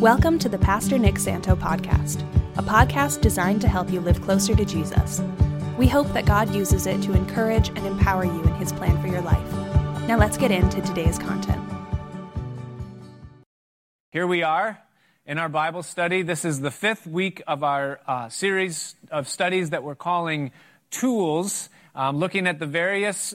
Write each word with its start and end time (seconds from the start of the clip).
Welcome 0.00 0.38
to 0.38 0.48
the 0.48 0.58
Pastor 0.58 0.96
Nick 0.96 1.18
Santo 1.18 1.56
podcast, 1.56 2.22
a 2.56 2.62
podcast 2.62 3.20
designed 3.20 3.60
to 3.62 3.68
help 3.68 3.90
you 3.90 3.98
live 3.98 4.22
closer 4.22 4.54
to 4.54 4.64
Jesus. 4.64 5.20
We 5.76 5.88
hope 5.88 6.06
that 6.12 6.24
God 6.24 6.54
uses 6.54 6.86
it 6.86 7.02
to 7.02 7.14
encourage 7.14 7.70
and 7.70 7.84
empower 7.84 8.24
you 8.24 8.40
in 8.44 8.54
his 8.54 8.72
plan 8.72 9.02
for 9.02 9.08
your 9.08 9.22
life. 9.22 9.52
Now 10.06 10.16
let's 10.16 10.36
get 10.36 10.52
into 10.52 10.80
today's 10.82 11.18
content. 11.18 11.60
Here 14.12 14.24
we 14.24 14.44
are 14.44 14.78
in 15.26 15.36
our 15.36 15.48
Bible 15.48 15.82
study. 15.82 16.22
This 16.22 16.44
is 16.44 16.60
the 16.60 16.70
fifth 16.70 17.04
week 17.04 17.42
of 17.48 17.64
our 17.64 17.98
uh, 18.06 18.28
series 18.28 18.94
of 19.10 19.26
studies 19.26 19.70
that 19.70 19.82
we're 19.82 19.96
calling 19.96 20.52
Tools, 20.92 21.70
um, 21.96 22.18
looking 22.18 22.46
at 22.46 22.60
the 22.60 22.66
various 22.66 23.34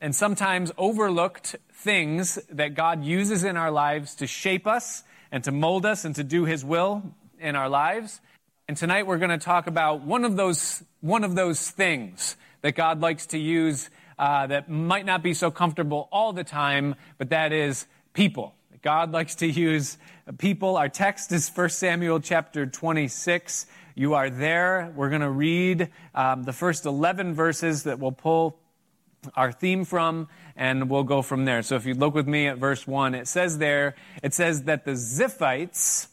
and 0.00 0.16
sometimes 0.16 0.72
overlooked 0.76 1.54
things 1.72 2.40
that 2.50 2.74
God 2.74 3.04
uses 3.04 3.44
in 3.44 3.56
our 3.56 3.70
lives 3.70 4.16
to 4.16 4.26
shape 4.26 4.66
us 4.66 5.04
and 5.36 5.44
to 5.44 5.52
mold 5.52 5.84
us 5.84 6.06
and 6.06 6.14
to 6.14 6.24
do 6.24 6.46
His 6.46 6.64
will 6.64 7.02
in 7.38 7.56
our 7.56 7.68
lives. 7.68 8.22
And 8.68 8.74
tonight 8.74 9.06
we're 9.06 9.18
going 9.18 9.28
to 9.28 9.44
talk 9.44 9.66
about 9.66 10.00
one 10.00 10.24
of 10.24 10.34
those, 10.34 10.82
one 11.02 11.24
of 11.24 11.34
those 11.34 11.70
things 11.70 12.38
that 12.62 12.74
God 12.74 13.02
likes 13.02 13.26
to 13.26 13.38
use 13.38 13.90
uh, 14.18 14.46
that 14.46 14.70
might 14.70 15.04
not 15.04 15.22
be 15.22 15.34
so 15.34 15.50
comfortable 15.50 16.08
all 16.10 16.32
the 16.32 16.42
time, 16.42 16.94
but 17.18 17.28
that 17.28 17.52
is 17.52 17.86
people. 18.14 18.54
God 18.80 19.12
likes 19.12 19.34
to 19.36 19.46
use 19.46 19.98
people. 20.38 20.78
Our 20.78 20.88
text 20.88 21.30
is 21.32 21.50
1 21.50 21.68
Samuel 21.68 22.20
chapter 22.20 22.64
26. 22.64 23.66
You 23.94 24.14
are 24.14 24.30
there. 24.30 24.90
We're 24.96 25.10
going 25.10 25.20
to 25.20 25.28
read 25.28 25.90
um, 26.14 26.44
the 26.44 26.54
first 26.54 26.86
11 26.86 27.34
verses 27.34 27.82
that 27.82 27.98
will 27.98 28.12
pull 28.12 28.58
our 29.34 29.52
theme 29.52 29.84
from, 29.84 30.28
and 30.56 30.88
we'll 30.88 31.04
go 31.04 31.22
from 31.22 31.44
there. 31.44 31.62
So 31.62 31.76
if 31.76 31.84
you 31.86 31.94
look 31.94 32.14
with 32.14 32.26
me 32.26 32.46
at 32.46 32.58
verse 32.58 32.86
1, 32.86 33.14
it 33.14 33.28
says 33.28 33.58
there, 33.58 33.94
it 34.22 34.32
says 34.34 34.62
that 34.64 34.84
the 34.84 34.92
Ziphites, 34.92 36.08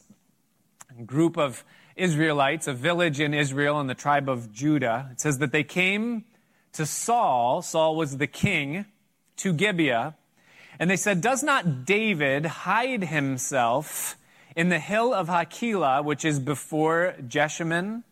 a 0.98 1.02
group 1.02 1.38
of 1.38 1.64
Israelites, 1.96 2.66
a 2.66 2.74
village 2.74 3.20
in 3.20 3.32
Israel 3.32 3.80
in 3.80 3.86
the 3.86 3.94
tribe 3.94 4.28
of 4.28 4.52
Judah, 4.52 5.08
it 5.12 5.20
says 5.20 5.38
that 5.38 5.52
they 5.52 5.64
came 5.64 6.24
to 6.72 6.84
Saul, 6.84 7.62
Saul 7.62 7.96
was 7.96 8.18
the 8.18 8.26
king, 8.26 8.84
to 9.36 9.52
Gibeah, 9.52 10.16
and 10.78 10.90
they 10.90 10.96
said, 10.96 11.20
Does 11.20 11.42
not 11.42 11.84
David 11.84 12.46
hide 12.46 13.04
himself 13.04 14.16
in 14.56 14.68
the 14.68 14.78
hill 14.78 15.14
of 15.14 15.28
Hachilah, 15.28 16.04
which 16.04 16.24
is 16.24 16.38
before 16.38 17.14
Jeshimon? 17.26 18.02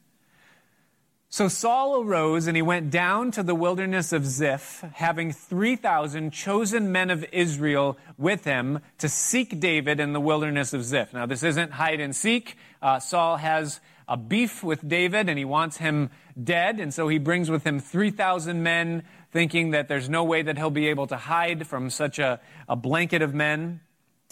So 1.33 1.49
Saul 1.49 2.03
arose 2.03 2.47
and 2.47 2.55
he 2.55 2.63
went 2.63 2.91
down 2.91 3.31
to 3.31 3.43
the 3.43 3.55
wilderness 3.55 4.13
of 4.13 4.27
Ziph, 4.27 4.85
having 4.93 5.33
3,000 5.33 6.31
chosen 6.31 6.93
men 6.93 7.09
of 7.09 7.25
Israel 7.33 7.97
with 8.19 8.45
him 8.45 8.81
to 8.99 9.09
seek 9.09 9.59
David 9.59 9.99
in 9.99 10.13
the 10.13 10.21
wilderness 10.21 10.75
of 10.75 10.85
Ziph. 10.85 11.15
Now, 11.15 11.25
this 11.25 11.43
isn't 11.43 11.73
hide 11.73 12.01
and 12.01 12.15
seek. 12.15 12.59
Uh, 12.83 13.01
Saul 13.01 13.39
has 13.39 13.81
a 14.07 14.19
beef 14.19 14.63
with 14.63 14.87
David 14.87 15.31
and 15.31 15.39
he 15.39 15.47
wants 15.47 15.79
him 15.79 16.11
dead, 16.45 16.79
and 16.79 16.93
so 16.93 17.09
he 17.09 17.17
brings 17.17 17.49
with 17.49 17.65
him 17.65 17.81
3,000 17.81 18.63
men, 18.63 19.03
thinking 19.31 19.71
that 19.71 19.89
there's 19.89 20.11
no 20.11 20.25
way 20.25 20.43
that 20.43 20.59
he'll 20.59 20.69
be 20.69 20.89
able 20.89 21.07
to 21.07 21.17
hide 21.17 21.67
from 21.67 21.89
such 21.89 22.19
a, 22.19 22.41
a 22.69 22.77
blanket 22.77 23.23
of 23.23 23.33
men. 23.33 23.81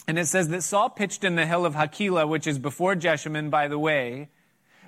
And 0.07 0.19
it 0.19 0.27
says 0.27 0.49
that 0.49 0.61
Saul 0.61 0.91
pitched 0.91 1.23
in 1.23 1.35
the 1.35 1.47
hill 1.47 1.65
of 1.65 1.73
Hachilah, 1.73 2.29
which 2.29 2.45
is 2.45 2.59
before 2.59 2.93
Jeshimon, 2.93 3.49
by 3.49 3.67
the 3.67 3.79
way. 3.79 4.29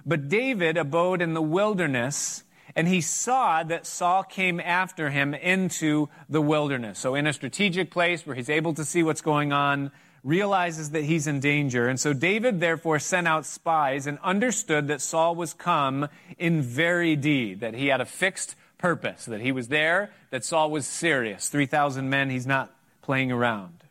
But 0.05 0.29
David 0.29 0.77
abode 0.77 1.21
in 1.21 1.33
the 1.33 1.41
wilderness, 1.41 2.43
and 2.75 2.87
he 2.87 3.01
saw 3.01 3.63
that 3.63 3.85
Saul 3.85 4.23
came 4.23 4.59
after 4.59 5.09
him 5.09 5.33
into 5.33 6.09
the 6.27 6.41
wilderness. 6.41 6.99
So, 6.99 7.15
in 7.15 7.27
a 7.27 7.33
strategic 7.33 7.91
place 7.91 8.25
where 8.25 8.35
he's 8.35 8.49
able 8.49 8.73
to 8.73 8.83
see 8.83 9.03
what's 9.03 9.21
going 9.21 9.53
on, 9.53 9.91
realizes 10.23 10.91
that 10.91 11.03
he's 11.03 11.27
in 11.27 11.39
danger. 11.39 11.87
And 11.87 11.99
so 11.99 12.13
David 12.13 12.59
therefore 12.59 12.97
sent 12.99 13.27
out 13.27 13.45
spies 13.45 14.07
and 14.07 14.17
understood 14.23 14.87
that 14.87 15.01
Saul 15.01 15.35
was 15.35 15.53
come 15.53 16.07
in 16.37 16.61
very 16.61 17.15
deed, 17.15 17.59
that 17.59 17.73
he 17.73 17.87
had 17.87 17.99
a 17.99 18.05
fixed 18.05 18.55
purpose, 18.77 19.25
that 19.25 19.41
he 19.41 19.51
was 19.51 19.67
there, 19.67 20.11
that 20.29 20.45
Saul 20.45 20.71
was 20.71 20.87
serious. 20.87 21.49
3,000 21.49 22.09
men, 22.09 22.29
he's 22.29 22.47
not 22.47 22.73
playing 23.01 23.31
around. 23.31 23.83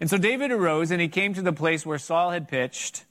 And 0.00 0.10
so 0.10 0.18
David 0.18 0.50
arose 0.50 0.90
and 0.90 1.00
he 1.00 1.08
came 1.08 1.32
to 1.34 1.42
the 1.42 1.52
place 1.52 1.86
where 1.86 1.98
Saul 1.98 2.30
had 2.30 2.48
pitched. 2.48 3.04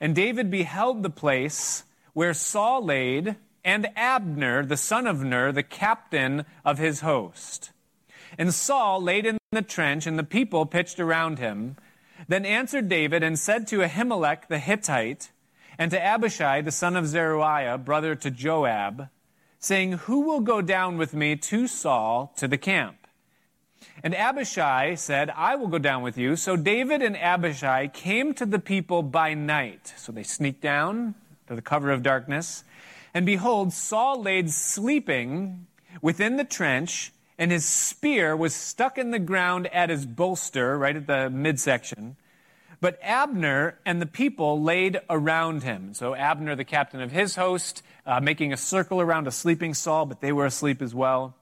And 0.00 0.14
David 0.14 0.50
beheld 0.50 1.02
the 1.02 1.10
place 1.10 1.84
where 2.12 2.34
Saul 2.34 2.84
laid, 2.84 3.36
and 3.64 3.88
Abner, 3.96 4.64
the 4.64 4.76
son 4.76 5.06
of 5.06 5.22
Ner, 5.22 5.52
the 5.52 5.62
captain 5.62 6.44
of 6.64 6.78
his 6.78 7.00
host. 7.00 7.70
And 8.38 8.52
Saul 8.52 9.00
laid 9.02 9.26
in 9.26 9.38
the 9.50 9.62
trench, 9.62 10.06
and 10.06 10.18
the 10.18 10.24
people 10.24 10.66
pitched 10.66 10.98
around 10.98 11.38
him. 11.38 11.76
Then 12.28 12.44
answered 12.44 12.88
David 12.88 13.22
and 13.22 13.38
said 13.38 13.66
to 13.68 13.80
Ahimelech 13.80 14.48
the 14.48 14.58
Hittite, 14.58 15.30
and 15.78 15.90
to 15.90 16.02
Abishai 16.02 16.60
the 16.60 16.70
son 16.70 16.96
of 16.96 17.06
Zeruiah, 17.06 17.78
brother 17.78 18.14
to 18.14 18.30
Joab, 18.30 19.08
saying, 19.58 19.92
Who 19.92 20.20
will 20.20 20.40
go 20.40 20.60
down 20.60 20.98
with 20.98 21.14
me 21.14 21.36
to 21.36 21.66
Saul 21.66 22.32
to 22.36 22.46
the 22.46 22.58
camp? 22.58 22.96
And 24.02 24.14
Abishai 24.14 24.94
said, 24.94 25.30
I 25.30 25.56
will 25.56 25.68
go 25.68 25.78
down 25.78 26.02
with 26.02 26.16
you. 26.18 26.36
So 26.36 26.56
David 26.56 27.02
and 27.02 27.16
Abishai 27.16 27.88
came 27.88 28.34
to 28.34 28.46
the 28.46 28.58
people 28.58 29.02
by 29.02 29.34
night. 29.34 29.92
So 29.96 30.12
they 30.12 30.22
sneaked 30.22 30.60
down, 30.60 31.14
to 31.52 31.56
the 31.56 31.62
cover 31.62 31.90
of 31.90 32.02
darkness. 32.02 32.64
And 33.14 33.26
behold, 33.26 33.72
Saul 33.72 34.22
laid 34.22 34.50
sleeping 34.50 35.66
within 36.00 36.36
the 36.36 36.44
trench, 36.44 37.12
and 37.38 37.52
his 37.52 37.64
spear 37.64 38.34
was 38.34 38.54
stuck 38.54 38.96
in 38.98 39.10
the 39.10 39.18
ground 39.18 39.66
at 39.68 39.90
his 39.90 40.06
bolster, 40.06 40.78
right 40.78 40.96
at 40.96 41.06
the 41.06 41.28
midsection. 41.28 42.16
But 42.80 42.98
Abner 43.02 43.78
and 43.84 44.02
the 44.02 44.06
people 44.06 44.62
laid 44.62 44.98
around 45.08 45.62
him. 45.62 45.94
So 45.94 46.14
Abner, 46.14 46.56
the 46.56 46.64
captain 46.64 47.00
of 47.00 47.12
his 47.12 47.36
host, 47.36 47.82
uh, 48.06 48.18
making 48.20 48.52
a 48.52 48.56
circle 48.56 49.00
around 49.00 49.28
a 49.28 49.30
sleeping 49.30 49.74
Saul, 49.74 50.06
but 50.06 50.20
they 50.20 50.32
were 50.32 50.46
asleep 50.46 50.82
as 50.82 50.94
well. 50.94 51.36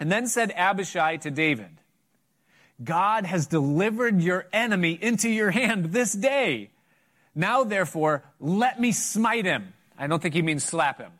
And 0.00 0.10
then 0.10 0.28
said 0.28 0.52
Abishai 0.56 1.16
to 1.18 1.30
David, 1.30 1.80
God 2.82 3.26
has 3.26 3.48
delivered 3.48 4.22
your 4.22 4.46
enemy 4.52 4.92
into 4.92 5.28
your 5.28 5.50
hand 5.50 5.86
this 5.86 6.12
day. 6.12 6.70
Now, 7.38 7.62
therefore, 7.62 8.24
let 8.40 8.80
me 8.80 8.90
smite 8.90 9.44
him. 9.44 9.72
I 9.96 10.08
don't 10.08 10.20
think 10.20 10.34
he 10.34 10.42
means 10.42 10.64
slap 10.64 10.98
him. 10.98 11.12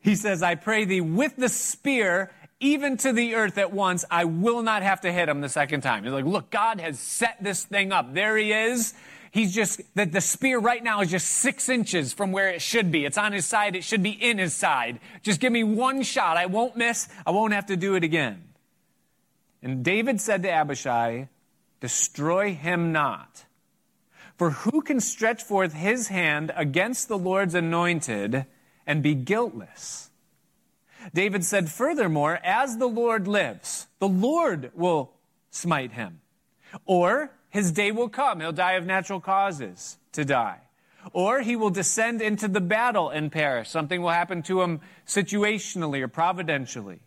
He 0.00 0.14
says, 0.14 0.42
I 0.42 0.54
pray 0.54 0.84
thee 0.84 1.00
with 1.00 1.34
the 1.36 1.48
spear, 1.48 2.30
even 2.60 2.98
to 2.98 3.14
the 3.14 3.36
earth 3.36 3.56
at 3.56 3.72
once. 3.72 4.04
I 4.10 4.24
will 4.24 4.62
not 4.62 4.82
have 4.82 5.00
to 5.00 5.10
hit 5.10 5.30
him 5.30 5.40
the 5.40 5.48
second 5.48 5.80
time. 5.80 6.04
He's 6.04 6.12
like, 6.12 6.26
look, 6.26 6.50
God 6.50 6.78
has 6.78 7.00
set 7.00 7.38
this 7.40 7.64
thing 7.64 7.90
up. 7.90 8.12
There 8.12 8.36
he 8.36 8.52
is. 8.52 8.92
He's 9.30 9.54
just, 9.54 9.80
that 9.94 10.12
the 10.12 10.20
spear 10.20 10.58
right 10.58 10.84
now 10.84 11.00
is 11.00 11.10
just 11.10 11.28
six 11.28 11.70
inches 11.70 12.12
from 12.12 12.30
where 12.30 12.50
it 12.50 12.60
should 12.60 12.92
be. 12.92 13.06
It's 13.06 13.16
on 13.16 13.32
his 13.32 13.46
side. 13.46 13.74
It 13.76 13.84
should 13.84 14.02
be 14.02 14.10
in 14.10 14.36
his 14.36 14.52
side. 14.52 15.00
Just 15.22 15.40
give 15.40 15.52
me 15.52 15.64
one 15.64 16.02
shot. 16.02 16.36
I 16.36 16.44
won't 16.44 16.76
miss. 16.76 17.08
I 17.24 17.30
won't 17.30 17.54
have 17.54 17.66
to 17.66 17.78
do 17.78 17.94
it 17.94 18.04
again. 18.04 18.42
And 19.62 19.82
David 19.82 20.20
said 20.20 20.42
to 20.42 20.50
Abishai, 20.50 21.28
destroy 21.80 22.52
him 22.52 22.92
not. 22.92 23.46
For 24.40 24.52
who 24.52 24.80
can 24.80 25.00
stretch 25.00 25.42
forth 25.42 25.74
his 25.74 26.08
hand 26.08 26.50
against 26.56 27.08
the 27.08 27.18
Lord's 27.18 27.54
anointed 27.54 28.46
and 28.86 29.02
be 29.02 29.14
guiltless? 29.14 30.08
David 31.12 31.44
said, 31.44 31.70
Furthermore, 31.70 32.40
as 32.42 32.78
the 32.78 32.86
Lord 32.86 33.28
lives, 33.28 33.88
the 33.98 34.08
Lord 34.08 34.70
will 34.74 35.12
smite 35.50 35.92
him. 35.92 36.22
Or 36.86 37.32
his 37.50 37.70
day 37.70 37.92
will 37.92 38.08
come. 38.08 38.40
He'll 38.40 38.50
die 38.50 38.76
of 38.76 38.86
natural 38.86 39.20
causes 39.20 39.98
to 40.12 40.24
die. 40.24 40.60
Or 41.12 41.42
he 41.42 41.54
will 41.54 41.68
descend 41.68 42.22
into 42.22 42.48
the 42.48 42.62
battle 42.62 43.10
and 43.10 43.30
perish. 43.30 43.68
Something 43.68 44.00
will 44.00 44.08
happen 44.08 44.42
to 44.44 44.62
him 44.62 44.80
situationally 45.06 46.00
or 46.00 46.08
providentially. 46.08 47.00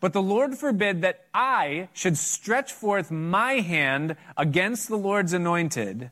But 0.00 0.14
the 0.14 0.22
Lord 0.22 0.56
forbid 0.56 1.02
that 1.02 1.26
I 1.34 1.90
should 1.92 2.16
stretch 2.16 2.72
forth 2.72 3.10
my 3.10 3.56
hand 3.56 4.16
against 4.34 4.88
the 4.88 4.96
Lord's 4.96 5.34
anointed 5.34 6.10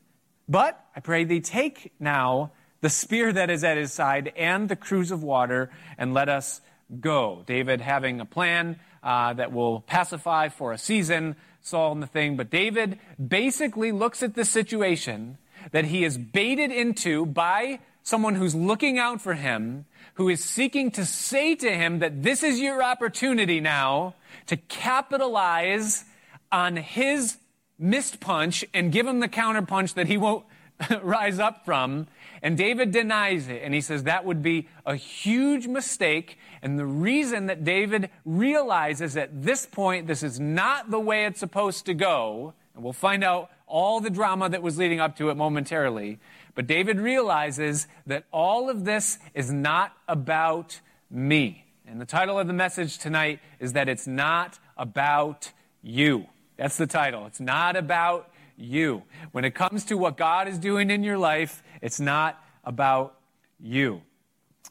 but 0.49 0.83
I 0.95 0.99
pray 0.99 1.23
thee, 1.23 1.39
take 1.39 1.93
now 1.99 2.51
the 2.81 2.89
spear 2.89 3.31
that 3.31 3.49
is 3.49 3.63
at 3.63 3.77
his 3.77 3.93
side 3.93 4.33
and 4.35 4.67
the 4.67 4.75
cruse 4.75 5.11
of 5.11 5.23
water, 5.23 5.69
and 5.97 6.13
let 6.13 6.27
us 6.27 6.61
go. 6.99 7.43
David 7.45 7.81
having 7.81 8.19
a 8.19 8.25
plan 8.25 8.79
uh, 9.03 9.33
that 9.33 9.53
will 9.53 9.81
pacify 9.81 10.49
for 10.49 10.73
a 10.73 10.77
season 10.77 11.35
Saul 11.61 11.91
and 11.91 12.03
the 12.03 12.07
thing. 12.07 12.37
But 12.37 12.49
David 12.49 12.99
basically 13.25 13.91
looks 13.91 14.23
at 14.23 14.35
the 14.35 14.45
situation 14.45 15.37
that 15.71 15.85
he 15.85 16.03
is 16.03 16.17
baited 16.17 16.71
into 16.71 17.25
by 17.25 17.79
someone 18.03 18.35
who's 18.35 18.55
looking 18.55 18.97
out 18.97 19.21
for 19.21 19.33
him, 19.33 19.85
who 20.15 20.29
is 20.29 20.43
seeking 20.43 20.89
to 20.91 21.05
say 21.05 21.55
to 21.55 21.71
him 21.71 21.99
that 21.99 22.23
this 22.23 22.43
is 22.43 22.59
your 22.59 22.81
opportunity 22.81 23.59
now 23.59 24.15
to 24.47 24.57
capitalize 24.57 26.05
on 26.51 26.75
his 26.75 27.37
missed 27.79 28.19
punch 28.19 28.65
and 28.73 28.91
give 28.91 29.07
him 29.07 29.21
the 29.21 29.27
counter 29.27 29.61
punch 29.61 29.93
that 29.95 30.07
he 30.07 30.17
won't 30.17 30.45
rise 31.01 31.39
up 31.39 31.65
from. 31.65 32.07
And 32.41 32.57
David 32.57 32.91
denies 32.91 33.47
it. 33.47 33.61
And 33.63 33.73
he 33.73 33.81
says 33.81 34.03
that 34.03 34.25
would 34.25 34.41
be 34.41 34.67
a 34.85 34.95
huge 34.95 35.67
mistake. 35.67 36.37
And 36.61 36.77
the 36.77 36.85
reason 36.85 37.47
that 37.47 37.63
David 37.63 38.09
realizes 38.25 39.17
at 39.17 39.43
this 39.43 39.65
point 39.65 40.07
this 40.07 40.23
is 40.23 40.39
not 40.39 40.91
the 40.91 40.99
way 40.99 41.25
it's 41.25 41.39
supposed 41.39 41.85
to 41.85 41.93
go, 41.93 42.53
and 42.75 42.83
we'll 42.83 42.93
find 42.93 43.23
out 43.23 43.49
all 43.67 43.99
the 43.99 44.09
drama 44.09 44.49
that 44.49 44.61
was 44.61 44.77
leading 44.77 44.99
up 44.99 45.15
to 45.17 45.29
it 45.29 45.35
momentarily. 45.35 46.19
But 46.55 46.67
David 46.67 46.99
realizes 46.99 47.87
that 48.07 48.25
all 48.31 48.69
of 48.69 48.83
this 48.83 49.19
is 49.33 49.51
not 49.51 49.93
about 50.07 50.79
me. 51.09 51.65
And 51.85 51.99
the 51.99 52.05
title 52.05 52.39
of 52.39 52.47
the 52.47 52.53
message 52.53 52.97
tonight 52.97 53.39
is 53.59 53.73
that 53.73 53.89
it's 53.89 54.07
not 54.07 54.59
about 54.77 55.51
you. 55.81 56.27
That's 56.59 56.75
the 56.75 56.87
title. 56.87 57.25
It's 57.25 57.39
not 57.39 57.77
about 57.77 58.29
you. 58.57 59.03
When 59.31 59.45
it 59.45 59.55
comes 59.55 59.85
to 59.85 59.97
what 59.97 60.17
God 60.17 60.49
is 60.49 60.57
doing 60.57 60.89
in 60.89 61.05
your 61.05 61.17
life, 61.17 61.63
it's 61.81 62.01
not 62.01 62.37
about 62.65 63.17
you. 63.61 64.01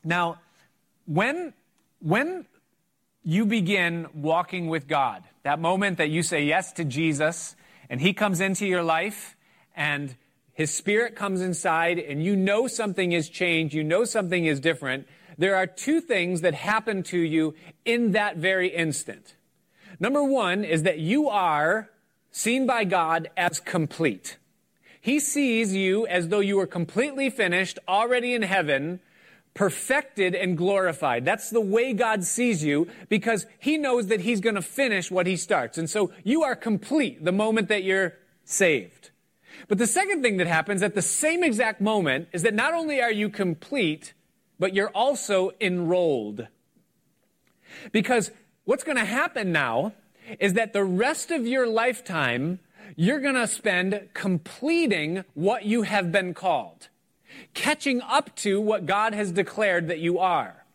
Now, 0.04 0.38
when, 1.06 1.54
when 2.00 2.44
you 3.22 3.46
begin 3.46 4.06
walking 4.12 4.68
with 4.68 4.86
God, 4.86 5.24
that 5.44 5.60
moment 5.60 5.96
that 5.96 6.10
you 6.10 6.22
say 6.22 6.44
yes 6.44 6.72
to 6.72 6.84
Jesus 6.84 7.56
and 7.88 8.02
He 8.02 8.12
comes 8.12 8.42
into 8.42 8.66
your 8.66 8.82
life 8.82 9.34
and 9.74 10.14
His 10.52 10.74
Spirit 10.74 11.16
comes 11.16 11.40
inside 11.40 11.98
and 11.98 12.22
you 12.22 12.36
know 12.36 12.66
something 12.66 13.12
has 13.12 13.30
changed, 13.30 13.74
you 13.74 13.82
know 13.82 14.04
something 14.04 14.44
is 14.44 14.60
different, 14.60 15.08
there 15.38 15.56
are 15.56 15.66
two 15.66 16.02
things 16.02 16.42
that 16.42 16.52
happen 16.52 17.02
to 17.04 17.18
you 17.18 17.54
in 17.86 18.12
that 18.12 18.36
very 18.36 18.68
instant. 18.68 19.34
Number 20.00 20.22
one 20.22 20.64
is 20.64 20.84
that 20.84 20.98
you 20.98 21.28
are 21.28 21.90
seen 22.30 22.66
by 22.66 22.84
God 22.84 23.30
as 23.36 23.60
complete. 23.60 24.36
He 25.00 25.20
sees 25.20 25.74
you 25.74 26.06
as 26.06 26.28
though 26.28 26.40
you 26.40 26.56
were 26.56 26.66
completely 26.66 27.30
finished, 27.30 27.78
already 27.88 28.34
in 28.34 28.42
heaven, 28.42 29.00
perfected 29.54 30.34
and 30.34 30.56
glorified. 30.56 31.24
That's 31.24 31.50
the 31.50 31.60
way 31.60 31.92
God 31.92 32.22
sees 32.22 32.62
you 32.62 32.86
because 33.08 33.46
he 33.58 33.76
knows 33.76 34.06
that 34.06 34.20
he's 34.20 34.40
going 34.40 34.54
to 34.54 34.62
finish 34.62 35.10
what 35.10 35.26
he 35.26 35.36
starts. 35.36 35.78
And 35.78 35.90
so 35.90 36.12
you 36.22 36.42
are 36.42 36.54
complete 36.54 37.24
the 37.24 37.32
moment 37.32 37.68
that 37.68 37.82
you're 37.82 38.14
saved. 38.44 39.10
But 39.66 39.78
the 39.78 39.86
second 39.86 40.22
thing 40.22 40.36
that 40.36 40.46
happens 40.46 40.82
at 40.82 40.94
the 40.94 41.02
same 41.02 41.42
exact 41.42 41.80
moment 41.80 42.28
is 42.32 42.42
that 42.42 42.54
not 42.54 42.74
only 42.74 43.00
are 43.00 43.10
you 43.10 43.28
complete, 43.28 44.14
but 44.58 44.74
you're 44.74 44.90
also 44.90 45.50
enrolled. 45.60 46.46
Because 47.90 48.30
what's 48.68 48.84
going 48.84 48.98
to 48.98 49.04
happen 49.04 49.50
now 49.50 49.94
is 50.38 50.52
that 50.52 50.74
the 50.74 50.84
rest 50.84 51.30
of 51.30 51.46
your 51.46 51.66
lifetime, 51.66 52.58
you're 52.96 53.18
going 53.18 53.34
to 53.34 53.46
spend 53.46 54.10
completing 54.12 55.24
what 55.32 55.64
you 55.64 55.82
have 55.82 56.12
been 56.12 56.34
called 56.34 56.88
catching 57.54 58.02
up 58.02 58.34
to 58.36 58.60
what 58.60 58.84
God 58.84 59.14
has 59.14 59.32
declared 59.32 59.88
that 59.88 60.00
you 60.00 60.18
are. 60.18 60.66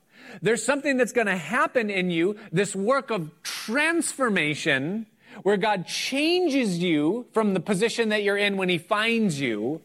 There's 0.41 0.65
something 0.65 0.97
that's 0.97 1.11
going 1.11 1.27
to 1.27 1.37
happen 1.37 1.91
in 1.91 2.09
you, 2.09 2.37
this 2.51 2.75
work 2.75 3.11
of 3.11 3.29
transformation, 3.43 5.05
where 5.43 5.57
God 5.57 5.85
changes 5.85 6.79
you 6.79 7.27
from 7.31 7.53
the 7.53 7.59
position 7.59 8.09
that 8.09 8.23
you're 8.23 8.37
in 8.37 8.57
when 8.57 8.69
He 8.69 8.79
finds 8.79 9.39
you, 9.39 9.81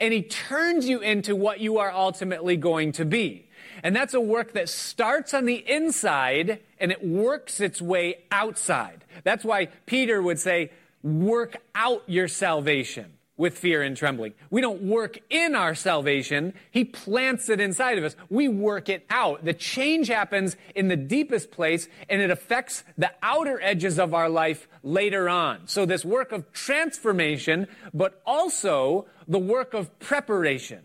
and 0.00 0.12
He 0.12 0.22
turns 0.22 0.88
you 0.88 0.98
into 0.98 1.36
what 1.36 1.60
you 1.60 1.78
are 1.78 1.92
ultimately 1.92 2.56
going 2.56 2.90
to 2.92 3.04
be. 3.04 3.46
And 3.82 3.94
that's 3.96 4.14
a 4.14 4.20
work 4.20 4.52
that 4.52 4.68
starts 4.68 5.34
on 5.34 5.44
the 5.44 5.64
inside 5.68 6.60
and 6.78 6.92
it 6.92 7.04
works 7.04 7.60
its 7.60 7.82
way 7.82 8.18
outside. 8.30 9.04
That's 9.24 9.44
why 9.44 9.66
Peter 9.86 10.22
would 10.22 10.38
say, 10.38 10.70
work 11.02 11.56
out 11.74 12.02
your 12.06 12.28
salvation 12.28 13.12
with 13.36 13.58
fear 13.58 13.82
and 13.82 13.96
trembling. 13.96 14.34
We 14.50 14.60
don't 14.60 14.82
work 14.82 15.18
in 15.30 15.56
our 15.56 15.74
salvation. 15.74 16.54
He 16.70 16.84
plants 16.84 17.48
it 17.48 17.60
inside 17.60 17.98
of 17.98 18.04
us. 18.04 18.14
We 18.30 18.46
work 18.46 18.88
it 18.88 19.04
out. 19.10 19.44
The 19.44 19.54
change 19.54 20.08
happens 20.08 20.56
in 20.76 20.88
the 20.88 20.96
deepest 20.96 21.50
place 21.50 21.88
and 22.08 22.22
it 22.22 22.30
affects 22.30 22.84
the 22.96 23.10
outer 23.22 23.60
edges 23.60 23.98
of 23.98 24.14
our 24.14 24.28
life 24.28 24.68
later 24.84 25.28
on. 25.28 25.66
So 25.66 25.86
this 25.86 26.04
work 26.04 26.30
of 26.30 26.52
transformation, 26.52 27.66
but 27.92 28.22
also 28.24 29.06
the 29.26 29.40
work 29.40 29.74
of 29.74 29.98
preparation. 29.98 30.82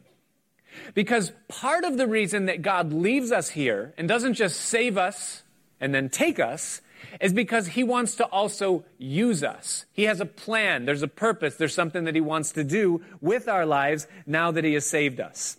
Because 0.93 1.31
part 1.47 1.83
of 1.83 1.97
the 1.97 2.07
reason 2.07 2.45
that 2.45 2.61
God 2.61 2.93
leaves 2.93 3.31
us 3.31 3.49
here 3.49 3.93
and 3.97 4.07
doesn't 4.07 4.35
just 4.35 4.59
save 4.59 4.97
us 4.97 5.43
and 5.79 5.93
then 5.93 6.09
take 6.09 6.39
us 6.39 6.81
is 7.21 7.33
because 7.33 7.67
he 7.67 7.83
wants 7.83 8.15
to 8.15 8.25
also 8.25 8.83
use 8.97 9.43
us. 9.43 9.85
He 9.93 10.03
has 10.03 10.19
a 10.19 10.25
plan, 10.25 10.85
there's 10.85 11.03
a 11.03 11.07
purpose, 11.07 11.55
there's 11.55 11.73
something 11.73 12.05
that 12.05 12.15
he 12.15 12.21
wants 12.21 12.51
to 12.53 12.63
do 12.63 13.01
with 13.21 13.47
our 13.47 13.65
lives 13.65 14.07
now 14.25 14.51
that 14.51 14.63
he 14.63 14.73
has 14.73 14.85
saved 14.85 15.19
us. 15.19 15.57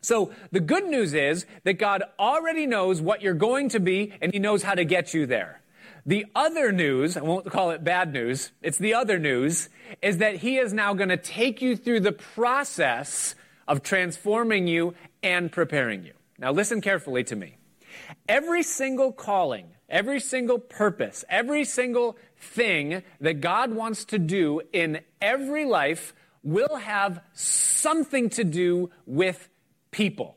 So 0.00 0.30
the 0.52 0.60
good 0.60 0.86
news 0.86 1.14
is 1.14 1.46
that 1.64 1.74
God 1.74 2.04
already 2.18 2.66
knows 2.66 3.00
what 3.00 3.22
you're 3.22 3.34
going 3.34 3.70
to 3.70 3.80
be 3.80 4.12
and 4.20 4.32
he 4.32 4.38
knows 4.38 4.62
how 4.62 4.74
to 4.74 4.84
get 4.84 5.14
you 5.14 5.26
there. 5.26 5.62
The 6.04 6.26
other 6.36 6.70
news, 6.70 7.16
I 7.16 7.22
won't 7.22 7.50
call 7.50 7.72
it 7.72 7.82
bad 7.82 8.12
news, 8.12 8.52
it's 8.62 8.78
the 8.78 8.94
other 8.94 9.18
news, 9.18 9.68
is 10.00 10.18
that 10.18 10.36
he 10.36 10.58
is 10.58 10.72
now 10.72 10.94
going 10.94 11.08
to 11.08 11.16
take 11.16 11.60
you 11.60 11.76
through 11.76 12.00
the 12.00 12.12
process 12.12 13.34
of 13.68 13.82
transforming 13.82 14.66
you 14.66 14.94
and 15.22 15.50
preparing 15.50 16.04
you. 16.04 16.12
Now 16.38 16.52
listen 16.52 16.80
carefully 16.80 17.24
to 17.24 17.36
me. 17.36 17.56
Every 18.28 18.62
single 18.62 19.12
calling 19.12 19.66
Every 19.88 20.18
single 20.18 20.58
purpose, 20.58 21.24
every 21.28 21.64
single 21.64 22.16
thing 22.36 23.02
that 23.20 23.40
God 23.40 23.72
wants 23.72 24.04
to 24.06 24.18
do 24.18 24.60
in 24.72 25.00
every 25.20 25.64
life 25.64 26.12
will 26.42 26.76
have 26.76 27.20
something 27.32 28.28
to 28.30 28.42
do 28.42 28.90
with 29.06 29.48
people. 29.92 30.36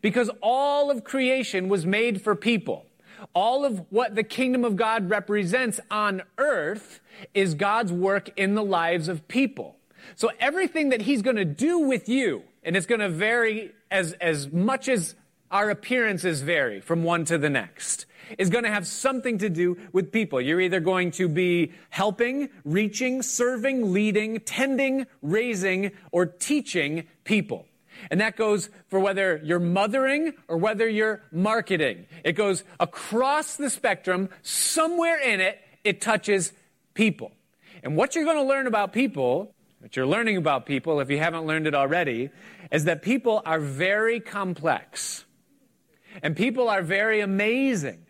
Because 0.00 0.30
all 0.40 0.90
of 0.90 1.04
creation 1.04 1.68
was 1.68 1.86
made 1.86 2.22
for 2.22 2.34
people. 2.34 2.86
All 3.34 3.64
of 3.64 3.86
what 3.90 4.16
the 4.16 4.24
kingdom 4.24 4.64
of 4.64 4.74
God 4.74 5.08
represents 5.08 5.78
on 5.90 6.22
earth 6.38 7.00
is 7.34 7.54
God's 7.54 7.92
work 7.92 8.30
in 8.36 8.54
the 8.54 8.64
lives 8.64 9.06
of 9.06 9.28
people. 9.28 9.76
So 10.16 10.30
everything 10.40 10.88
that 10.88 11.02
he's 11.02 11.22
going 11.22 11.36
to 11.36 11.44
do 11.44 11.78
with 11.78 12.08
you, 12.08 12.42
and 12.62 12.76
it's 12.76 12.86
going 12.86 13.00
to 13.00 13.08
vary 13.08 13.72
as, 13.90 14.12
as 14.14 14.50
much 14.50 14.88
as 14.88 15.14
our 15.50 15.70
appearances 15.70 16.40
vary 16.40 16.80
from 16.80 17.04
one 17.04 17.24
to 17.26 17.38
the 17.38 17.50
next 17.50 18.06
is 18.38 18.50
going 18.50 18.64
to 18.64 18.70
have 18.70 18.86
something 18.86 19.38
to 19.38 19.50
do 19.50 19.76
with 19.92 20.12
people. 20.12 20.40
You're 20.40 20.60
either 20.60 20.80
going 20.80 21.10
to 21.12 21.28
be 21.28 21.72
helping, 21.90 22.48
reaching, 22.64 23.22
serving, 23.22 23.92
leading, 23.92 24.40
tending, 24.40 25.06
raising, 25.20 25.92
or 26.10 26.26
teaching 26.26 27.06
people. 27.24 27.66
And 28.10 28.20
that 28.20 28.36
goes 28.36 28.70
for 28.88 28.98
whether 28.98 29.40
you're 29.44 29.60
mothering 29.60 30.32
or 30.48 30.56
whether 30.56 30.88
you're 30.88 31.22
marketing. 31.30 32.06
It 32.24 32.32
goes 32.32 32.64
across 32.80 33.56
the 33.56 33.70
spectrum. 33.70 34.28
Somewhere 34.42 35.20
in 35.20 35.40
it, 35.40 35.60
it 35.84 36.00
touches 36.00 36.52
people. 36.94 37.32
And 37.82 37.96
what 37.96 38.14
you're 38.14 38.24
going 38.24 38.36
to 38.36 38.42
learn 38.42 38.66
about 38.66 38.92
people, 38.92 39.54
what 39.82 39.96
you're 39.96 40.06
learning 40.06 40.36
about 40.36 40.64
people, 40.64 41.00
if 41.00 41.10
you 41.10 41.18
haven't 41.18 41.44
learned 41.44 41.66
it 41.66 41.74
already, 41.74 42.30
is 42.70 42.84
that 42.84 43.02
people 43.02 43.42
are 43.44 43.58
very 43.58 44.20
complex. 44.20 45.24
And 46.22 46.36
people 46.36 46.68
are 46.68 46.82
very 46.82 47.20
amazing. 47.20 48.06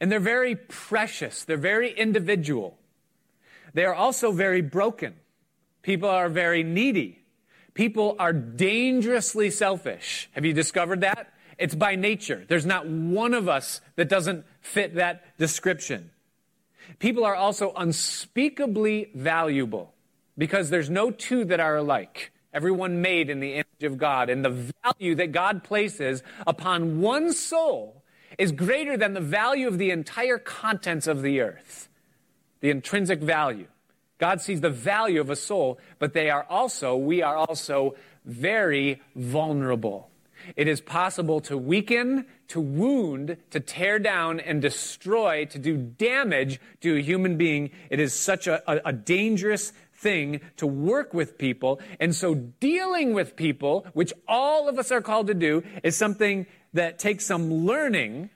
And 0.00 0.12
they're 0.12 0.20
very 0.20 0.54
precious. 0.54 1.42
They're 1.42 1.56
very 1.56 1.90
individual. 1.90 2.78
They 3.74 3.84
are 3.84 3.94
also 3.94 4.30
very 4.30 4.60
broken. 4.60 5.14
People 5.82 6.08
are 6.08 6.28
very 6.28 6.62
needy. 6.62 7.18
People 7.74 8.14
are 8.20 8.32
dangerously 8.32 9.50
selfish. 9.50 10.30
Have 10.30 10.44
you 10.44 10.52
discovered 10.52 11.00
that? 11.00 11.34
It's 11.58 11.74
by 11.74 11.96
nature. 11.96 12.44
There's 12.46 12.66
not 12.66 12.86
one 12.86 13.34
of 13.34 13.48
us 13.48 13.80
that 13.96 14.08
doesn't 14.08 14.44
fit 14.60 14.94
that 14.94 15.24
description. 15.38 16.12
People 17.00 17.24
are 17.24 17.34
also 17.34 17.72
unspeakably 17.76 19.10
valuable 19.12 19.92
because 20.38 20.70
there's 20.70 20.90
no 20.90 21.10
two 21.10 21.44
that 21.46 21.60
are 21.60 21.76
alike. 21.76 22.32
Everyone 22.52 23.02
made 23.02 23.28
in 23.28 23.40
the 23.40 23.54
image 23.54 23.82
of 23.82 23.98
God. 23.98 24.30
And 24.30 24.44
the 24.44 24.72
value 24.82 25.14
that 25.16 25.32
God 25.32 25.62
places 25.62 26.22
upon 26.46 27.00
one 27.00 27.32
soul 27.32 28.02
is 28.38 28.52
greater 28.52 28.96
than 28.96 29.14
the 29.14 29.20
value 29.20 29.68
of 29.68 29.78
the 29.78 29.90
entire 29.90 30.38
contents 30.38 31.06
of 31.06 31.22
the 31.22 31.40
earth, 31.40 31.88
the 32.60 32.70
intrinsic 32.70 33.20
value. 33.20 33.66
God 34.18 34.40
sees 34.40 34.62
the 34.62 34.70
value 34.70 35.20
of 35.20 35.28
a 35.28 35.36
soul, 35.36 35.78
but 35.98 36.14
they 36.14 36.30
are 36.30 36.46
also, 36.48 36.96
we 36.96 37.22
are 37.22 37.36
also 37.36 37.94
very 38.24 39.02
vulnerable. 39.14 40.10
It 40.54 40.68
is 40.68 40.80
possible 40.80 41.40
to 41.42 41.58
weaken, 41.58 42.26
to 42.48 42.60
wound, 42.60 43.36
to 43.50 43.60
tear 43.60 43.98
down 43.98 44.40
and 44.40 44.62
destroy, 44.62 45.44
to 45.46 45.58
do 45.58 45.76
damage 45.76 46.60
to 46.80 46.96
a 46.96 47.02
human 47.02 47.36
being. 47.36 47.70
It 47.90 48.00
is 48.00 48.14
such 48.14 48.46
a, 48.46 48.62
a, 48.70 48.88
a 48.90 48.92
dangerous 48.92 49.72
thing 50.06 50.40
to 50.56 50.68
work 50.68 51.12
with 51.12 51.36
people. 51.36 51.80
And 51.98 52.14
so 52.14 52.36
dealing 52.36 53.12
with 53.12 53.34
people, 53.34 53.88
which 53.92 54.12
all 54.28 54.68
of 54.68 54.78
us 54.78 54.92
are 54.92 55.00
called 55.00 55.26
to 55.26 55.34
do, 55.34 55.64
is 55.82 55.96
something 55.96 56.46
that 56.74 57.00
takes 57.00 57.26
some 57.26 57.52
learning. 57.66 58.30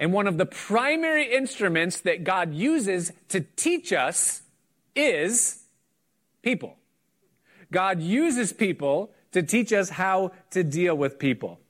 And 0.00 0.12
one 0.12 0.26
of 0.26 0.38
the 0.38 0.46
primary 0.46 1.32
instruments 1.32 2.00
that 2.00 2.24
God 2.24 2.52
uses 2.52 3.12
to 3.28 3.42
teach 3.54 3.92
us 3.92 4.42
is 4.96 5.62
people. 6.42 6.74
God 7.70 8.00
uses 8.00 8.52
people 8.52 9.12
to 9.30 9.44
teach 9.44 9.72
us 9.72 9.90
how 9.90 10.32
to 10.50 10.64
deal 10.64 10.96
with 10.96 11.20
people. 11.20 11.60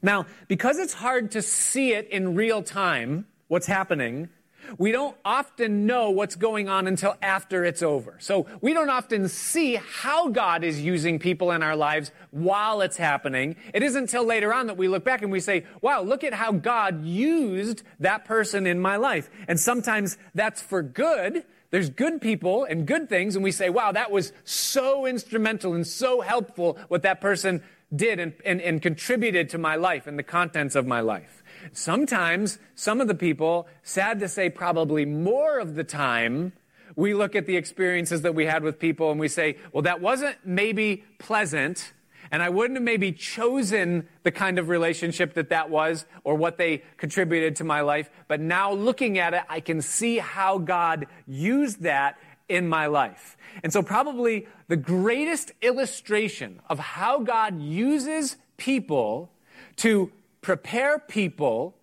Now, 0.00 0.26
because 0.46 0.78
it's 0.78 0.94
hard 0.94 1.32
to 1.32 1.42
see 1.42 1.92
it 1.92 2.08
in 2.08 2.36
real 2.36 2.62
time, 2.62 3.26
what's 3.48 3.66
happening, 3.66 4.28
We 4.76 4.92
don't 4.92 5.16
often 5.24 5.86
know 5.86 6.10
what's 6.10 6.36
going 6.36 6.68
on 6.68 6.86
until 6.86 7.16
after 7.22 7.64
it's 7.64 7.82
over. 7.82 8.16
So 8.20 8.46
we 8.60 8.74
don't 8.74 8.90
often 8.90 9.28
see 9.28 9.76
how 9.76 10.28
God 10.28 10.62
is 10.64 10.80
using 10.80 11.18
people 11.18 11.52
in 11.52 11.62
our 11.62 11.76
lives 11.76 12.12
while 12.30 12.80
it's 12.80 12.96
happening. 12.96 13.56
It 13.72 13.82
isn't 13.82 14.10
until 14.10 14.24
later 14.24 14.52
on 14.52 14.66
that 14.66 14.76
we 14.76 14.88
look 14.88 15.04
back 15.04 15.22
and 15.22 15.30
we 15.30 15.38
say, 15.38 15.64
wow, 15.80 16.02
look 16.02 16.24
at 16.24 16.34
how 16.34 16.50
God 16.50 17.04
used 17.04 17.84
that 18.00 18.24
person 18.24 18.66
in 18.66 18.80
my 18.80 18.96
life. 18.96 19.30
And 19.46 19.60
sometimes 19.60 20.18
that's 20.34 20.60
for 20.60 20.82
good. 20.82 21.44
There's 21.70 21.90
good 21.90 22.20
people 22.20 22.64
and 22.64 22.84
good 22.84 23.08
things, 23.08 23.36
and 23.36 23.44
we 23.44 23.52
say, 23.52 23.70
wow, 23.70 23.92
that 23.92 24.10
was 24.10 24.32
so 24.42 25.06
instrumental 25.06 25.74
and 25.74 25.86
so 25.86 26.20
helpful 26.20 26.76
what 26.88 27.02
that 27.02 27.20
person 27.20 27.62
did 27.94 28.18
and, 28.18 28.32
and, 28.44 28.60
and 28.60 28.82
contributed 28.82 29.50
to 29.50 29.58
my 29.58 29.76
life 29.76 30.08
and 30.08 30.18
the 30.18 30.24
contents 30.24 30.74
of 30.74 30.86
my 30.86 31.00
life. 31.00 31.39
Sometimes, 31.72 32.58
some 32.74 33.00
of 33.00 33.08
the 33.08 33.14
people, 33.14 33.68
sad 33.82 34.20
to 34.20 34.28
say, 34.28 34.50
probably 34.50 35.04
more 35.04 35.58
of 35.58 35.74
the 35.74 35.84
time, 35.84 36.52
we 36.96 37.14
look 37.14 37.36
at 37.36 37.46
the 37.46 37.56
experiences 37.56 38.22
that 38.22 38.34
we 38.34 38.46
had 38.46 38.62
with 38.62 38.78
people 38.78 39.10
and 39.10 39.20
we 39.20 39.28
say, 39.28 39.56
well, 39.72 39.82
that 39.82 40.00
wasn't 40.00 40.36
maybe 40.44 41.04
pleasant, 41.18 41.92
and 42.30 42.42
I 42.42 42.48
wouldn't 42.48 42.76
have 42.76 42.84
maybe 42.84 43.12
chosen 43.12 44.08
the 44.22 44.30
kind 44.30 44.58
of 44.58 44.68
relationship 44.68 45.34
that 45.34 45.48
that 45.50 45.70
was 45.70 46.06
or 46.22 46.36
what 46.36 46.58
they 46.58 46.82
contributed 46.96 47.56
to 47.56 47.64
my 47.64 47.80
life. 47.80 48.08
But 48.28 48.40
now 48.40 48.72
looking 48.72 49.18
at 49.18 49.34
it, 49.34 49.42
I 49.48 49.60
can 49.60 49.82
see 49.82 50.18
how 50.18 50.58
God 50.58 51.06
used 51.26 51.82
that 51.82 52.18
in 52.48 52.68
my 52.68 52.86
life. 52.86 53.36
And 53.62 53.72
so, 53.72 53.82
probably 53.82 54.46
the 54.68 54.76
greatest 54.76 55.52
illustration 55.62 56.60
of 56.68 56.78
how 56.78 57.20
God 57.20 57.60
uses 57.60 58.36
people 58.56 59.30
to 59.76 60.12
prepare 60.40 60.98
people, 60.98 61.76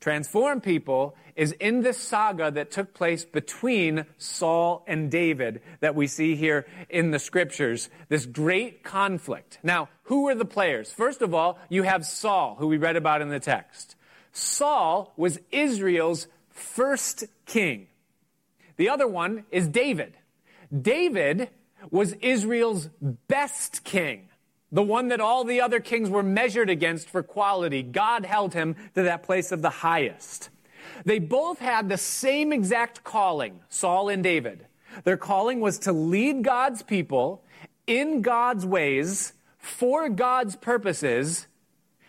transform 0.00 0.60
people, 0.60 1.16
is 1.34 1.52
in 1.52 1.80
this 1.80 1.98
saga 1.98 2.50
that 2.50 2.70
took 2.70 2.92
place 2.92 3.24
between 3.24 4.04
Saul 4.18 4.84
and 4.86 5.10
David 5.10 5.62
that 5.80 5.94
we 5.94 6.06
see 6.06 6.36
here 6.36 6.66
in 6.90 7.10
the 7.10 7.18
scriptures. 7.18 7.88
This 8.08 8.26
great 8.26 8.82
conflict. 8.82 9.58
Now, 9.62 9.88
who 10.04 10.24
were 10.24 10.34
the 10.34 10.44
players? 10.44 10.92
First 10.92 11.22
of 11.22 11.32
all, 11.32 11.58
you 11.68 11.84
have 11.84 12.04
Saul, 12.04 12.56
who 12.58 12.66
we 12.66 12.76
read 12.76 12.96
about 12.96 13.22
in 13.22 13.28
the 13.28 13.40
text. 13.40 13.96
Saul 14.32 15.12
was 15.16 15.38
Israel's 15.50 16.26
first 16.50 17.24
king. 17.46 17.86
The 18.76 18.88
other 18.88 19.06
one 19.06 19.44
is 19.50 19.68
David. 19.68 20.16
David 20.80 21.50
was 21.90 22.12
Israel's 22.14 22.88
best 23.00 23.84
king 23.84 24.28
the 24.72 24.82
one 24.82 25.08
that 25.08 25.20
all 25.20 25.44
the 25.44 25.60
other 25.60 25.78
kings 25.78 26.08
were 26.08 26.22
measured 26.22 26.70
against 26.70 27.10
for 27.10 27.22
quality. 27.22 27.82
God 27.82 28.24
held 28.24 28.54
him 28.54 28.74
to 28.94 29.02
that 29.02 29.22
place 29.22 29.52
of 29.52 29.60
the 29.60 29.70
highest. 29.70 30.48
They 31.04 31.18
both 31.18 31.58
had 31.58 31.88
the 31.88 31.98
same 31.98 32.52
exact 32.52 33.04
calling, 33.04 33.60
Saul 33.68 34.08
and 34.08 34.22
David. 34.22 34.66
Their 35.04 35.16
calling 35.16 35.60
was 35.60 35.78
to 35.80 35.92
lead 35.92 36.42
God's 36.42 36.82
people 36.82 37.44
in 37.86 38.22
God's 38.22 38.64
ways 38.64 39.34
for 39.58 40.08
God's 40.08 40.56
purposes 40.56 41.46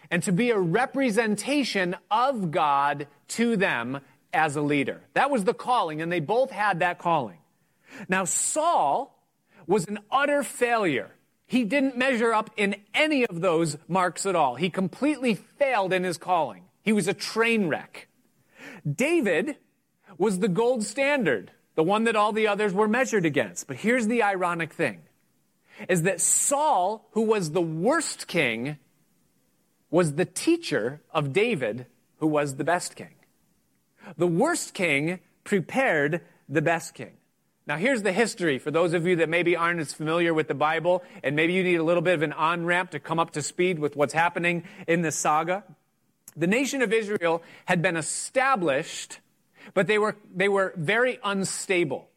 and 0.09 0.23
to 0.23 0.31
be 0.31 0.51
a 0.51 0.59
representation 0.59 1.95
of 2.09 2.51
God 2.51 3.07
to 3.29 3.57
them 3.57 3.99
as 4.33 4.55
a 4.55 4.61
leader. 4.61 5.01
That 5.13 5.29
was 5.29 5.43
the 5.43 5.53
calling, 5.53 6.01
and 6.01 6.11
they 6.11 6.19
both 6.19 6.51
had 6.51 6.79
that 6.79 6.97
calling. 6.97 7.37
Now, 8.07 8.25
Saul 8.25 9.19
was 9.67 9.85
an 9.85 9.99
utter 10.11 10.43
failure. 10.43 11.11
He 11.45 11.63
didn't 11.63 11.97
measure 11.97 12.33
up 12.33 12.49
in 12.57 12.75
any 12.93 13.25
of 13.25 13.41
those 13.41 13.77
marks 13.87 14.25
at 14.25 14.35
all. 14.35 14.55
He 14.55 14.69
completely 14.69 15.35
failed 15.35 15.93
in 15.93 16.03
his 16.03 16.17
calling. 16.17 16.63
He 16.81 16.93
was 16.93 17.07
a 17.07 17.13
train 17.13 17.67
wreck. 17.67 18.07
David 18.89 19.57
was 20.17 20.39
the 20.39 20.47
gold 20.47 20.83
standard, 20.83 21.51
the 21.75 21.83
one 21.83 22.03
that 22.05 22.15
all 22.15 22.33
the 22.33 22.47
others 22.47 22.73
were 22.73 22.87
measured 22.87 23.25
against. 23.25 23.67
But 23.67 23.77
here's 23.77 24.07
the 24.07 24.23
ironic 24.23 24.73
thing 24.73 25.01
is 25.89 26.03
that 26.03 26.21
Saul, 26.21 27.07
who 27.11 27.23
was 27.23 27.51
the 27.51 27.61
worst 27.61 28.27
king, 28.27 28.77
was 29.89 30.13
the 30.13 30.25
teacher 30.25 31.01
of 31.11 31.33
David, 31.33 31.87
who 32.17 32.27
was 32.27 32.55
the 32.55 32.63
best 32.63 32.95
king. 32.95 33.15
The 34.17 34.27
worst 34.27 34.73
king 34.73 35.19
prepared 35.43 36.21
the 36.47 36.61
best 36.61 36.93
king. 36.93 37.13
Now, 37.65 37.77
here's 37.77 38.01
the 38.01 38.11
history 38.11 38.59
for 38.59 38.71
those 38.71 38.93
of 38.93 39.07
you 39.07 39.15
that 39.17 39.29
maybe 39.29 39.55
aren't 39.55 39.79
as 39.79 39.93
familiar 39.93 40.33
with 40.33 40.49
the 40.49 40.53
Bible, 40.53 41.01
and 41.23 41.33
maybe 41.35 41.53
you 41.53 41.63
need 41.63 41.77
a 41.77 41.83
little 41.83 42.01
bit 42.01 42.15
of 42.15 42.21
an 42.21 42.33
on 42.33 42.65
ramp 42.65 42.91
to 42.91 42.99
come 42.99 43.19
up 43.19 43.31
to 43.31 43.41
speed 43.41 43.79
with 43.79 43.95
what's 43.95 44.13
happening 44.13 44.65
in 44.85 45.01
this 45.01 45.15
saga. 45.15 45.63
The 46.35 46.47
nation 46.47 46.81
of 46.81 46.91
Israel 46.91 47.41
had 47.65 47.81
been 47.81 47.95
established, 47.95 49.19
but 49.73 49.87
they 49.87 49.97
were, 49.97 50.17
they 50.35 50.49
were 50.49 50.73
very 50.75 51.19
unstable. 51.23 52.09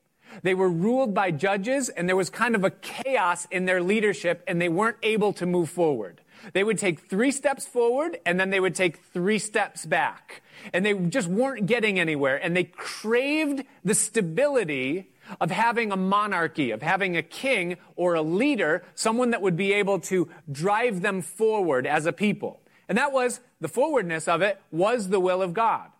They 0.42 0.54
were 0.54 0.68
ruled 0.68 1.14
by 1.14 1.30
judges, 1.30 1.90
and 1.90 2.08
there 2.08 2.16
was 2.16 2.28
kind 2.28 2.56
of 2.56 2.64
a 2.64 2.70
chaos 2.70 3.46
in 3.52 3.66
their 3.66 3.80
leadership, 3.80 4.42
and 4.48 4.60
they 4.60 4.68
weren't 4.68 4.98
able 5.04 5.32
to 5.34 5.46
move 5.46 5.70
forward. 5.70 6.22
They 6.54 6.64
would 6.64 6.78
take 6.78 7.08
three 7.08 7.30
steps 7.30 7.66
forward, 7.66 8.18
and 8.26 8.38
then 8.38 8.50
they 8.50 8.60
would 8.60 8.74
take 8.74 8.98
three 9.12 9.38
steps 9.38 9.86
back. 9.86 10.42
And 10.72 10.84
they 10.84 10.94
just 10.94 11.28
weren't 11.28 11.66
getting 11.66 12.00
anywhere, 12.00 12.36
and 12.36 12.56
they 12.56 12.64
craved 12.64 13.64
the 13.84 13.94
stability 13.94 15.08
of 15.40 15.50
having 15.50 15.92
a 15.92 15.96
monarchy, 15.96 16.70
of 16.70 16.82
having 16.82 17.16
a 17.16 17.22
king 17.22 17.76
or 17.96 18.14
a 18.14 18.22
leader, 18.22 18.84
someone 18.94 19.30
that 19.30 19.42
would 19.42 19.56
be 19.56 19.72
able 19.72 20.00
to 20.00 20.28
drive 20.50 21.02
them 21.02 21.22
forward 21.22 21.86
as 21.86 22.06
a 22.06 22.12
people. 22.12 22.60
And 22.88 22.98
that 22.98 23.12
was, 23.12 23.40
the 23.60 23.68
forwardness 23.68 24.28
of 24.28 24.42
it 24.42 24.60
was 24.70 25.08
the 25.08 25.20
will 25.20 25.42
of 25.42 25.54
God. 25.54 25.90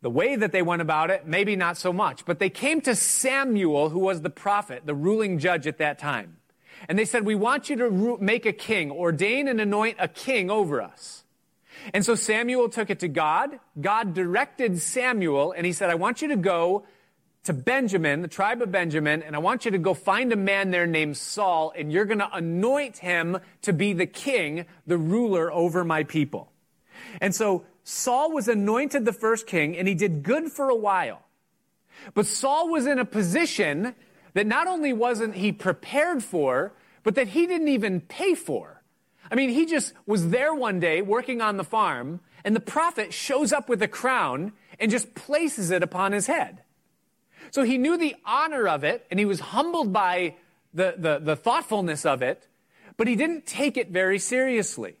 The 0.00 0.10
way 0.10 0.34
that 0.34 0.50
they 0.50 0.62
went 0.62 0.82
about 0.82 1.10
it, 1.10 1.26
maybe 1.26 1.54
not 1.54 1.76
so 1.76 1.92
much. 1.92 2.24
But 2.24 2.40
they 2.40 2.50
came 2.50 2.80
to 2.82 2.94
Samuel, 2.96 3.90
who 3.90 4.00
was 4.00 4.22
the 4.22 4.30
prophet, 4.30 4.82
the 4.84 4.96
ruling 4.96 5.38
judge 5.38 5.66
at 5.68 5.78
that 5.78 5.98
time. 5.98 6.38
And 6.88 6.98
they 6.98 7.04
said, 7.04 7.24
We 7.24 7.36
want 7.36 7.70
you 7.70 7.76
to 7.76 8.18
make 8.20 8.44
a 8.44 8.52
king, 8.52 8.90
ordain 8.90 9.46
and 9.46 9.60
anoint 9.60 9.98
a 10.00 10.08
king 10.08 10.50
over 10.50 10.82
us. 10.82 11.22
And 11.94 12.04
so 12.04 12.14
Samuel 12.14 12.68
took 12.68 12.90
it 12.90 13.00
to 13.00 13.08
God. 13.08 13.58
God 13.80 14.14
directed 14.14 14.80
Samuel, 14.80 15.52
and 15.52 15.64
he 15.64 15.72
said, 15.72 15.90
I 15.90 15.94
want 15.94 16.22
you 16.22 16.28
to 16.28 16.36
go 16.36 16.84
to 17.44 17.52
Benjamin, 17.52 18.22
the 18.22 18.28
tribe 18.28 18.62
of 18.62 18.70
Benjamin, 18.70 19.22
and 19.22 19.34
I 19.34 19.40
want 19.40 19.64
you 19.64 19.72
to 19.72 19.78
go 19.78 19.94
find 19.94 20.32
a 20.32 20.36
man 20.36 20.70
there 20.70 20.86
named 20.86 21.16
Saul, 21.16 21.72
and 21.76 21.92
you're 21.92 22.04
going 22.04 22.20
to 22.20 22.32
anoint 22.32 22.98
him 22.98 23.38
to 23.62 23.72
be 23.72 23.92
the 23.92 24.06
king, 24.06 24.66
the 24.86 24.98
ruler 24.98 25.52
over 25.52 25.84
my 25.84 26.04
people. 26.04 26.52
And 27.20 27.34
so 27.34 27.64
Saul 27.82 28.32
was 28.32 28.46
anointed 28.46 29.04
the 29.04 29.12
first 29.12 29.46
king, 29.46 29.76
and 29.76 29.88
he 29.88 29.94
did 29.94 30.22
good 30.22 30.52
for 30.52 30.68
a 30.68 30.76
while. 30.76 31.22
But 32.14 32.26
Saul 32.26 32.68
was 32.68 32.86
in 32.86 32.98
a 32.98 33.04
position 33.04 33.94
that 34.34 34.46
not 34.46 34.68
only 34.68 34.92
wasn't 34.92 35.34
he 35.34 35.52
prepared 35.52 36.22
for, 36.22 36.72
but 37.02 37.16
that 37.16 37.28
he 37.28 37.46
didn't 37.46 37.68
even 37.68 38.00
pay 38.00 38.34
for. 38.34 38.82
I 39.30 39.34
mean, 39.34 39.50
he 39.50 39.66
just 39.66 39.94
was 40.06 40.30
there 40.30 40.54
one 40.54 40.78
day 40.78 41.02
working 41.02 41.40
on 41.40 41.56
the 41.56 41.64
farm, 41.64 42.20
and 42.44 42.54
the 42.54 42.60
prophet 42.60 43.12
shows 43.12 43.52
up 43.52 43.68
with 43.68 43.82
a 43.82 43.88
crown 43.88 44.52
and 44.78 44.90
just 44.90 45.14
places 45.14 45.70
it 45.70 45.82
upon 45.82 46.12
his 46.12 46.26
head. 46.28 46.61
So 47.52 47.64
he 47.64 47.76
knew 47.76 47.98
the 47.98 48.16
honor 48.24 48.66
of 48.66 48.82
it, 48.82 49.06
and 49.10 49.20
he 49.20 49.26
was 49.26 49.38
humbled 49.38 49.92
by 49.92 50.36
the, 50.72 50.94
the, 50.96 51.18
the 51.18 51.36
thoughtfulness 51.36 52.06
of 52.06 52.22
it, 52.22 52.48
but 52.96 53.06
he 53.06 53.14
didn't 53.14 53.46
take 53.46 53.76
it 53.76 53.90
very 53.90 54.18
seriously. 54.18 54.96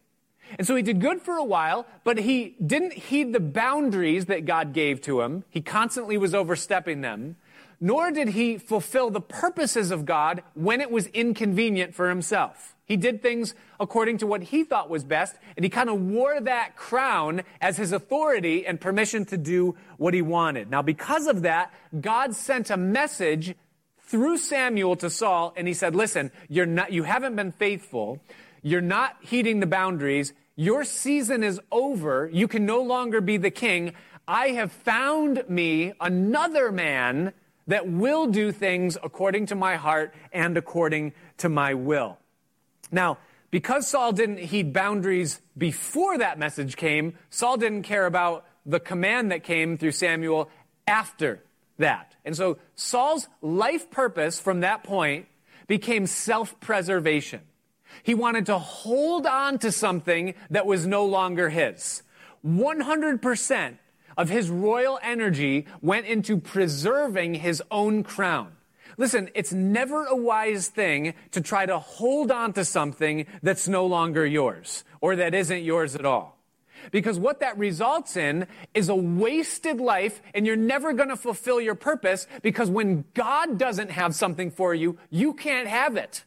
And 0.58 0.66
so 0.66 0.76
he 0.76 0.82
did 0.82 1.00
good 1.00 1.22
for 1.22 1.36
a 1.36 1.44
while, 1.44 1.86
but 2.04 2.18
he 2.18 2.54
didn't 2.64 2.92
heed 2.92 3.32
the 3.32 3.40
boundaries 3.40 4.26
that 4.26 4.44
God 4.44 4.74
gave 4.74 5.00
to 5.02 5.22
him. 5.22 5.44
He 5.48 5.62
constantly 5.62 6.18
was 6.18 6.34
overstepping 6.34 7.00
them. 7.00 7.36
Nor 7.84 8.12
did 8.12 8.28
he 8.28 8.58
fulfill 8.58 9.10
the 9.10 9.20
purposes 9.20 9.90
of 9.90 10.06
God 10.06 10.44
when 10.54 10.80
it 10.80 10.88
was 10.88 11.08
inconvenient 11.08 11.96
for 11.96 12.08
himself. 12.08 12.76
He 12.84 12.96
did 12.96 13.20
things 13.20 13.56
according 13.80 14.18
to 14.18 14.26
what 14.28 14.44
he 14.44 14.62
thought 14.62 14.88
was 14.88 15.02
best, 15.02 15.34
and 15.56 15.64
he 15.64 15.68
kind 15.68 15.90
of 15.90 16.00
wore 16.00 16.40
that 16.40 16.76
crown 16.76 17.42
as 17.60 17.76
his 17.76 17.90
authority 17.90 18.64
and 18.64 18.80
permission 18.80 19.24
to 19.24 19.36
do 19.36 19.74
what 19.96 20.14
he 20.14 20.22
wanted. 20.22 20.70
Now, 20.70 20.82
because 20.82 21.26
of 21.26 21.42
that, 21.42 21.74
God 22.00 22.36
sent 22.36 22.70
a 22.70 22.76
message 22.76 23.56
through 23.98 24.38
Samuel 24.38 24.94
to 24.96 25.10
Saul, 25.10 25.52
and 25.56 25.66
he 25.66 25.74
said, 25.74 25.96
Listen, 25.96 26.30
you're 26.48 26.66
not, 26.66 26.92
you 26.92 27.02
haven't 27.02 27.34
been 27.34 27.50
faithful. 27.50 28.20
You're 28.62 28.80
not 28.80 29.16
heeding 29.22 29.58
the 29.58 29.66
boundaries. 29.66 30.34
Your 30.54 30.84
season 30.84 31.42
is 31.42 31.60
over. 31.72 32.30
You 32.32 32.46
can 32.46 32.64
no 32.64 32.80
longer 32.80 33.20
be 33.20 33.38
the 33.38 33.50
king. 33.50 33.94
I 34.28 34.50
have 34.50 34.70
found 34.70 35.42
me 35.48 35.94
another 36.00 36.70
man 36.70 37.32
that 37.66 37.88
will 37.88 38.26
do 38.26 38.52
things 38.52 38.98
according 39.02 39.46
to 39.46 39.54
my 39.54 39.76
heart 39.76 40.14
and 40.32 40.56
according 40.56 41.12
to 41.38 41.48
my 41.48 41.74
will. 41.74 42.18
Now, 42.90 43.18
because 43.50 43.86
Saul 43.86 44.12
didn't 44.12 44.38
heed 44.38 44.72
boundaries 44.72 45.40
before 45.56 46.18
that 46.18 46.38
message 46.38 46.76
came, 46.76 47.14
Saul 47.30 47.56
didn't 47.56 47.82
care 47.82 48.06
about 48.06 48.46
the 48.64 48.80
command 48.80 49.30
that 49.30 49.42
came 49.44 49.76
through 49.76 49.92
Samuel 49.92 50.50
after 50.86 51.42
that. 51.78 52.14
And 52.24 52.36
so 52.36 52.58
Saul's 52.74 53.28
life 53.40 53.90
purpose 53.90 54.40
from 54.40 54.60
that 54.60 54.84
point 54.84 55.26
became 55.66 56.06
self 56.06 56.58
preservation. 56.60 57.40
He 58.02 58.14
wanted 58.14 58.46
to 58.46 58.58
hold 58.58 59.26
on 59.26 59.58
to 59.58 59.70
something 59.70 60.34
that 60.50 60.66
was 60.66 60.86
no 60.86 61.04
longer 61.04 61.50
his. 61.50 62.02
100% 62.44 63.76
of 64.16 64.28
his 64.28 64.50
royal 64.50 64.98
energy 65.02 65.66
went 65.80 66.06
into 66.06 66.38
preserving 66.38 67.34
his 67.34 67.62
own 67.70 68.02
crown. 68.02 68.52
Listen, 68.98 69.30
it's 69.34 69.52
never 69.52 70.04
a 70.04 70.16
wise 70.16 70.68
thing 70.68 71.14
to 71.30 71.40
try 71.40 71.66
to 71.66 71.78
hold 71.78 72.30
on 72.30 72.52
to 72.52 72.64
something 72.64 73.26
that's 73.42 73.68
no 73.68 73.86
longer 73.86 74.26
yours 74.26 74.84
or 75.00 75.16
that 75.16 75.34
isn't 75.34 75.62
yours 75.62 75.94
at 75.94 76.04
all. 76.04 76.38
Because 76.90 77.18
what 77.18 77.40
that 77.40 77.56
results 77.58 78.16
in 78.16 78.46
is 78.74 78.88
a 78.88 78.94
wasted 78.94 79.80
life 79.80 80.20
and 80.34 80.46
you're 80.46 80.56
never 80.56 80.92
going 80.92 81.10
to 81.10 81.16
fulfill 81.16 81.60
your 81.60 81.74
purpose 81.74 82.26
because 82.42 82.68
when 82.68 83.04
God 83.14 83.56
doesn't 83.56 83.90
have 83.90 84.14
something 84.14 84.50
for 84.50 84.74
you, 84.74 84.98
you 85.08 85.32
can't 85.34 85.68
have 85.68 85.96
it. 85.96 86.24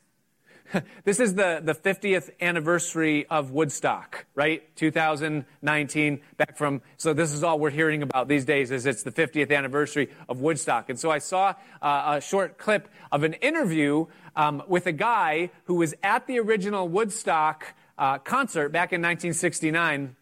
this 1.04 1.20
is 1.20 1.36
the, 1.36 1.62
the 1.64 1.74
50th 1.74 2.30
anniversary 2.42 3.26
of 3.28 3.52
Woodstock, 3.52 4.26
right? 4.36 4.64
2019, 4.76 6.22
back 6.38 6.58
from, 6.58 6.82
so 6.98 7.14
this 7.14 7.34
is 7.34 7.44
all 7.44 7.60
we're 7.60 7.70
hearing 7.70 8.02
about 8.02 8.28
these 8.28 8.46
days 8.46 8.72
is 8.72 8.86
it's 8.86 9.04
the 9.04 9.12
50th 9.12 9.56
anniversary 9.56 10.10
of 10.28 10.42
Woodstock. 10.42 10.90
And 10.90 11.00
so 11.00 11.12
I 11.12 11.20
saw 11.20 11.54
uh, 11.82 12.16
a 12.18 12.22
short 12.22 12.58
clip 12.58 12.90
of 13.12 13.24
an 13.24 13.34
interview 13.34 14.06
um, 14.36 14.64
with 14.68 14.88
a 14.88 14.92
guy 14.92 15.52
who 15.66 15.76
was 15.76 15.94
at 16.04 16.28
the 16.28 16.40
original 16.40 16.88
Woodstock 16.88 17.74
uh, 17.98 18.18
concert 18.20 18.70
back 18.70 18.92
in 18.92 19.02
1969 19.02 20.16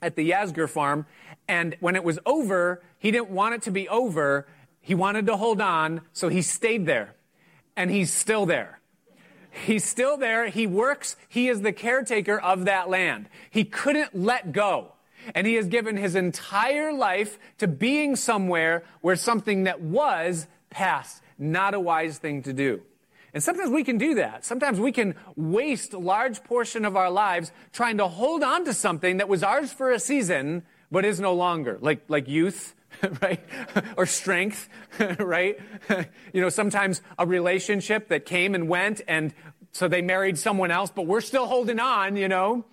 at 0.00 0.16
the 0.16 0.30
Yasgur 0.30 0.68
farm. 0.68 1.06
And 1.48 1.76
when 1.80 1.96
it 1.96 2.04
was 2.04 2.18
over, 2.26 2.82
he 2.98 3.10
didn't 3.10 3.30
want 3.30 3.54
it 3.54 3.62
to 3.62 3.70
be 3.70 3.88
over. 3.88 4.46
He 4.80 4.94
wanted 4.94 5.26
to 5.26 5.36
hold 5.36 5.60
on, 5.60 6.02
so 6.12 6.28
he 6.28 6.42
stayed 6.42 6.86
there. 6.86 7.14
And 7.76 7.90
he's 7.90 8.12
still 8.12 8.46
there. 8.46 8.81
He's 9.52 9.84
still 9.84 10.16
there. 10.16 10.48
He 10.48 10.66
works. 10.66 11.16
He 11.28 11.48
is 11.48 11.60
the 11.60 11.72
caretaker 11.72 12.38
of 12.38 12.64
that 12.64 12.88
land. 12.88 13.28
He 13.50 13.64
couldn't 13.64 14.14
let 14.14 14.52
go. 14.52 14.92
And 15.34 15.46
he 15.46 15.54
has 15.54 15.68
given 15.68 15.96
his 15.96 16.16
entire 16.16 16.92
life 16.92 17.38
to 17.58 17.68
being 17.68 18.16
somewhere 18.16 18.82
where 19.02 19.14
something 19.14 19.64
that 19.64 19.80
was 19.80 20.48
past. 20.70 21.22
Not 21.38 21.74
a 21.74 21.80
wise 21.80 22.18
thing 22.18 22.42
to 22.42 22.52
do. 22.52 22.82
And 23.34 23.42
sometimes 23.42 23.70
we 23.70 23.84
can 23.84 23.98
do 23.98 24.14
that. 24.16 24.44
Sometimes 24.44 24.80
we 24.80 24.92
can 24.92 25.14
waste 25.36 25.92
a 25.92 25.98
large 25.98 26.42
portion 26.44 26.84
of 26.84 26.96
our 26.96 27.10
lives 27.10 27.52
trying 27.72 27.98
to 27.98 28.08
hold 28.08 28.42
on 28.42 28.64
to 28.64 28.74
something 28.74 29.18
that 29.18 29.28
was 29.28 29.42
ours 29.42 29.72
for 29.72 29.90
a 29.90 29.98
season, 29.98 30.64
but 30.92 31.04
is 31.04 31.18
no 31.18 31.32
longer. 31.32 31.78
Like, 31.80 32.04
like 32.06 32.28
youth, 32.28 32.76
right? 33.22 33.40
or 33.96 34.06
strength, 34.06 34.68
right? 35.18 35.58
you 36.32 36.40
know, 36.40 36.50
sometimes 36.50 37.02
a 37.18 37.26
relationship 37.26 38.08
that 38.08 38.26
came 38.26 38.54
and 38.54 38.68
went 38.68 39.00
and 39.08 39.34
so 39.72 39.88
they 39.88 40.02
married 40.02 40.38
someone 40.38 40.70
else, 40.70 40.90
but 40.94 41.06
we're 41.06 41.22
still 41.22 41.46
holding 41.46 41.80
on, 41.80 42.16
you 42.16 42.28
know. 42.28 42.64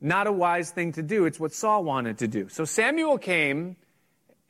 Not 0.00 0.26
a 0.26 0.32
wise 0.32 0.70
thing 0.70 0.92
to 0.92 1.02
do. 1.02 1.26
It's 1.26 1.38
what 1.38 1.52
Saul 1.52 1.84
wanted 1.84 2.18
to 2.18 2.28
do. 2.28 2.48
So 2.48 2.64
Samuel 2.64 3.18
came 3.18 3.76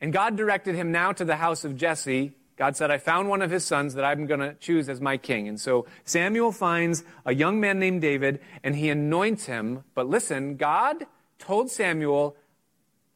and 0.01 0.11
God 0.11 0.37
directed 0.37 0.75
him 0.75 0.91
now 0.91 1.11
to 1.11 1.25
the 1.25 1.35
house 1.35 1.65
of 1.65 1.75
Jesse. 1.75 2.31
God 2.57 2.77
said, 2.77 2.91
I 2.91 2.97
found 2.97 3.27
one 3.27 3.41
of 3.41 3.51
his 3.51 3.65
sons 3.65 3.95
that 3.95 4.05
I'm 4.05 4.25
going 4.25 4.39
to 4.39 4.53
choose 4.55 4.87
as 4.87 5.01
my 5.01 5.17
king. 5.17 5.49
And 5.49 5.59
so 5.59 5.85
Samuel 6.05 6.53
finds 6.53 7.03
a 7.25 7.33
young 7.33 7.59
man 7.59 7.79
named 7.79 8.01
David 8.01 8.39
and 8.63 8.75
he 8.75 8.89
anoints 8.89 9.45
him. 9.45 9.83
But 9.93 10.09
listen, 10.09 10.55
God 10.55 11.05
told 11.39 11.69
Samuel, 11.69 12.37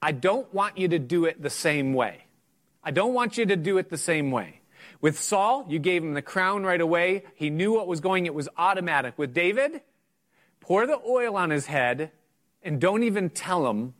I 0.01 0.11
don't 0.11 0.51
want 0.53 0.77
you 0.77 0.87
to 0.89 0.99
do 0.99 1.25
it 1.25 1.41
the 1.41 1.49
same 1.49 1.93
way. 1.93 2.25
I 2.83 2.91
don't 2.91 3.13
want 3.13 3.37
you 3.37 3.45
to 3.47 3.55
do 3.55 3.77
it 3.77 3.89
the 3.89 3.97
same 3.97 4.31
way. 4.31 4.61
With 5.01 5.19
Saul, 5.19 5.65
you 5.69 5.79
gave 5.79 6.03
him 6.03 6.13
the 6.13 6.21
crown 6.21 6.63
right 6.63 6.79
away. 6.79 7.23
He 7.35 7.49
knew 7.49 7.73
what 7.73 7.87
was 7.87 7.99
going, 7.99 8.25
it 8.25 8.33
was 8.33 8.49
automatic. 8.57 9.17
With 9.17 9.33
David, 9.33 9.81
pour 10.59 10.87
the 10.87 10.99
oil 11.07 11.35
on 11.35 11.49
his 11.49 11.65
head 11.67 12.11
and 12.63 12.79
don't 12.79 13.03
even 13.03 13.29
tell 13.29 13.69
him 13.69 13.93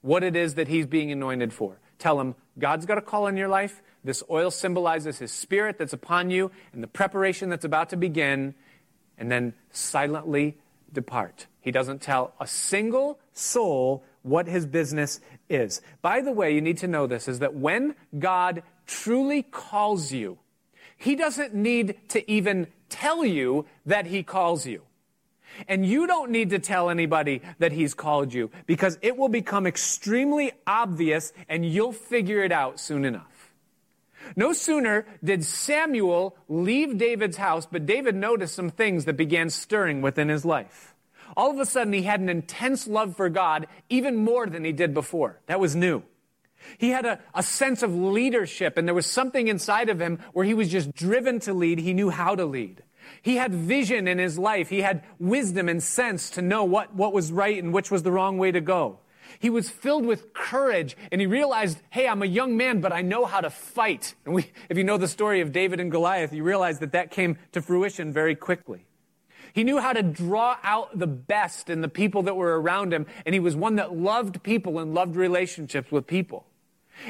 what 0.00 0.22
it 0.22 0.36
is 0.36 0.54
that 0.54 0.68
he's 0.68 0.86
being 0.86 1.10
anointed 1.10 1.52
for. 1.52 1.78
Tell 1.98 2.20
him, 2.20 2.34
God's 2.58 2.86
got 2.86 2.98
a 2.98 3.02
call 3.02 3.26
in 3.26 3.36
your 3.36 3.48
life. 3.48 3.82
This 4.04 4.22
oil 4.30 4.50
symbolizes 4.50 5.18
his 5.18 5.32
spirit 5.32 5.78
that's 5.78 5.92
upon 5.92 6.30
you 6.30 6.50
and 6.72 6.82
the 6.82 6.88
preparation 6.88 7.48
that's 7.48 7.64
about 7.64 7.90
to 7.90 7.96
begin, 7.96 8.54
and 9.18 9.30
then 9.30 9.54
silently 9.70 10.58
depart. 10.92 11.46
He 11.60 11.70
doesn't 11.72 12.02
tell 12.02 12.34
a 12.38 12.46
single 12.46 13.18
soul 13.32 14.04
what 14.22 14.46
his 14.46 14.66
business 14.66 15.20
is. 15.48 15.80
By 16.02 16.20
the 16.20 16.32
way, 16.32 16.54
you 16.54 16.60
need 16.60 16.78
to 16.78 16.88
know 16.88 17.06
this 17.06 17.28
is 17.28 17.38
that 17.40 17.54
when 17.54 17.94
God 18.18 18.62
truly 18.86 19.42
calls 19.42 20.12
you, 20.12 20.38
he 20.96 21.14
doesn't 21.14 21.54
need 21.54 21.96
to 22.08 22.30
even 22.30 22.68
tell 22.88 23.24
you 23.24 23.66
that 23.84 24.06
he 24.06 24.22
calls 24.22 24.66
you. 24.66 24.82
And 25.68 25.86
you 25.86 26.06
don't 26.06 26.30
need 26.30 26.50
to 26.50 26.58
tell 26.58 26.90
anybody 26.90 27.40
that 27.58 27.72
he's 27.72 27.94
called 27.94 28.34
you 28.34 28.50
because 28.66 28.98
it 29.00 29.16
will 29.16 29.28
become 29.28 29.66
extremely 29.66 30.52
obvious 30.66 31.32
and 31.48 31.64
you'll 31.64 31.92
figure 31.92 32.42
it 32.42 32.52
out 32.52 32.78
soon 32.78 33.04
enough. 33.04 33.54
No 34.34 34.52
sooner 34.52 35.06
did 35.22 35.44
Samuel 35.44 36.36
leave 36.48 36.98
David's 36.98 37.36
house, 37.36 37.64
but 37.64 37.86
David 37.86 38.16
noticed 38.16 38.54
some 38.54 38.70
things 38.70 39.04
that 39.04 39.16
began 39.16 39.50
stirring 39.50 40.02
within 40.02 40.28
his 40.28 40.44
life. 40.44 40.95
All 41.36 41.50
of 41.50 41.58
a 41.58 41.66
sudden, 41.66 41.92
he 41.92 42.02
had 42.02 42.20
an 42.20 42.28
intense 42.28 42.86
love 42.86 43.16
for 43.16 43.28
God, 43.28 43.66
even 43.88 44.16
more 44.16 44.46
than 44.46 44.64
he 44.64 44.72
did 44.72 44.94
before. 44.94 45.40
That 45.46 45.60
was 45.60 45.76
new. 45.76 46.02
He 46.78 46.90
had 46.90 47.04
a, 47.04 47.20
a 47.34 47.42
sense 47.42 47.82
of 47.82 47.94
leadership, 47.94 48.78
and 48.78 48.88
there 48.88 48.94
was 48.94 49.06
something 49.06 49.48
inside 49.48 49.88
of 49.88 50.00
him 50.00 50.18
where 50.32 50.44
he 50.44 50.54
was 50.54 50.68
just 50.68 50.94
driven 50.94 51.38
to 51.40 51.52
lead. 51.52 51.78
He 51.78 51.92
knew 51.92 52.10
how 52.10 52.34
to 52.34 52.46
lead. 52.46 52.82
He 53.22 53.36
had 53.36 53.54
vision 53.54 54.08
in 54.08 54.18
his 54.18 54.38
life. 54.38 54.68
He 54.68 54.80
had 54.80 55.04
wisdom 55.18 55.68
and 55.68 55.82
sense 55.82 56.30
to 56.30 56.42
know 56.42 56.64
what, 56.64 56.94
what 56.94 57.12
was 57.12 57.30
right 57.30 57.62
and 57.62 57.72
which 57.72 57.90
was 57.90 58.02
the 58.02 58.10
wrong 58.10 58.38
way 58.38 58.50
to 58.50 58.60
go. 58.60 59.00
He 59.38 59.50
was 59.50 59.68
filled 59.68 60.06
with 60.06 60.32
courage 60.32 60.96
and 61.12 61.20
he 61.20 61.26
realized, 61.26 61.78
hey, 61.90 62.08
I'm 62.08 62.22
a 62.22 62.26
young 62.26 62.56
man, 62.56 62.80
but 62.80 62.92
I 62.92 63.02
know 63.02 63.24
how 63.24 63.40
to 63.40 63.50
fight. 63.50 64.14
And 64.24 64.34
we, 64.34 64.50
if 64.68 64.76
you 64.76 64.84
know 64.84 64.98
the 64.98 65.08
story 65.08 65.40
of 65.40 65.52
David 65.52 65.78
and 65.78 65.90
Goliath, 65.90 66.32
you 66.32 66.42
realize 66.42 66.78
that 66.78 66.92
that 66.92 67.10
came 67.10 67.38
to 67.52 67.60
fruition 67.60 68.12
very 68.12 68.34
quickly. 68.34 68.86
He 69.56 69.64
knew 69.64 69.78
how 69.78 69.94
to 69.94 70.02
draw 70.02 70.58
out 70.62 70.98
the 70.98 71.06
best 71.06 71.70
in 71.70 71.80
the 71.80 71.88
people 71.88 72.24
that 72.24 72.36
were 72.36 72.60
around 72.60 72.92
him, 72.92 73.06
and 73.24 73.34
he 73.34 73.40
was 73.40 73.56
one 73.56 73.76
that 73.76 73.96
loved 73.96 74.42
people 74.42 74.78
and 74.78 74.92
loved 74.92 75.16
relationships 75.16 75.90
with 75.90 76.06
people. 76.06 76.44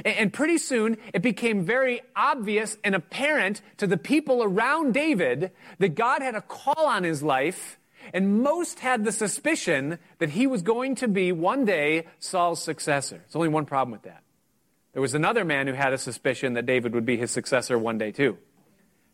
And 0.05 0.33
pretty 0.33 0.59
soon, 0.59 0.97
it 1.13 1.23
became 1.23 1.65
very 1.65 2.03
obvious 2.15 2.79
and 2.85 2.95
apparent 2.95 3.63
to 3.79 3.89
the 3.89 3.97
people 3.97 4.45
around 4.45 4.95
David 4.95 5.51
that 5.81 5.97
God 5.97 6.23
had 6.23 6.37
a 6.37 6.41
call 6.41 6.87
on 6.87 7.03
his 7.03 7.21
life, 7.21 7.81
and 8.15 8.45
most 8.45 8.79
had 8.79 9.05
the 9.05 9.11
suspicion 9.11 9.99
that 10.19 10.31
he 10.31 10.47
was 10.47 10.63
going 10.63 10.95
to 10.95 11.09
be 11.09 11.33
one 11.33 11.65
day 11.65 12.07
Saul's 12.21 12.63
successor. 12.63 13.17
There's 13.17 13.35
only 13.35 13.49
one 13.49 13.67
problem 13.67 13.91
with 13.91 14.03
that. 14.03 14.23
There 14.93 15.03
was 15.03 15.15
another 15.15 15.45
man 15.45 15.67
who 15.67 15.73
had 15.73 15.93
a 15.93 15.99
suspicion 15.99 16.55
that 16.55 16.65
David 16.65 16.95
would 16.95 17.07
be 17.07 17.17
his 17.17 17.33
successor 17.33 17.77
one 17.77 17.99
day 17.99 18.13
too, 18.13 18.39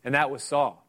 and 0.03 0.13
that 0.13 0.29
was 0.29 0.43
Saul. 0.43 0.82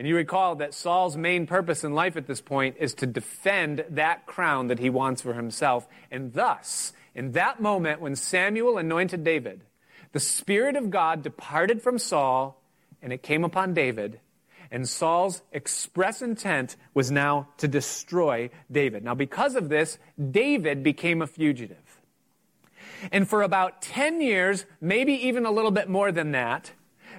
And 0.00 0.08
you 0.08 0.16
recall 0.16 0.54
that 0.54 0.72
Saul's 0.72 1.14
main 1.14 1.46
purpose 1.46 1.84
in 1.84 1.92
life 1.92 2.16
at 2.16 2.26
this 2.26 2.40
point 2.40 2.76
is 2.78 2.94
to 2.94 3.06
defend 3.06 3.84
that 3.90 4.24
crown 4.24 4.68
that 4.68 4.78
he 4.78 4.88
wants 4.88 5.20
for 5.20 5.34
himself, 5.34 5.86
and 6.10 6.32
thus, 6.32 6.94
in 7.14 7.32
that 7.32 7.60
moment 7.60 8.00
when 8.00 8.16
Samuel 8.16 8.78
anointed 8.78 9.24
David, 9.24 9.60
the 10.12 10.18
Spirit 10.18 10.74
of 10.74 10.88
God 10.88 11.22
departed 11.22 11.82
from 11.82 11.98
Saul 11.98 12.58
and 13.02 13.12
it 13.12 13.22
came 13.22 13.44
upon 13.44 13.74
David. 13.74 14.20
And 14.70 14.88
Saul's 14.88 15.42
express 15.52 16.22
intent 16.22 16.76
was 16.94 17.10
now 17.10 17.48
to 17.58 17.68
destroy 17.68 18.48
David. 18.72 19.04
Now, 19.04 19.14
because 19.14 19.54
of 19.54 19.68
this, 19.68 19.98
David 20.30 20.82
became 20.82 21.20
a 21.20 21.26
fugitive. 21.26 22.00
And 23.12 23.28
for 23.28 23.42
about 23.42 23.82
10 23.82 24.22
years, 24.22 24.64
maybe 24.80 25.12
even 25.26 25.44
a 25.44 25.50
little 25.50 25.70
bit 25.70 25.90
more 25.90 26.10
than 26.10 26.32
that, 26.32 26.72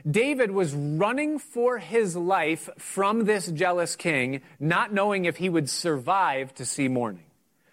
David 0.09 0.51
was 0.51 0.73
running 0.73 1.39
for 1.39 1.77
his 1.77 2.15
life 2.15 2.69
from 2.77 3.25
this 3.25 3.47
jealous 3.47 3.95
king, 3.95 4.41
not 4.59 4.93
knowing 4.93 5.25
if 5.25 5.37
he 5.37 5.49
would 5.49 5.69
survive 5.69 6.53
to 6.55 6.65
see 6.65 6.87
morning. 6.87 7.23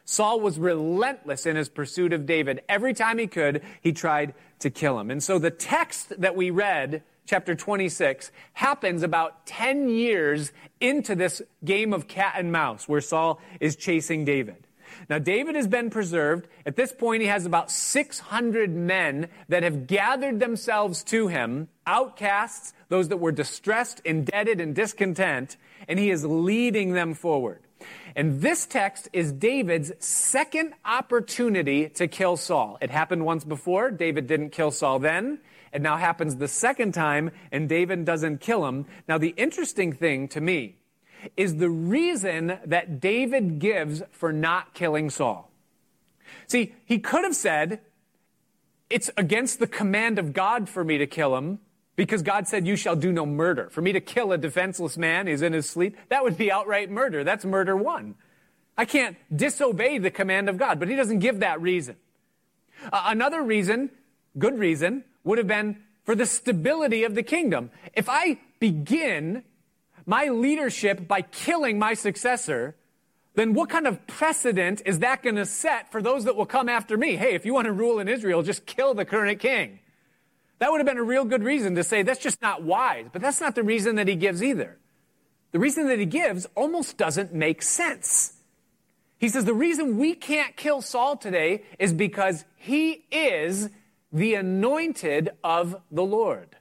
Saul 0.05 0.41
was 0.41 0.59
relentless 0.59 1.45
in 1.45 1.57
his 1.57 1.69
pursuit 1.69 2.13
of 2.13 2.25
David. 2.25 2.63
Every 2.69 2.95
time 2.95 3.19
he 3.19 3.27
could, 3.27 3.63
he 3.83 3.93
tried 3.93 4.35
to 4.61 4.71
kill 4.71 4.99
him. 4.99 5.11
And 5.11 5.23
so 5.23 5.39
the 5.39 5.51
text 5.51 6.21
that 6.21 6.35
we 6.35 6.51
read, 6.51 7.03
chapter 7.27 7.55
26, 7.55 8.31
happens 8.55 9.03
about 9.03 9.45
10 9.47 9.91
years 9.91 10.51
into 10.81 11.15
this 11.15 11.43
game 11.63 11.93
of 11.93 12.09
cat 12.09 12.35
and 12.39 12.51
mouse 12.51 12.89
where 12.89 13.03
Saul 13.03 13.39
is 13.61 13.77
chasing 13.77 14.25
David. 14.25 14.68
Now, 15.09 15.19
David 15.19 15.55
has 15.55 15.67
been 15.67 15.89
preserved. 15.89 16.49
At 16.67 16.77
this 16.77 16.93
point, 16.93 17.23
he 17.23 17.29
has 17.29 17.47
about 17.47 17.71
600 17.71 18.71
men 18.71 19.29
that 19.49 19.63
have 19.63 19.87
gathered 19.87 20.39
themselves 20.39 21.03
to 21.05 21.29
him, 21.29 21.69
outcasts, 21.87 22.75
those 22.89 23.09
that 23.09 23.17
were 23.17 23.33
distressed, 23.33 24.01
indebted, 24.05 24.61
and 24.61 24.75
discontent, 24.75 25.57
and 25.89 25.99
he 25.99 26.11
is 26.11 26.25
leading 26.25 26.93
them 26.93 27.15
forward. 27.15 27.61
And 28.15 28.43
this 28.43 28.67
text 28.67 29.09
is 29.13 29.33
David's 29.33 29.93
second 29.99 30.75
opportunity 30.85 31.89
to 31.91 32.09
kill 32.09 32.37
Saul. 32.37 32.77
It 32.83 32.91
happened 32.91 33.25
once 33.25 33.45
before. 33.45 33.91
David 33.91 34.27
didn't 34.27 34.51
kill 34.51 34.71
Saul 34.71 34.99
then. 34.99 35.39
It 35.73 35.83
now 35.83 35.97
happens 35.97 36.37
the 36.37 36.49
second 36.49 36.93
time, 36.93 37.31
and 37.53 37.69
David 37.69 38.05
doesn't 38.05 38.41
kill 38.41 38.67
him. 38.67 38.87
Now, 39.07 39.19
the 39.19 39.35
interesting 39.37 39.93
thing 39.93 40.29
to 40.29 40.41
me 40.41 40.77
is 41.37 41.57
the 41.57 41.71
reason 41.71 42.59
that 42.65 43.01
David 43.01 43.59
gives 43.59 44.03
for 44.11 44.33
not 44.33 44.75
killing 44.75 45.11
Saul. 45.11 45.51
See, 46.47 46.75
he 46.85 46.99
could 46.99 47.25
have 47.25 47.37
said, 47.37 47.81
it's 48.91 49.11
against 49.17 49.59
the 49.59 49.67
command 49.67 50.19
of 50.19 50.33
God 50.33 50.69
for 50.69 50.85
me 50.85 50.99
to 50.99 51.07
kill 51.07 51.37
him 51.37 51.61
because 51.97 52.23
God 52.23 52.49
said, 52.49 52.67
You 52.67 52.77
shall 52.77 52.97
do 52.97 53.13
no 53.13 53.27
murder. 53.27 53.69
For 53.71 53.83
me 53.83 53.93
to 53.93 54.01
kill 54.01 54.33
a 54.33 54.39
defenseless 54.39 54.97
man 54.97 55.27
he's 55.27 55.43
in 55.43 55.53
his 55.53 55.69
sleep, 55.69 55.97
that 56.09 56.23
would 56.23 56.39
be 56.39 56.51
outright 56.51 56.91
murder. 56.91 57.25
That's 57.25 57.45
murder 57.45 57.77
one. 57.77 58.15
I 58.77 58.85
can't 58.85 59.17
disobey 59.35 59.99
the 59.99 60.11
command 60.11 60.49
of 60.49 60.57
God, 60.57 60.79
but 60.79 60.89
he 60.89 60.95
doesn't 60.95 61.19
give 61.19 61.41
that 61.41 61.61
reason. 61.61 61.97
Uh, 62.93 63.03
another 63.07 63.43
reason, 63.43 63.91
good 64.39 64.59
reason, 64.59 65.05
would 65.25 65.39
have 65.39 65.49
been 65.49 65.83
for 66.05 66.15
the 66.15 66.25
stability 66.25 67.03
of 67.03 67.17
the 67.17 67.25
kingdom. 67.25 67.71
If 67.93 68.09
I 68.09 68.39
begin 68.61 69.43
my 70.09 70.29
leadership 70.29 71.07
by 71.07 71.21
killing 71.21 71.79
my 71.79 71.93
successor, 71.93 72.75
then 73.35 73.53
what 73.53 73.69
kind 73.69 73.87
of 73.87 74.07
precedent 74.07 74.81
is 74.87 75.01
that 75.01 75.23
going 75.23 75.37
to 75.37 75.45
set 75.45 75.93
for 75.93 76.01
those 76.01 76.25
that 76.25 76.35
will 76.35 76.47
come 76.47 76.67
after 76.67 76.97
me? 76.97 77.15
Hey, 77.17 77.35
if 77.35 77.45
you 77.45 77.53
want 77.53 77.67
to 77.67 77.73
rule 77.73 78.01
in 78.01 78.09
Israel, 78.09 78.43
just 78.43 78.65
kill 78.65 78.95
the 78.95 79.05
current 79.05 79.39
king. 79.39 79.81
That 80.61 80.73
would 80.73 80.79
have 80.79 80.87
been 80.87 80.97
a 80.97 81.03
real 81.03 81.27
good 81.27 81.45
reason 81.45 81.75
to 81.75 81.85
say 81.85 82.03
that's 82.03 82.23
just 82.23 82.41
not 82.41 82.63
wise, 82.63 83.05
but 83.13 83.21
that's 83.21 83.39
not 83.39 83.55
the 83.55 83.63
reason 83.63 83.97
that 83.97 84.09
he 84.09 84.17
gives 84.17 84.43
either. 84.43 84.79
The 85.53 85.59
reason 85.59 85.87
that 85.89 85.99
he 85.99 86.07
gives 86.07 86.47
almost 86.55 86.97
doesn't 86.97 87.35
make 87.35 87.61
sense. 87.61 88.33
He 89.19 89.29
says 89.29 89.45
the 89.45 89.53
reason 89.53 89.99
we 89.99 90.15
can't 90.15 90.57
kill 90.57 90.81
Saul 90.81 91.19
today 91.19 91.65
is 91.79 91.93
because 91.93 92.47
he 92.57 93.05
is 93.13 93.69
the 94.11 94.35
anointed 94.35 95.31
of 95.45 95.77
the 95.91 96.03
Lord. 96.03 96.57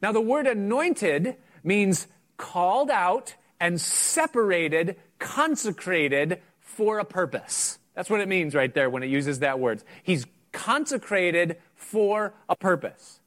Now, 0.00 0.12
the 0.12 0.20
word 0.20 0.46
anointed 0.46 1.36
means 1.64 2.06
called 2.42 2.90
out 2.90 3.36
and 3.60 3.80
separated, 3.80 4.96
consecrated 5.20 6.42
for 6.58 6.98
a 6.98 7.04
purpose. 7.04 7.78
That's 7.94 8.10
what 8.10 8.20
it 8.20 8.26
means 8.26 8.52
right 8.52 8.74
there 8.74 8.90
when 8.90 9.04
it 9.04 9.08
uses 9.08 9.38
that 9.38 9.60
word. 9.60 9.84
He's 10.02 10.26
consecrated 10.50 11.58
for 11.76 12.34
a 12.48 12.56
purpose. 12.56 13.20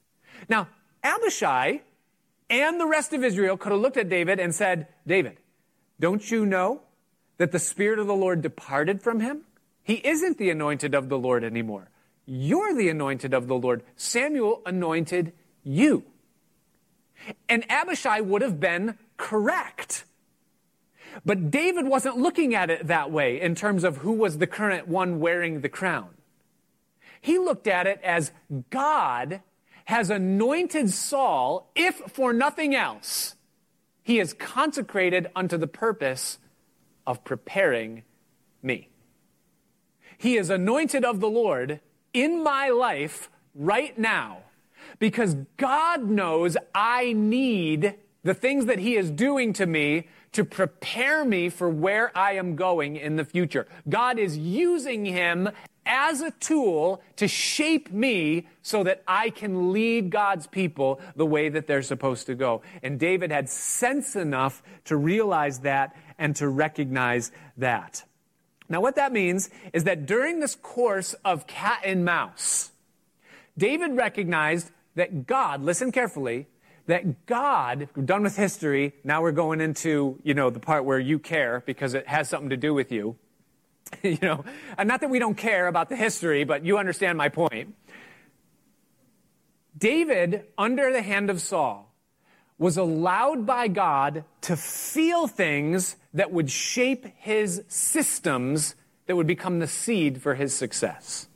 Now, 0.49 0.67
Abishai 1.01 1.81
and 2.49 2.77
the 2.77 2.85
rest 2.85 3.13
of 3.13 3.23
Israel 3.23 3.55
could 3.55 3.71
have 3.71 3.79
looked 3.79 3.95
at 3.95 4.09
David 4.09 4.37
and 4.37 4.53
said, 4.53 4.87
David, 5.07 5.37
don't 5.97 6.29
you 6.29 6.45
know 6.45 6.81
that 7.37 7.53
the 7.53 7.59
Spirit 7.59 7.99
of 7.99 8.07
the 8.07 8.13
Lord 8.13 8.41
departed 8.41 9.01
from 9.01 9.21
him? 9.21 9.43
He 9.81 9.95
isn't 10.05 10.37
the 10.37 10.49
anointed 10.49 10.93
of 10.93 11.07
the 11.07 11.17
Lord 11.17 11.45
anymore. 11.45 11.89
You're 12.25 12.73
the 12.73 12.89
anointed 12.89 13.33
of 13.33 13.47
the 13.47 13.55
Lord. 13.55 13.81
Samuel 13.95 14.61
anointed 14.65 15.31
you. 15.63 16.03
And 17.47 17.63
Abishai 17.71 18.19
would 18.19 18.41
have 18.41 18.59
been 18.59 18.97
correct. 19.17 20.05
But 21.23 21.49
David 21.51 21.87
wasn't 21.87 22.17
looking 22.17 22.53
at 22.55 22.69
it 22.69 22.87
that 22.87 23.11
way 23.11 23.39
in 23.39 23.55
terms 23.55 23.83
of 23.83 23.97
who 23.97 24.11
was 24.11 24.37
the 24.37 24.47
current 24.47 24.87
one 24.87 25.19
wearing 25.19 25.61
the 25.61 25.69
crown. 25.69 26.09
He 27.21 27.37
looked 27.39 27.67
at 27.67 27.87
it 27.87 27.99
as 28.03 28.31
God 28.69 29.41
has 29.85 30.09
anointed 30.09 30.89
Saul, 30.89 31.71
if 31.75 31.95
for 31.95 32.33
nothing 32.33 32.75
else, 32.75 33.35
he 34.03 34.19
is 34.19 34.33
consecrated 34.33 35.27
unto 35.35 35.57
the 35.57 35.67
purpose 35.67 36.39
of 37.07 37.23
preparing 37.23 38.03
me. 38.61 38.89
He 40.17 40.37
is 40.37 40.49
anointed 40.49 41.05
of 41.05 41.19
the 41.19 41.29
Lord 41.29 41.79
in 42.13 42.43
my 42.43 42.69
life 42.69 43.29
right 43.53 43.97
now 43.97 44.39
because 44.99 45.35
God 45.57 46.09
knows 46.09 46.57
I 46.73 47.13
need 47.13 47.95
the 48.25 48.33
things 48.33 48.65
that 48.65 48.79
He 48.79 48.97
is 48.97 49.09
doing 49.09 49.53
to 49.53 49.65
me 49.65 50.09
to 50.35 50.43
prepare 50.43 51.23
me 51.23 51.47
for 51.47 51.69
where 51.69 52.15
I 52.17 52.33
am 52.33 52.57
going 52.57 52.97
in 52.97 53.15
the 53.15 53.23
future. 53.23 53.67
God 53.87 54.19
is 54.19 54.37
using 54.37 55.05
him 55.05 55.49
as 55.85 56.19
a 56.19 56.31
tool 56.31 57.01
to 57.15 57.25
shape 57.25 57.89
me 57.89 58.47
so 58.61 58.83
that 58.83 59.01
I 59.07 59.29
can 59.29 59.71
lead 59.71 60.09
God's 60.09 60.45
people 60.45 60.99
the 61.15 61.25
way 61.25 61.47
that 61.47 61.67
they're 61.67 61.81
supposed 61.81 62.25
to 62.25 62.35
go. 62.35 62.63
And 62.83 62.99
David 62.99 63.31
had 63.31 63.47
sense 63.47 64.17
enough 64.17 64.61
to 64.85 64.97
realize 64.97 65.59
that 65.59 65.95
and 66.17 66.35
to 66.35 66.49
recognize 66.49 67.31
that. 67.55 68.03
Now, 68.67 68.81
what 68.81 68.95
that 68.95 69.13
means 69.13 69.49
is 69.71 69.85
that 69.85 70.05
during 70.05 70.41
this 70.41 70.55
course 70.55 71.13
of 71.23 71.47
cat 71.47 71.79
and 71.85 72.03
mouse, 72.03 72.71
David 73.57 73.95
recognized 73.95 74.71
that 74.95 75.27
God, 75.27 75.61
listen 75.61 75.93
carefully, 75.93 76.47
that 76.87 77.25
God, 77.25 77.89
we're 77.95 78.03
done 78.03 78.23
with 78.23 78.35
history, 78.35 78.93
now 79.03 79.21
we're 79.21 79.31
going 79.31 79.61
into, 79.61 80.19
you 80.23 80.33
know, 80.33 80.49
the 80.49 80.59
part 80.59 80.85
where 80.85 80.99
you 80.99 81.19
care 81.19 81.63
because 81.65 81.93
it 81.93 82.07
has 82.07 82.29
something 82.29 82.49
to 82.49 82.57
do 82.57 82.73
with 82.73 82.91
you. 82.91 83.15
you 84.03 84.17
know, 84.21 84.45
and 84.77 84.87
not 84.87 85.01
that 85.01 85.09
we 85.09 85.19
don't 85.19 85.35
care 85.35 85.67
about 85.67 85.89
the 85.89 85.95
history, 85.95 86.43
but 86.43 86.65
you 86.65 86.77
understand 86.77 87.17
my 87.17 87.29
point. 87.29 87.75
David, 89.77 90.45
under 90.57 90.91
the 90.91 91.01
hand 91.01 91.29
of 91.29 91.41
Saul, 91.41 91.93
was 92.57 92.77
allowed 92.77 93.45
by 93.45 93.67
God 93.67 94.23
to 94.41 94.55
feel 94.55 95.27
things 95.27 95.97
that 96.13 96.31
would 96.31 96.49
shape 96.49 97.05
his 97.17 97.63
systems 97.67 98.75
that 99.07 99.15
would 99.15 99.27
become 99.27 99.59
the 99.59 99.67
seed 99.67 100.21
for 100.21 100.35
his 100.35 100.53
success. 100.53 101.27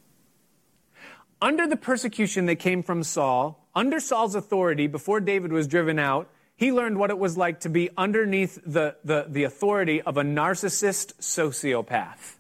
Under 1.42 1.68
the 1.68 1.76
persecution 1.76 2.46
that 2.46 2.56
came 2.56 2.82
from 2.82 3.04
Saul, 3.04 3.59
under 3.76 4.00
Saul's 4.00 4.36
authority, 4.36 4.88
before 4.88 5.20
David 5.20 5.52
was 5.52 5.68
driven 5.68 6.00
out, 6.00 6.30
he 6.56 6.72
learned 6.72 6.98
what 6.98 7.10
it 7.10 7.18
was 7.18 7.38
like 7.38 7.62
to 7.62 7.70
be 7.70 7.90
underneath 7.98 8.60
the, 8.66 8.96
the, 9.04 9.26
the 9.30 9.44
authority 9.44 10.02
of 10.02 10.18
a 10.18 10.24
narcissist 10.24 11.14
sociopath. 11.22 12.36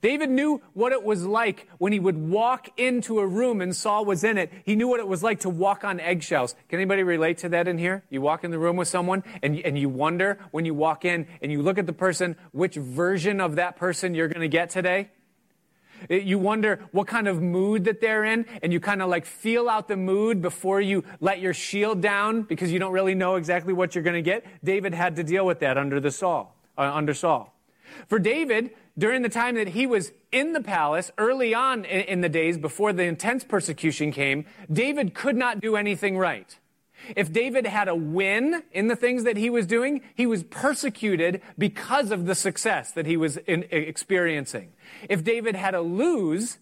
David 0.00 0.30
knew 0.30 0.60
what 0.74 0.92
it 0.92 1.02
was 1.02 1.24
like 1.24 1.68
when 1.78 1.92
he 1.92 2.00
would 2.00 2.16
walk 2.16 2.68
into 2.76 3.20
a 3.20 3.26
room 3.26 3.60
and 3.60 3.74
Saul 3.74 4.04
was 4.04 4.24
in 4.24 4.38
it. 4.38 4.52
He 4.64 4.76
knew 4.76 4.88
what 4.88 5.00
it 5.00 5.08
was 5.08 5.22
like 5.22 5.40
to 5.40 5.48
walk 5.48 5.84
on 5.84 6.00
eggshells. 6.00 6.54
Can 6.68 6.78
anybody 6.78 7.02
relate 7.02 7.38
to 7.38 7.48
that 7.50 7.68
in 7.68 7.78
here? 7.78 8.04
You 8.10 8.20
walk 8.20 8.44
in 8.44 8.50
the 8.50 8.58
room 8.58 8.76
with 8.76 8.88
someone 8.88 9.24
and, 9.42 9.58
and 9.60 9.78
you 9.78 9.88
wonder 9.88 10.38
when 10.50 10.64
you 10.64 10.74
walk 10.74 11.04
in 11.04 11.26
and 11.42 11.50
you 11.50 11.62
look 11.62 11.78
at 11.78 11.86
the 11.86 11.92
person, 11.92 12.36
which 12.52 12.74
version 12.74 13.40
of 13.40 13.56
that 13.56 13.76
person 13.76 14.14
you're 14.14 14.28
going 14.28 14.40
to 14.40 14.48
get 14.48 14.70
today? 14.70 15.10
You 16.08 16.38
wonder 16.38 16.80
what 16.92 17.06
kind 17.06 17.28
of 17.28 17.42
mood 17.42 17.84
that 17.84 18.00
they're 18.00 18.24
in, 18.24 18.46
and 18.62 18.72
you 18.72 18.80
kind 18.80 19.02
of 19.02 19.08
like 19.08 19.26
feel 19.26 19.68
out 19.68 19.88
the 19.88 19.96
mood 19.96 20.40
before 20.40 20.80
you 20.80 21.04
let 21.20 21.40
your 21.40 21.54
shield 21.54 22.00
down 22.00 22.42
because 22.42 22.72
you 22.72 22.78
don't 22.78 22.92
really 22.92 23.14
know 23.14 23.36
exactly 23.36 23.72
what 23.72 23.94
you're 23.94 24.04
going 24.04 24.22
to 24.22 24.22
get. 24.22 24.44
David 24.64 24.94
had 24.94 25.16
to 25.16 25.24
deal 25.24 25.46
with 25.46 25.60
that 25.60 25.78
under 25.78 26.00
the 26.00 26.10
Saul, 26.10 26.56
uh, 26.76 26.82
under 26.94 27.14
Saul. 27.14 27.54
For 28.06 28.18
David, 28.18 28.70
during 28.96 29.22
the 29.22 29.28
time 29.28 29.54
that 29.54 29.68
he 29.68 29.86
was 29.86 30.12
in 30.32 30.52
the 30.52 30.60
palace, 30.60 31.10
early 31.18 31.54
on 31.54 31.84
in 31.84 32.20
the 32.20 32.28
days 32.28 32.58
before 32.58 32.92
the 32.92 33.04
intense 33.04 33.44
persecution 33.44 34.12
came, 34.12 34.44
David 34.70 35.14
could 35.14 35.36
not 35.36 35.60
do 35.60 35.76
anything 35.76 36.18
right. 36.18 36.58
If 37.16 37.32
David 37.32 37.66
had 37.66 37.88
a 37.88 37.94
win 37.94 38.62
in 38.72 38.88
the 38.88 38.96
things 38.96 39.24
that 39.24 39.36
he 39.36 39.50
was 39.50 39.66
doing, 39.66 40.02
he 40.14 40.26
was 40.26 40.42
persecuted 40.42 41.40
because 41.56 42.10
of 42.10 42.26
the 42.26 42.34
success 42.34 42.92
that 42.92 43.06
he 43.06 43.16
was 43.16 43.36
in, 43.38 43.64
experiencing. 43.70 44.72
If 45.08 45.24
David 45.24 45.54
had 45.54 45.74
a 45.74 45.80
lose, 45.80 46.58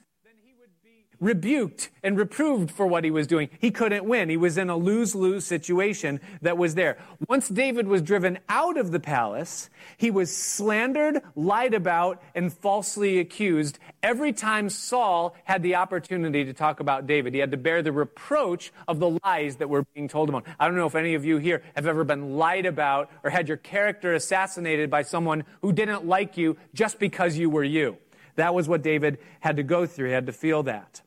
rebuked 1.21 1.91
and 2.03 2.19
reproved 2.19 2.71
for 2.71 2.87
what 2.87 3.05
he 3.05 3.11
was 3.11 3.27
doing. 3.27 3.49
He 3.59 3.71
couldn't 3.71 4.05
win. 4.05 4.29
He 4.29 4.37
was 4.37 4.59
in 4.59 4.71
a 4.71 4.77
lose 4.77 5.15
lose 5.15 5.47
situation 5.47 6.21
that 6.43 6.59
was 6.59 6.75
there. 6.75 6.99
Once 7.29 7.49
David 7.49 7.89
was 7.89 8.03
driven 8.03 8.39
out 8.49 8.77
of 8.77 8.93
the 8.93 9.01
palace, 9.01 9.71
he 9.97 10.11
was 10.11 10.35
slandered, 10.35 11.23
lied 11.35 11.75
about, 11.75 12.23
and 12.35 12.53
falsely 12.53 13.19
accused 13.19 13.79
every 14.03 14.33
time 14.33 14.69
Saul 14.69 15.35
had 15.45 15.63
the 15.63 15.77
opportunity 15.77 16.45
to 16.45 16.53
talk 16.53 16.81
about 16.81 17.07
David. 17.07 17.35
He 17.35 17.41
had 17.41 17.51
to 17.51 17.57
bear 17.57 17.83
the 17.83 17.93
reproach 17.93 18.73
of 18.87 19.01
the 19.01 19.19
lies 19.25 19.57
that 19.57 19.69
were 19.69 19.85
being 19.95 20.09
told 20.09 20.31
him. 20.31 20.43
I 20.59 20.67
don't 20.67 20.77
know 20.77 20.87
if 20.87 20.95
any 20.95 21.15
of 21.15 21.25
you 21.25 21.39
here 21.39 21.63
have 21.75 21.87
ever 21.87 22.05
been 22.05 22.37
lied 22.37 22.67
about 22.67 23.11
or 23.25 23.31
had 23.31 23.49
your 23.49 23.57
character 23.57 24.15
assassinated 24.15 24.91
by 24.91 25.03
someone 25.03 25.45
who 25.63 25.73
didn't 25.73 26.07
like 26.07 26.37
you 26.37 26.57
just 26.75 26.99
because 26.99 27.37
you 27.37 27.51
were 27.51 27.65
you. 27.65 27.97
That 28.37 28.55
was 28.55 28.69
what 28.69 28.83
David 28.83 29.19
had 29.41 29.57
to 29.57 29.63
go 29.63 29.87
through. 29.87 30.09
He 30.09 30.13
had 30.13 30.27
to 30.27 30.33
feel 30.33 30.63
that. 30.65 31.03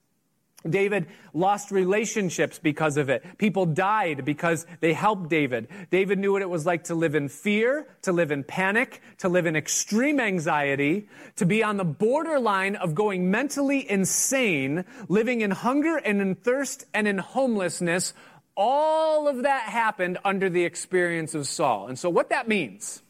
David 0.67 1.07
lost 1.33 1.71
relationships 1.71 2.59
because 2.59 2.97
of 2.97 3.09
it. 3.09 3.23
People 3.37 3.65
died 3.65 4.25
because 4.25 4.65
they 4.81 4.91
helped 4.91 5.29
David. 5.29 5.69
David 5.89 6.19
knew 6.19 6.33
what 6.33 6.41
it 6.41 6.49
was 6.49 6.65
like 6.65 6.85
to 6.85 6.95
live 6.95 7.15
in 7.15 7.29
fear, 7.29 7.87
to 8.01 8.11
live 8.11 8.31
in 8.31 8.43
panic, 8.43 9.01
to 9.19 9.29
live 9.29 9.45
in 9.45 9.55
extreme 9.55 10.19
anxiety, 10.19 11.07
to 11.37 11.45
be 11.45 11.63
on 11.63 11.77
the 11.77 11.85
borderline 11.85 12.75
of 12.75 12.93
going 12.93 13.31
mentally 13.31 13.89
insane, 13.89 14.83
living 15.07 15.39
in 15.41 15.51
hunger 15.51 15.95
and 15.95 16.21
in 16.21 16.35
thirst 16.35 16.85
and 16.93 17.07
in 17.07 17.19
homelessness. 17.19 18.13
All 18.57 19.29
of 19.29 19.43
that 19.43 19.63
happened 19.63 20.17
under 20.25 20.49
the 20.49 20.65
experience 20.65 21.35
of 21.35 21.47
Saul. 21.47 21.87
And 21.87 21.97
so 21.97 22.09
what 22.09 22.29
that 22.31 22.49
means 22.49 23.01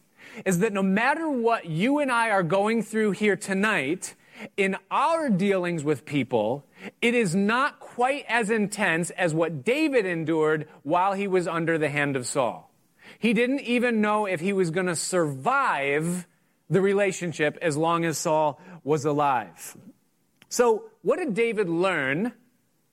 is 0.46 0.60
that 0.60 0.72
no 0.72 0.84
matter 0.84 1.28
what 1.28 1.66
you 1.66 1.98
and 1.98 2.12
I 2.12 2.30
are 2.30 2.44
going 2.44 2.84
through 2.84 3.12
here 3.12 3.36
tonight, 3.36 4.14
in 4.56 4.78
our 4.90 5.30
dealings 5.30 5.84
with 5.84 6.06
people, 6.06 6.66
it 7.02 7.13
is 7.13 7.36
not 7.36 7.80
quite 7.80 8.26
as 8.28 8.50
intense 8.50 9.10
as 9.12 9.34
what 9.34 9.63
David 9.63 10.06
endured 10.06 10.68
while 10.84 11.13
he 11.13 11.28
was 11.28 11.48
under 11.48 11.78
the 11.78 11.89
hand 11.89 12.15
of 12.15 12.26
Saul. 12.26 12.72
He 13.18 13.34
didn't 13.34 13.62
even 13.62 14.02
know 14.02 14.26
if 14.26 14.39
he 14.39 14.54
was 14.54 14.72
going 14.72 14.86
to 14.86 14.96
survive 14.96 16.28
the 16.70 16.82
relationship 16.82 17.58
as 17.62 17.76
long 17.76 18.06
as 18.06 18.18
Saul 18.18 18.62
was 18.84 19.06
alive. 19.06 19.76
So, 20.48 20.86
what 21.02 21.18
did 21.18 21.34
David 21.34 21.70
learn 21.70 22.34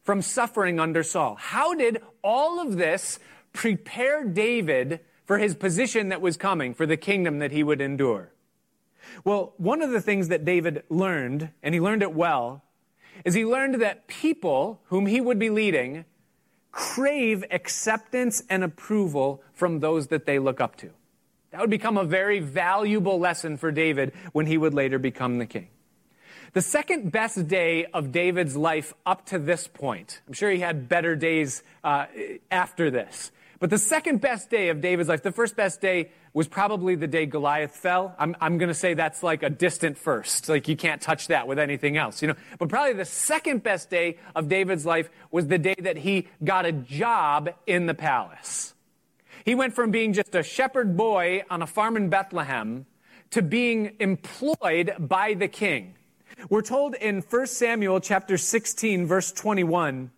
from 0.02 0.22
suffering 0.22 0.80
under 0.80 1.02
Saul? 1.02 1.36
How 1.36 1.74
did 1.74 2.02
all 2.22 2.60
of 2.60 2.76
this 2.76 3.18
prepare 3.52 4.24
David 4.24 5.00
for 5.24 5.38
his 5.38 5.54
position 5.54 6.10
that 6.10 6.20
was 6.20 6.36
coming, 6.36 6.72
for 6.72 6.86
the 6.86 6.96
kingdom 6.96 7.40
that 7.40 7.50
he 7.50 7.62
would 7.62 7.80
endure? 7.80 8.32
Well, 9.24 9.54
one 9.56 9.82
of 9.82 9.90
the 9.90 10.00
things 10.00 10.28
that 10.28 10.44
David 10.44 10.84
learned, 10.88 11.50
and 11.62 11.74
he 11.74 11.80
learned 11.80 12.02
it 12.02 12.14
well, 12.14 12.62
is 13.24 13.34
he 13.34 13.44
learned 13.44 13.80
that 13.82 14.06
people 14.06 14.80
whom 14.84 15.06
he 15.06 15.20
would 15.20 15.38
be 15.38 15.50
leading 15.50 16.04
crave 16.70 17.42
acceptance 17.50 18.42
and 18.50 18.62
approval 18.62 19.42
from 19.54 19.80
those 19.80 20.08
that 20.08 20.26
they 20.26 20.38
look 20.38 20.60
up 20.60 20.76
to. 20.76 20.90
That 21.50 21.62
would 21.62 21.70
become 21.70 21.96
a 21.96 22.04
very 22.04 22.38
valuable 22.38 23.18
lesson 23.18 23.56
for 23.56 23.72
David 23.72 24.12
when 24.32 24.44
he 24.44 24.58
would 24.58 24.74
later 24.74 24.98
become 24.98 25.38
the 25.38 25.46
king. 25.46 25.68
The 26.52 26.60
second 26.60 27.12
best 27.12 27.48
day 27.48 27.86
of 27.86 28.12
David's 28.12 28.56
life 28.56 28.92
up 29.04 29.26
to 29.26 29.38
this 29.38 29.66
point, 29.66 30.20
I'm 30.26 30.34
sure 30.34 30.50
he 30.50 30.60
had 30.60 30.88
better 30.88 31.16
days 31.16 31.62
uh, 31.82 32.06
after 32.50 32.90
this, 32.90 33.30
but 33.58 33.70
the 33.70 33.78
second 33.78 34.20
best 34.20 34.50
day 34.50 34.68
of 34.68 34.80
David's 34.80 35.08
life, 35.08 35.22
the 35.22 35.32
first 35.32 35.56
best 35.56 35.80
day 35.80 36.10
was 36.34 36.46
probably 36.46 36.94
the 36.94 37.06
day 37.06 37.24
Goliath 37.24 37.74
fell. 37.74 38.14
I'm, 38.18 38.36
I'm 38.40 38.58
going 38.58 38.68
to 38.68 38.74
say 38.74 38.94
that's 38.94 39.22
like 39.22 39.42
a 39.42 39.48
distant 39.48 39.96
first. 39.96 40.48
Like 40.48 40.68
you 40.68 40.76
can't 40.76 41.00
touch 41.00 41.28
that 41.28 41.48
with 41.48 41.58
anything 41.58 41.96
else, 41.96 42.20
you 42.20 42.28
know. 42.28 42.34
But 42.58 42.68
probably 42.68 42.92
the 42.92 43.06
second 43.06 43.62
best 43.62 43.88
day 43.88 44.18
of 44.34 44.48
David's 44.48 44.84
life 44.84 45.08
was 45.30 45.46
the 45.46 45.58
day 45.58 45.76
that 45.78 45.96
he 45.96 46.28
got 46.44 46.66
a 46.66 46.72
job 46.72 47.50
in 47.66 47.86
the 47.86 47.94
palace. 47.94 48.74
He 49.44 49.54
went 49.54 49.74
from 49.74 49.90
being 49.90 50.12
just 50.12 50.34
a 50.34 50.42
shepherd 50.42 50.96
boy 50.96 51.44
on 51.48 51.62
a 51.62 51.66
farm 51.66 51.96
in 51.96 52.10
Bethlehem 52.10 52.84
to 53.30 53.42
being 53.42 53.96
employed 54.00 54.92
by 54.98 55.34
the 55.34 55.48
king. 55.48 55.94
We're 56.50 56.62
told 56.62 56.94
in 56.94 57.22
1 57.22 57.46
Samuel 57.46 58.00
chapter 58.00 58.36
16 58.36 59.06
verse 59.06 59.32
21, 59.32 60.10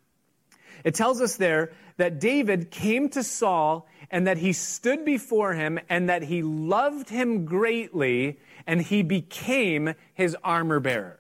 it 0.85 0.95
tells 0.95 1.21
us 1.21 1.37
there 1.37 1.73
that 1.97 2.21
David 2.21 2.71
came 2.71 3.09
to 3.11 3.23
Saul 3.23 3.87
and 4.11 4.27
that 4.27 4.39
he 4.39 4.53
stood 4.53 5.05
before 5.05 5.55
him 5.55 5.79
and 5.89 6.09
that 6.09 6.23
he 6.23 6.43
loved 6.43 7.11
him 7.11 7.45
greatly 7.45 8.39
and 8.67 8.81
he 8.81 9.03
became 9.03 9.95
his 10.15 10.37
armor 10.43 10.81
bearer. 10.81 11.19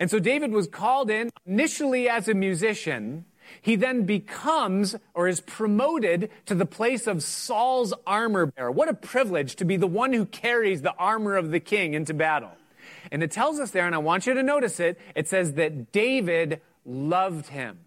And 0.00 0.10
so 0.10 0.18
David 0.18 0.52
was 0.52 0.66
called 0.66 1.10
in 1.10 1.30
initially 1.46 2.08
as 2.08 2.28
a 2.28 2.34
musician. 2.34 3.24
He 3.60 3.76
then 3.76 4.04
becomes 4.04 4.96
or 5.14 5.28
is 5.28 5.40
promoted 5.40 6.30
to 6.46 6.54
the 6.54 6.64
place 6.64 7.06
of 7.06 7.22
Saul's 7.22 7.92
armor 8.06 8.46
bearer. 8.46 8.70
What 8.70 8.88
a 8.88 8.94
privilege 8.94 9.56
to 9.56 9.64
be 9.64 9.76
the 9.76 9.86
one 9.86 10.12
who 10.12 10.24
carries 10.24 10.82
the 10.82 10.94
armor 10.94 11.36
of 11.36 11.50
the 11.50 11.60
king 11.60 11.94
into 11.94 12.14
battle. 12.14 12.52
And 13.10 13.22
it 13.22 13.30
tells 13.30 13.58
us 13.58 13.70
there, 13.72 13.86
and 13.86 13.94
I 13.94 13.98
want 13.98 14.26
you 14.26 14.34
to 14.34 14.42
notice 14.42 14.80
it, 14.80 14.98
it 15.14 15.28
says 15.28 15.54
that 15.54 15.92
David 15.92 16.60
loved 16.86 17.48
him. 17.48 17.78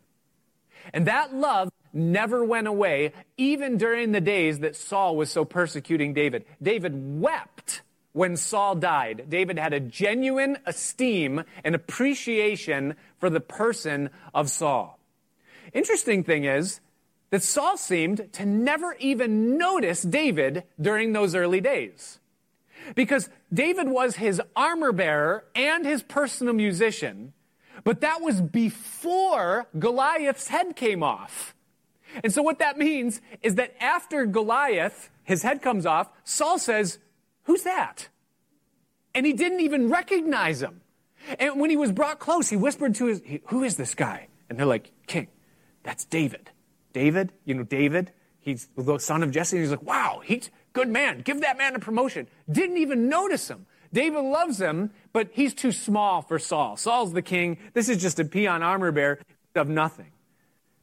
And 0.93 1.08
that 1.08 1.34
love 1.34 1.69
never 1.93 2.43
went 2.43 2.67
away, 2.67 3.13
even 3.38 3.78
during 3.78 4.12
the 4.12 4.21
days 4.21 4.60
that 4.60 4.76
Saul 4.76 5.15
was 5.15 5.32
so 5.32 5.45
persecuting 5.45 6.13
David. 6.13 6.45
David 6.62 7.21
wept 7.21 7.82
when 8.12 8.38
Saul 8.38 8.76
died. 8.76 9.26
David 9.30 9.60
had 9.60 9.74
a 9.74 9.80
genuine 9.80 10.58
esteem 10.65 11.43
and 11.63 11.76
appreciation 11.76 12.95
for 13.19 13.30
the 13.30 13.41
person 13.41 14.10
of 14.34 14.50
Saul. 14.50 15.00
Interesting 15.74 16.24
thing 16.24 16.45
is 16.45 16.80
that 17.32 17.43
Saul 17.43 17.76
seemed 17.76 18.32
to 18.34 18.45
never 18.45 18.95
even 19.00 19.58
notice 19.58 20.02
David 20.02 20.63
during 20.80 21.12
those 21.12 21.36
early 21.36 21.60
days. 21.60 22.19
Because 22.93 23.30
David 23.54 23.89
was 23.89 24.15
his 24.15 24.41
armor 24.56 24.91
bearer 24.91 25.43
and 25.56 25.86
his 25.86 26.04
personal 26.04 26.54
musician, 26.54 27.34
but 27.86 28.02
that 28.02 28.19
was 28.19 28.41
before 28.41 29.67
Goliath's 29.78 30.50
head 30.50 30.76
came 30.76 31.04
off. 31.04 31.56
And 32.24 32.34
so 32.34 32.41
what 32.41 32.60
that 32.60 32.78
means 32.78 33.21
is 33.41 33.56
that 33.56 33.76
after 33.80 34.26
Goliath, 34.26 35.10
his 35.24 35.43
head 35.43 35.62
comes 35.62 35.86
off, 35.86 36.10
Saul 36.24 36.58
says, 36.58 36.98
Who's 37.43 37.62
that? 37.63 38.10
And 39.13 39.26
he 39.26 39.34
didn't 39.34 39.60
even 39.60 39.88
recognize 39.89 40.62
him. 40.62 40.82
And 41.39 41.60
when 41.60 41.69
he 41.69 41.78
was 41.78 41.91
brought 41.91 42.19
close, 42.19 42.50
he 42.50 42.56
whispered 42.56 42.95
to 42.95 43.06
his, 43.06 43.21
Who 43.48 43.63
is 43.63 43.78
this 43.78 43.93
guy? 43.93 44.28
And 44.50 44.58
they're 44.58 44.65
like, 44.65 44.91
King, 45.06 45.28
that's 45.84 46.06
David. 46.06 46.50
David, 46.91 47.34
you 47.43 47.54
know, 47.54 47.63
David, 47.63 48.12
he's 48.39 48.67
the 48.76 48.98
son 48.98 49.21
of 49.21 49.30
Jesse. 49.30 49.58
And 49.58 49.63
he's 49.63 49.71
like, 49.71 49.84
Wow, 49.84 50.21
he's 50.26 50.50
good 50.74 50.89
man. 50.89 51.21
Give 51.21 51.41
that 51.41 51.58
man 51.58 51.76
a 51.76 51.80
promotion. 51.80 52.28
Didn't 52.52 52.78
even 52.78 53.10
notice 53.10 53.48
him. 53.48 53.67
David 53.96 54.26
loves 54.26 54.60
him, 54.60 54.92
but 55.14 55.30
he's 55.32 55.54
too 55.54 55.72
small 55.72 56.22
for 56.22 56.38
Saul. 56.38 56.76
Saul's 56.76 57.14
the 57.14 57.22
king. 57.22 57.58
This 57.74 57.88
is 57.88 58.02
just 58.02 58.20
a 58.20 58.26
peon 58.26 58.62
armor 58.62 58.92
bearer 58.92 59.20
of 59.56 59.70
nothing. 59.70 60.12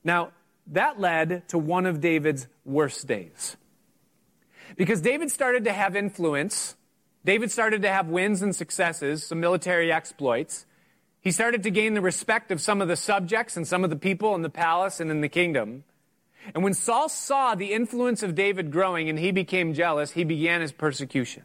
Now, 0.03 0.31
that 0.69 0.99
led 0.99 1.47
to 1.49 1.59
one 1.59 1.85
of 1.85 2.01
David's 2.01 2.47
worst 2.65 3.07
days. 3.07 3.59
Because 4.77 5.03
David 5.03 5.31
started 5.31 5.65
to 5.65 5.75
have 5.75 5.95
influence, 5.95 6.75
David 7.23 7.51
started 7.51 7.83
to 7.83 7.89
have 7.91 8.09
wins 8.09 8.41
and 8.41 8.57
successes, 8.57 9.27
some 9.27 9.41
military 9.41 9.93
exploits. 9.93 10.65
He 11.21 11.33
started 11.33 11.65
to 11.65 11.71
gain 11.71 11.93
the 11.93 12.01
respect 12.01 12.51
of 12.51 12.63
some 12.63 12.81
of 12.81 12.89
the 12.89 12.97
subjects 12.97 13.59
and 13.59 13.69
some 13.69 13.85
of 13.85 13.91
the 13.91 13.97
people 13.97 14.35
in 14.35 14.41
the 14.41 14.49
palace 14.49 15.01
and 15.01 15.11
in 15.11 15.21
the 15.21 15.29
kingdom. 15.29 15.85
And 16.55 16.65
when 16.65 16.73
Saul 16.73 17.11
saw 17.11 17.55
the 17.55 17.75
influence 17.75 18.23
of 18.23 18.35
David 18.35 18.71
growing 18.71 19.11
and 19.11 19.19
he 19.19 19.33
became 19.33 19.75
jealous, 19.75 20.13
he 20.13 20.25
began 20.25 20.63
his 20.63 20.73
persecution. 20.73 21.43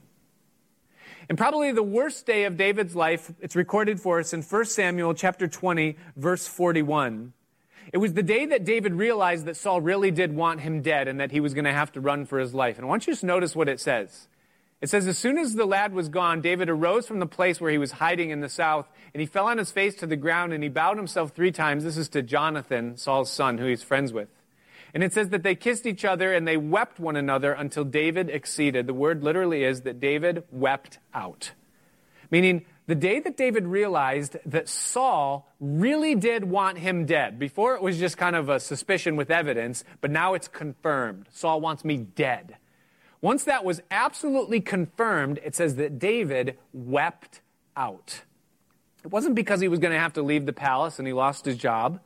And 1.30 1.38
probably 1.38 1.72
the 1.72 1.84
worst 1.84 2.26
day 2.26 2.46
of 2.46 2.56
David's 2.56 2.96
life, 2.96 3.32
it's 3.42 3.56
recorded 3.56 4.00
for 4.00 4.20
us 4.20 4.34
in 4.34 4.42
1 4.42 4.66
Samuel 4.66 5.13
chapter 5.13 5.48
20, 5.48 5.98
verse 6.16 6.48
41. 6.48 7.34
It 7.92 7.98
was 7.98 8.13
the 8.13 8.24
day 8.24 8.46
that 8.46 8.63
David 8.63 8.94
realized 8.94 9.46
that 9.46 9.58
Saul 9.58 9.82
really 9.82 10.12
did 10.12 10.36
want 10.36 10.62
him 10.62 10.82
dead 10.82 11.08
and 11.08 11.20
that 11.20 11.32
he 11.32 11.40
was 11.40 11.54
going 11.54 11.66
to 11.66 11.74
have 11.74 11.92
to 11.94 12.02
run 12.02 12.26
for 12.26 12.40
his 12.40 12.54
life. 12.54 12.78
And 12.78 12.86
I 12.86 12.88
want 12.90 13.08
you 13.08 13.16
to 13.16 13.26
notice 13.26 13.56
what 13.56 13.70
it 13.70 13.80
says. 13.80 14.28
It 14.80 14.90
says, 14.90 15.08
As 15.08 15.18
soon 15.18 15.38
as 15.38 15.56
the 15.56 15.66
lad 15.66 15.94
was 15.94 16.08
gone, 16.08 16.42
David 16.42 16.70
arose 16.70 17.08
from 17.08 17.20
the 17.20 17.26
place 17.26 17.60
where 17.60 17.72
he 17.72 17.78
was 17.78 17.94
hiding 17.94 18.30
in 18.30 18.42
the 18.42 18.50
south, 18.50 18.88
and 19.13 19.20
he 19.20 19.26
fell 19.26 19.48
on 19.48 19.58
his 19.58 19.72
face 19.72 19.96
to 19.96 20.08
the 20.08 20.16
ground, 20.16 20.54
and 20.54 20.62
he 20.62 20.70
bowed 20.70 20.98
himself 20.98 21.32
three 21.32 21.52
times. 21.52 21.84
This 21.84 21.98
is 21.98 22.10
to 22.10 22.22
Jonathan, 22.22 22.96
Saul's 22.96 23.32
son, 23.32 23.58
who 23.58 23.66
he's 23.66 23.84
friends 23.84 24.13
with. 24.13 24.30
And 24.93 25.04
it 25.04 25.13
says 25.13 25.30
that 25.30 25.43
they 25.43 25.56
kissed 25.56 25.86
each 25.86 26.06
other 26.06 26.34
and 26.34 26.47
they 26.47 26.58
wept 26.58 27.00
one 27.00 27.15
another 27.15 27.52
until 27.52 27.84
David 27.84 28.30
exceeded. 28.30 28.88
The 28.88 28.93
word 28.93 29.23
literally 29.23 29.63
is 29.63 29.82
that 29.82 30.00
David 30.00 30.43
wept 30.52 31.00
out. 31.13 31.52
Meaning, 32.32 32.65
the 32.88 32.95
day 32.95 33.19
that 33.19 33.36
David 33.36 33.67
realized 33.67 34.38
that 34.45 34.69
Saul 34.69 35.52
really 35.60 36.15
did 36.15 36.45
want 36.45 36.78
him 36.78 37.06
dead, 37.06 37.38
before 37.38 37.76
it 37.76 37.82
was 37.82 38.00
just 38.00 38.17
kind 38.17 38.36
of 38.36 38.47
a 38.47 38.62
suspicion 38.62 39.17
with 39.17 39.30
evidence, 39.30 39.84
but 40.00 40.10
now 40.10 40.34
it's 40.34 40.47
confirmed. 40.47 41.28
Saul 41.34 41.60
wants 41.60 41.84
me 41.84 41.97
dead. 41.97 42.56
Once 43.19 43.43
that 43.43 43.65
was 43.65 43.82
absolutely 43.91 44.62
confirmed, 44.62 45.39
it 45.43 45.54
says 45.54 45.76
that 45.76 46.00
David 46.00 46.58
wept 46.71 47.41
out. 47.76 48.21
It 49.04 49.12
wasn't 49.12 49.36
because 49.36 49.60
he 49.60 49.67
was 49.67 49.80
going 49.80 49.93
to 49.93 50.00
have 50.00 50.13
to 50.13 50.21
leave 50.21 50.45
the 50.45 50.54
palace 50.54 50.97
and 50.97 51.08
he 51.08 51.13
lost 51.13 51.43
his 51.43 51.58
job, 51.58 52.00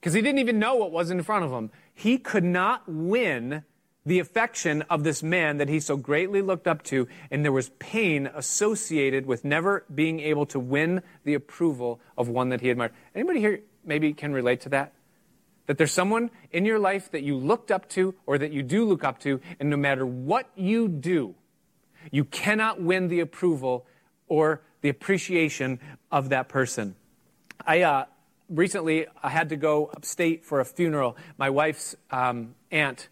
because 0.00 0.14
he 0.14 0.22
didn't 0.22 0.38
even 0.38 0.58
know 0.58 0.76
what 0.76 0.92
was 0.92 1.10
in 1.10 1.22
front 1.22 1.44
of 1.44 1.50
him. 1.50 1.70
He 1.94 2.18
could 2.18 2.44
not 2.44 2.88
win 2.88 3.64
the 4.04 4.18
affection 4.18 4.82
of 4.82 5.04
this 5.04 5.22
man 5.22 5.58
that 5.58 5.68
he 5.68 5.78
so 5.78 5.96
greatly 5.96 6.42
looked 6.42 6.66
up 6.66 6.82
to, 6.82 7.06
and 7.30 7.44
there 7.44 7.52
was 7.52 7.70
pain 7.78 8.28
associated 8.34 9.26
with 9.26 9.44
never 9.44 9.84
being 9.94 10.20
able 10.20 10.46
to 10.46 10.58
win 10.58 11.02
the 11.24 11.34
approval 11.34 12.00
of 12.18 12.28
one 12.28 12.48
that 12.48 12.60
he 12.60 12.70
admired. 12.70 12.92
Anybody 13.14 13.40
here 13.40 13.60
maybe 13.84 14.12
can 14.12 14.32
relate 14.32 14.60
to 14.62 14.68
that? 14.70 14.92
That 15.66 15.78
there's 15.78 15.92
someone 15.92 16.30
in 16.50 16.64
your 16.64 16.80
life 16.80 17.12
that 17.12 17.22
you 17.22 17.36
looked 17.36 17.70
up 17.70 17.88
to 17.90 18.14
or 18.26 18.38
that 18.38 18.52
you 18.52 18.62
do 18.64 18.84
look 18.84 19.04
up 19.04 19.20
to, 19.20 19.40
and 19.60 19.70
no 19.70 19.76
matter 19.76 20.04
what 20.04 20.50
you 20.56 20.88
do, 20.88 21.36
you 22.10 22.24
cannot 22.24 22.82
win 22.82 23.06
the 23.06 23.20
approval 23.20 23.86
or 24.26 24.62
the 24.80 24.88
appreciation 24.88 25.78
of 26.10 26.30
that 26.30 26.48
person. 26.48 26.96
I 27.64 27.82
uh, 27.82 28.06
recently 28.52 29.06
I 29.22 29.30
had 29.30 29.48
to 29.50 29.56
go 29.56 29.86
upstate 29.86 30.44
for 30.44 30.60
a 30.60 30.64
funeral. 30.64 31.16
My 31.38 31.50
wife's 31.50 31.96
um, 32.10 32.54
aunt 32.70 33.08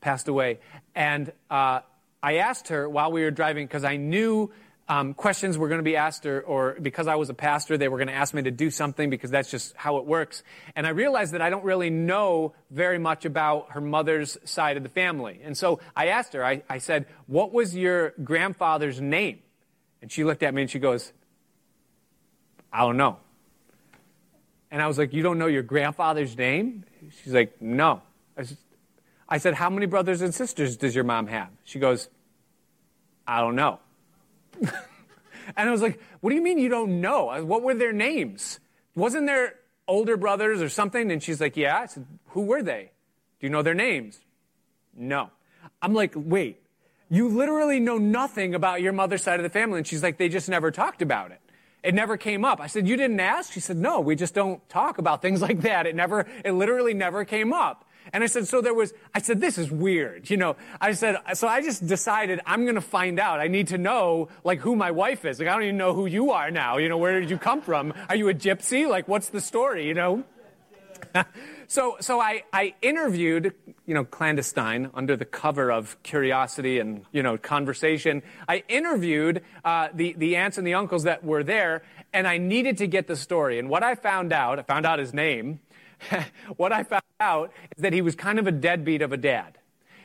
passed 0.00 0.28
away. 0.28 0.58
And 0.94 1.32
uh, 1.50 1.80
I 2.22 2.36
asked 2.36 2.68
her 2.68 2.88
while 2.88 3.12
we 3.12 3.22
were 3.22 3.30
driving, 3.30 3.66
because 3.66 3.84
I 3.84 3.96
knew 3.96 4.50
um, 4.88 5.14
questions 5.14 5.56
were 5.56 5.68
going 5.68 5.78
to 5.78 5.84
be 5.84 5.96
asked, 5.96 6.26
or, 6.26 6.40
or, 6.40 6.76
because 6.82 7.06
I 7.06 7.14
was 7.14 7.30
a 7.30 7.34
pastor, 7.34 7.78
they 7.78 7.88
were 7.88 7.98
going 7.98 8.08
to 8.08 8.14
ask 8.14 8.34
me 8.34 8.42
to 8.42 8.50
do 8.50 8.70
something 8.70 9.08
because 9.08 9.30
that's 9.30 9.50
just 9.50 9.76
how 9.76 9.98
it 9.98 10.04
works. 10.04 10.42
And 10.74 10.84
I 10.84 10.90
realized 10.90 11.32
that 11.32 11.40
I 11.40 11.48
don't 11.48 11.64
really 11.64 11.90
know 11.90 12.54
very 12.70 12.98
much 12.98 13.24
about 13.24 13.70
her 13.70 13.80
mother's 13.80 14.36
side 14.44 14.76
of 14.76 14.82
the 14.82 14.88
family. 14.88 15.40
And 15.44 15.56
so 15.56 15.78
I 15.94 16.08
asked 16.08 16.32
her, 16.32 16.44
I, 16.44 16.62
I 16.68 16.78
said, 16.78 17.06
What 17.26 17.52
was 17.52 17.76
your 17.76 18.14
grandfather's 18.24 19.00
name? 19.00 19.38
And 20.02 20.10
she 20.10 20.24
looked 20.24 20.42
at 20.42 20.52
me 20.52 20.62
and 20.62 20.70
she 20.70 20.80
goes, 20.80 21.12
I 22.72 22.80
don't 22.80 22.96
know. 22.96 23.18
And 24.70 24.80
I 24.80 24.86
was 24.86 24.98
like, 24.98 25.12
You 25.12 25.22
don't 25.22 25.38
know 25.38 25.46
your 25.46 25.62
grandfather's 25.62 26.36
name? 26.36 26.84
She's 27.22 27.32
like, 27.32 27.60
No. 27.60 28.02
I 28.36 28.44
said, 28.44 28.58
I 29.28 29.38
said, 29.38 29.54
How 29.54 29.70
many 29.70 29.86
brothers 29.86 30.22
and 30.22 30.34
sisters 30.34 30.76
does 30.76 30.94
your 30.94 31.04
mom 31.04 31.26
have? 31.26 31.48
She 31.64 31.78
goes, 31.78 32.08
I 33.26 33.40
don't 33.40 33.56
know. 33.56 33.78
and 34.60 34.70
I 35.56 35.70
was 35.70 35.82
like, 35.82 36.00
What 36.20 36.30
do 36.30 36.36
you 36.36 36.42
mean 36.42 36.58
you 36.58 36.68
don't 36.68 37.00
know? 37.00 37.30
Uh, 37.30 37.42
what 37.42 37.62
were 37.62 37.74
their 37.74 37.92
names? 37.92 38.60
Wasn't 38.94 39.26
there 39.26 39.54
older 39.88 40.16
brothers 40.16 40.62
or 40.62 40.68
something? 40.68 41.10
And 41.10 41.22
she's 41.22 41.40
like, 41.40 41.56
Yeah. 41.56 41.78
I 41.78 41.86
said, 41.86 42.06
Who 42.28 42.42
were 42.42 42.62
they? 42.62 42.92
Do 43.40 43.46
you 43.46 43.50
know 43.50 43.62
their 43.62 43.74
names? 43.74 44.20
No. 44.94 45.30
I'm 45.82 45.94
like, 45.94 46.12
Wait, 46.14 46.62
you 47.08 47.28
literally 47.28 47.80
know 47.80 47.98
nothing 47.98 48.54
about 48.54 48.82
your 48.82 48.92
mother's 48.92 49.22
side 49.22 49.40
of 49.40 49.44
the 49.44 49.50
family. 49.50 49.78
And 49.78 49.86
she's 49.86 50.02
like, 50.02 50.18
They 50.18 50.28
just 50.28 50.48
never 50.48 50.70
talked 50.70 51.02
about 51.02 51.32
it. 51.32 51.39
It 51.82 51.94
never 51.94 52.16
came 52.16 52.44
up. 52.44 52.60
I 52.60 52.66
said, 52.66 52.86
You 52.86 52.96
didn't 52.96 53.20
ask? 53.20 53.52
She 53.52 53.60
said, 53.60 53.76
No, 53.76 54.00
we 54.00 54.16
just 54.16 54.34
don't 54.34 54.66
talk 54.68 54.98
about 54.98 55.22
things 55.22 55.40
like 55.48 55.62
that. 55.62 55.86
It 55.86 55.94
never, 55.94 56.26
it 56.44 56.52
literally 56.52 56.94
never 56.94 57.24
came 57.24 57.52
up. 57.52 57.86
And 58.12 58.24
I 58.24 58.26
said, 58.26 58.48
so 58.48 58.60
there 58.60 58.74
was, 58.74 58.92
I 59.14 59.20
said, 59.20 59.40
this 59.40 59.58
is 59.58 59.70
weird. 59.70 60.30
You 60.30 60.36
know, 60.36 60.56
I 60.80 60.92
said, 60.92 61.16
so 61.34 61.46
I 61.46 61.62
just 61.62 61.86
decided 61.86 62.40
I'm 62.46 62.64
going 62.64 62.74
to 62.74 62.80
find 62.80 63.20
out. 63.20 63.40
I 63.40 63.46
need 63.46 63.68
to 63.68 63.78
know, 63.78 64.28
like, 64.42 64.58
who 64.58 64.74
my 64.74 64.90
wife 64.90 65.24
is. 65.24 65.38
Like, 65.38 65.48
I 65.48 65.52
don't 65.52 65.62
even 65.64 65.76
know 65.76 65.92
who 65.92 66.06
you 66.06 66.32
are 66.32 66.50
now. 66.50 66.78
You 66.78 66.88
know, 66.88 66.98
where 66.98 67.20
did 67.20 67.30
you 67.30 67.38
come 67.38 67.60
from? 67.60 67.92
Are 68.08 68.16
you 68.16 68.28
a 68.28 68.34
gypsy? 68.34 68.88
Like, 68.88 69.06
what's 69.06 69.28
the 69.28 69.40
story, 69.40 69.86
you 69.86 69.94
know? 69.94 70.24
so, 71.70 71.98
so 72.00 72.18
I, 72.18 72.42
I 72.52 72.74
interviewed, 72.82 73.54
you 73.86 73.94
know, 73.94 74.04
clandestine 74.04 74.90
under 74.92 75.14
the 75.16 75.24
cover 75.24 75.70
of 75.70 75.96
curiosity 76.02 76.80
and, 76.80 77.04
you 77.12 77.22
know, 77.22 77.38
conversation. 77.38 78.24
I 78.48 78.64
interviewed 78.66 79.44
uh, 79.64 79.90
the, 79.94 80.14
the 80.14 80.34
aunts 80.34 80.58
and 80.58 80.66
the 80.66 80.74
uncles 80.74 81.04
that 81.04 81.22
were 81.22 81.44
there, 81.44 81.84
and 82.12 82.26
I 82.26 82.38
needed 82.38 82.78
to 82.78 82.88
get 82.88 83.06
the 83.06 83.14
story. 83.14 83.60
And 83.60 83.68
what 83.68 83.84
I 83.84 83.94
found 83.94 84.32
out, 84.32 84.58
I 84.58 84.62
found 84.62 84.84
out 84.84 84.98
his 84.98 85.14
name. 85.14 85.60
what 86.56 86.72
I 86.72 86.82
found 86.82 87.04
out 87.20 87.52
is 87.76 87.82
that 87.82 87.92
he 87.92 88.02
was 88.02 88.16
kind 88.16 88.40
of 88.40 88.48
a 88.48 88.52
deadbeat 88.52 89.00
of 89.00 89.12
a 89.12 89.16
dad. 89.16 89.56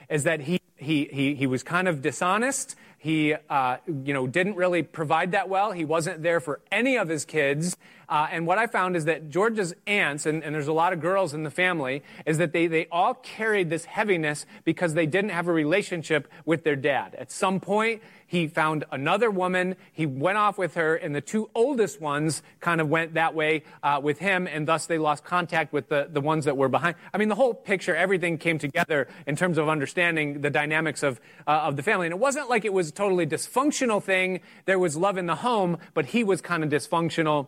Is 0.08 0.21
that 0.25 0.41
he, 0.41 0.62
he, 0.75 1.06
he, 1.12 1.34
he 1.34 1.47
was 1.47 1.63
kind 1.63 1.88
of 1.88 2.04
dishonest. 2.04 2.75
He, 2.99 3.34
uh, 3.49 3.78
you 3.88 4.13
know, 4.13 4.28
didn't 4.28 4.56
really 4.56 4.84
provide 4.84 5.32
that 5.32 5.49
well. 5.49 5.71
He 5.71 5.84
wasn't 5.84 6.21
there 6.21 6.39
for 6.39 6.60
any 6.71 6.95
of 6.95 7.10
his 7.10 7.25
kids. 7.25 7.75
Uh, 8.08 8.28
and 8.32 8.46
what 8.46 8.58
I 8.58 8.68
found 8.68 8.96
is 8.96 9.06
that 9.06 9.30
George's 9.30 9.74
aunts, 9.88 10.26
and, 10.26 10.44
and, 10.44 10.54
there's 10.54 10.68
a 10.68 10.74
lot 10.74 10.94
of 10.94 11.00
girls 11.00 11.34
in 11.34 11.44
the 11.44 11.52
family, 11.52 12.04
is 12.26 12.38
that 12.38 12.54
they, 12.54 12.68
they 12.68 12.88
all 12.91 13.13
carried 13.13 13.70
this 13.70 13.86
heaviness 13.86 14.46
because 14.63 14.94
they 14.94 15.06
didn't 15.06 15.32
have 15.32 15.48
a 15.48 15.54
relationship 15.54 16.28
with 16.46 16.63
their 16.63 16.76
dad. 16.76 17.15
At 17.15 17.32
some 17.32 17.60
point, 17.60 18.02
he 18.28 18.48
found 18.48 18.86
another 18.91 19.30
woman. 19.30 19.76
He 19.91 20.06
went 20.06 20.38
off 20.38 20.58
with 20.58 20.74
her, 20.76 20.96
and 20.96 21.15
the 21.15 21.22
two 21.22 21.50
oldest 21.54 22.02
ones 22.02 22.41
kind 22.60 22.82
of 22.82 22.89
went 22.89 23.13
that 23.13 23.36
way 23.36 23.63
uh, 23.84 24.00
with 24.02 24.20
him, 24.20 24.48
and 24.48 24.68
thus 24.68 24.88
they 24.88 24.98
lost 24.98 25.24
contact 25.24 25.72
with 25.72 25.89
the, 25.89 26.10
the 26.12 26.22
ones 26.22 26.46
that 26.46 26.58
were 26.58 26.70
behind. 26.70 26.96
I 27.13 27.18
mean, 27.18 27.30
the 27.30 27.36
whole 27.36 27.54
picture, 27.54 27.96
everything 27.96 28.38
came 28.38 28.58
together 28.58 29.08
in 29.28 29.36
terms 29.36 29.58
of 29.58 29.70
understanding 29.70 30.41
the 30.41 30.50
dynamics 30.50 31.04
of, 31.04 31.22
uh, 31.48 31.52
of 31.52 31.76
the 31.76 31.84
family. 31.84 32.08
And 32.08 32.13
it 32.13 32.20
wasn't 32.20 32.50
like 32.50 32.65
it 32.65 32.74
was 32.74 32.89
a 32.89 32.91
totally 32.91 33.28
dysfunctional 33.28 34.02
thing. 34.02 34.41
There 34.65 34.80
was 34.80 34.98
love 34.98 35.18
in 35.18 35.28
the 35.28 35.36
home, 35.36 35.78
but 35.94 36.08
he 36.08 36.24
was 36.24 36.41
kind 36.41 36.63
of 36.63 36.70
dysfunctional. 36.70 37.48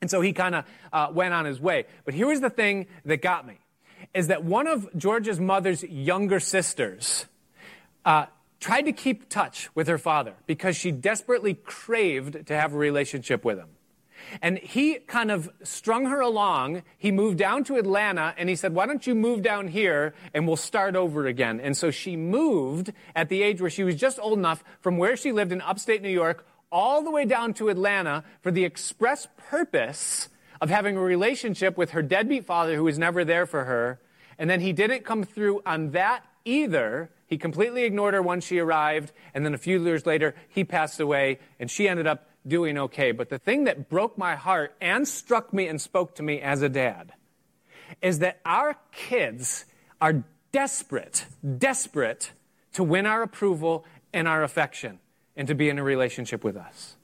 And 0.00 0.10
so 0.10 0.20
he 0.20 0.32
kind 0.32 0.54
of 0.54 0.64
uh, 0.92 1.08
went 1.12 1.34
on 1.34 1.44
his 1.44 1.60
way. 1.60 1.86
But 2.04 2.14
here 2.14 2.26
was 2.26 2.40
the 2.40 2.50
thing 2.50 2.86
that 3.04 3.22
got 3.22 3.46
me, 3.46 3.58
is 4.14 4.28
that 4.28 4.44
one 4.44 4.66
of 4.66 4.88
George's 4.96 5.40
mother's 5.40 5.82
younger 5.82 6.40
sisters 6.40 7.26
uh, 8.04 8.26
tried 8.60 8.82
to 8.82 8.92
keep 8.92 9.28
touch 9.28 9.68
with 9.74 9.88
her 9.88 9.98
father 9.98 10.34
because 10.46 10.76
she 10.76 10.90
desperately 10.90 11.54
craved 11.54 12.46
to 12.46 12.56
have 12.56 12.74
a 12.74 12.76
relationship 12.76 13.44
with 13.44 13.58
him. 13.58 13.68
And 14.42 14.58
he 14.58 14.94
kind 14.94 15.30
of 15.30 15.50
strung 15.62 16.06
her 16.06 16.20
along. 16.20 16.82
He 16.98 17.12
moved 17.12 17.38
down 17.38 17.64
to 17.64 17.76
Atlanta 17.76 18.34
and 18.36 18.48
he 18.48 18.56
said, 18.56 18.74
Why 18.74 18.86
don't 18.86 19.06
you 19.06 19.14
move 19.14 19.42
down 19.42 19.68
here 19.68 20.14
and 20.34 20.46
we'll 20.46 20.56
start 20.56 20.96
over 20.96 21.26
again? 21.26 21.60
And 21.60 21.76
so 21.76 21.90
she 21.90 22.16
moved 22.16 22.92
at 23.14 23.28
the 23.28 23.42
age 23.42 23.60
where 23.60 23.70
she 23.70 23.84
was 23.84 23.94
just 23.94 24.18
old 24.18 24.38
enough 24.38 24.64
from 24.80 24.98
where 24.98 25.16
she 25.16 25.32
lived 25.32 25.52
in 25.52 25.60
upstate 25.60 26.02
New 26.02 26.08
York 26.10 26.46
all 26.70 27.02
the 27.02 27.10
way 27.10 27.24
down 27.24 27.54
to 27.54 27.68
Atlanta 27.68 28.24
for 28.40 28.50
the 28.50 28.64
express 28.64 29.28
purpose 29.36 30.28
of 30.60 30.70
having 30.70 30.96
a 30.96 31.00
relationship 31.00 31.76
with 31.76 31.90
her 31.90 32.02
deadbeat 32.02 32.44
father 32.44 32.76
who 32.76 32.84
was 32.84 32.98
never 32.98 33.24
there 33.24 33.46
for 33.46 33.64
her. 33.64 34.00
And 34.38 34.48
then 34.48 34.60
he 34.60 34.72
didn't 34.72 35.04
come 35.04 35.24
through 35.24 35.62
on 35.64 35.90
that 35.90 36.24
either. 36.44 37.10
He 37.26 37.38
completely 37.38 37.84
ignored 37.84 38.14
her 38.14 38.22
once 38.22 38.44
she 38.44 38.58
arrived, 38.58 39.12
and 39.34 39.44
then 39.44 39.54
a 39.54 39.58
few 39.58 39.82
years 39.82 40.06
later, 40.06 40.34
he 40.48 40.64
passed 40.64 41.00
away, 41.00 41.40
and 41.58 41.70
she 41.70 41.88
ended 41.88 42.06
up 42.06 42.28
doing 42.46 42.78
okay. 42.78 43.12
But 43.12 43.28
the 43.28 43.38
thing 43.38 43.64
that 43.64 43.88
broke 43.88 44.16
my 44.16 44.36
heart 44.36 44.74
and 44.80 45.08
struck 45.08 45.52
me 45.52 45.66
and 45.66 45.80
spoke 45.80 46.14
to 46.16 46.22
me 46.22 46.40
as 46.40 46.62
a 46.62 46.68
dad 46.68 47.12
is 48.00 48.20
that 48.20 48.40
our 48.44 48.76
kids 48.92 49.64
are 50.00 50.24
desperate, 50.52 51.26
desperate 51.58 52.32
to 52.74 52.84
win 52.84 53.06
our 53.06 53.22
approval 53.22 53.84
and 54.12 54.28
our 54.28 54.44
affection 54.44 55.00
and 55.36 55.46
to 55.48 55.54
be 55.54 55.68
in 55.68 55.78
a 55.78 55.82
relationship 55.82 56.42
with 56.42 56.56
us. 56.56 56.96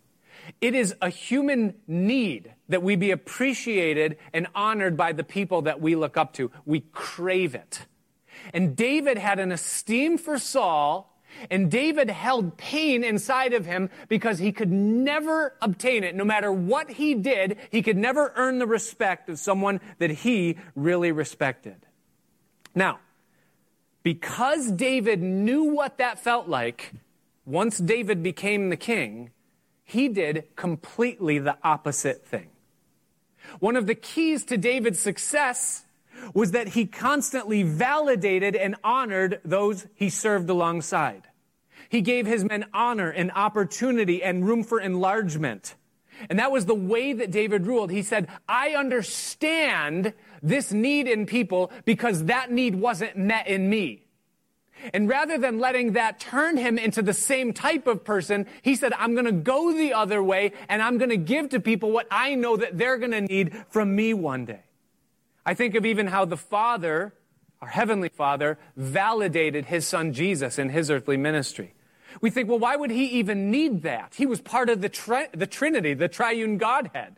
It 0.61 0.75
is 0.75 0.95
a 1.01 1.09
human 1.09 1.75
need 1.87 2.55
that 2.69 2.83
we 2.83 2.97
be 2.97 3.11
appreciated 3.11 4.19
and 4.33 4.47
honored 4.55 4.97
by 4.97 5.13
the 5.13 5.25
people 5.25 5.63
that 5.63 5.81
we 5.81 5.95
look 5.95 6.17
up 6.17 6.33
to. 6.35 6.51
We 6.65 6.81
crave 6.93 7.55
it. 7.55 7.87
And 8.53 8.75
David 8.75 9.19
had 9.19 9.39
an 9.39 9.53
esteem 9.53 10.19
for 10.19 10.39
Saul, 10.39 11.21
and 11.51 11.71
David 11.71 12.11
held 12.11 12.57
pain 12.57 13.05
inside 13.05 13.53
of 13.53 13.67
him 13.67 13.89
because 14.09 14.39
he 14.39 14.53
could 14.53 14.73
never 14.73 15.55
obtain 15.63 16.03
it. 16.03 16.15
No 16.15 16.25
matter 16.25 16.53
what 16.53 16.91
he 16.91 17.15
did, 17.15 17.57
he 17.71 17.83
could 17.83 17.97
never 17.97 18.33
earn 18.37 18.59
the 18.59 18.67
respect 18.67 19.29
of 19.29 19.39
someone 19.39 19.81
that 19.99 20.11
he 20.11 20.59
really 20.75 21.13
respected. 21.13 21.87
Now, 22.75 22.99
because 24.03 24.73
David 24.73 25.23
knew 25.23 25.65
what 25.65 25.99
that 25.99 26.19
felt 26.19 26.49
like, 26.49 26.93
once 27.45 27.79
David 27.79 28.23
became 28.23 28.71
the 28.71 28.77
king, 28.77 29.31
he 29.85 30.09
did 30.09 30.45
completely 30.57 31.39
the 31.39 31.57
opposite 31.63 32.25
thing. 32.27 32.49
One 33.59 33.77
of 33.77 33.87
the 33.87 33.95
keys 33.95 34.45
to 34.47 34.57
David's 34.57 35.01
success 35.01 35.85
was 36.35 36.53
that 36.53 36.69
he 36.69 36.87
constantly 36.87 37.63
validated 37.63 38.55
and 38.55 38.77
honored 38.85 39.41
those 39.45 39.87
he 39.95 40.09
served 40.09 40.49
alongside. 40.49 41.23
He 41.89 42.01
gave 42.01 42.27
his 42.27 42.45
men 42.45 42.67
honor 42.73 43.11
and 43.11 43.31
opportunity 43.33 44.23
and 44.23 44.47
room 44.47 44.63
for 44.63 44.81
enlargement. 44.81 45.75
And 46.31 46.39
that 46.39 46.53
was 46.53 46.67
the 46.67 46.75
way 46.75 47.13
that 47.13 47.31
David 47.31 47.67
ruled. 47.67 47.91
He 47.91 48.03
said, 48.03 48.29
I 48.49 48.71
understand 48.71 50.15
this 50.43 50.73
need 50.73 51.09
in 51.09 51.27
people 51.27 51.73
because 51.85 52.25
that 52.25 52.51
need 52.51 52.77
wasn't 52.77 53.17
met 53.17 53.47
in 53.49 53.69
me. 53.69 54.07
And 54.93 55.09
rather 55.09 55.39
than 55.39 55.59
letting 55.59 55.93
that 55.93 56.19
turn 56.21 56.57
him 56.57 56.79
into 56.79 57.03
the 57.03 57.13
same 57.13 57.53
type 57.53 57.87
of 57.87 58.05
person, 58.05 58.47
he 58.63 58.75
said, 58.75 58.93
I'm 58.95 59.15
going 59.15 59.27
to 59.27 59.33
go 59.33 59.73
the 59.73 59.93
other 59.93 60.23
way 60.23 60.53
and 60.69 60.83
I'm 60.83 60.99
going 60.99 61.11
to 61.11 61.17
give 61.17 61.51
to 61.51 61.61
people 61.61 61.91
what 61.91 62.07
I 62.11 62.35
know 62.35 62.57
that 62.57 62.79
they're 62.79 62.99
going 62.99 63.13
to 63.13 63.21
need 63.21 63.57
from 63.69 63.95
me 63.95 64.15
one 64.15 64.45
day. 64.45 64.63
I 65.45 65.55
think 65.55 65.75
of 65.75 65.85
even 65.85 66.07
how 66.07 66.25
the 66.25 66.37
Father, 66.37 67.15
our 67.61 67.69
Heavenly 67.69 68.09
Father, 68.09 68.59
validated 68.77 69.67
His 69.67 69.87
Son 69.87 70.13
Jesus 70.13 70.59
in 70.59 70.69
His 70.69 70.91
earthly 70.91 71.17
ministry. 71.17 71.75
We 72.21 72.31
think, 72.31 72.49
well, 72.49 72.59
why 72.59 72.77
would 72.77 72.91
He 72.91 73.07
even 73.19 73.51
need 73.51 73.83
that? 73.83 74.15
He 74.17 74.27
was 74.27 74.41
part 74.41 74.69
of 74.69 74.81
the, 74.81 74.89
tri- 74.89 75.29
the 75.33 75.47
Trinity, 75.47 75.95
the 75.95 76.09
triune 76.09 76.59
Godhead. 76.59 77.17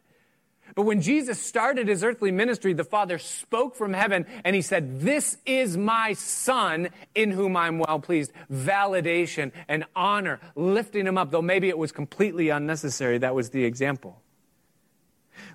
But 0.75 0.83
when 0.83 1.01
Jesus 1.01 1.41
started 1.41 1.87
his 1.87 2.03
earthly 2.03 2.33
ministry, 2.33 2.73
the 2.73 2.85
Father 2.85 3.19
spoke 3.19 3.77
from 3.77 3.93
heaven 3.93 4.27
and 4.45 4.57
he 4.57 4.63
said, 4.63 5.01
This 5.01 5.37
is 5.47 5.77
my 5.77 6.15
Son 6.15 6.89
in 7.15 7.31
whom 7.31 7.57
I'm 7.57 7.79
well 7.79 8.01
pleased. 8.01 8.33
Validation 8.53 9.53
and 9.69 9.85
honor, 9.95 10.41
lifting 10.57 11.07
him 11.07 11.17
up, 11.17 11.31
though 11.31 11.43
maybe 11.43 11.69
it 11.69 11.79
was 11.79 11.93
completely 11.93 12.49
unnecessary. 12.49 13.19
That 13.19 13.35
was 13.35 13.51
the 13.51 13.65
example. 13.65 14.21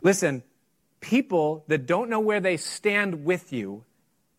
Listen, 0.02 0.44
people 1.02 1.66
that 1.68 1.86
don't 1.86 2.10
know 2.10 2.22
where 2.22 2.40
they 2.40 2.56
stand 2.56 3.26
with 3.26 3.52
you 3.52 3.84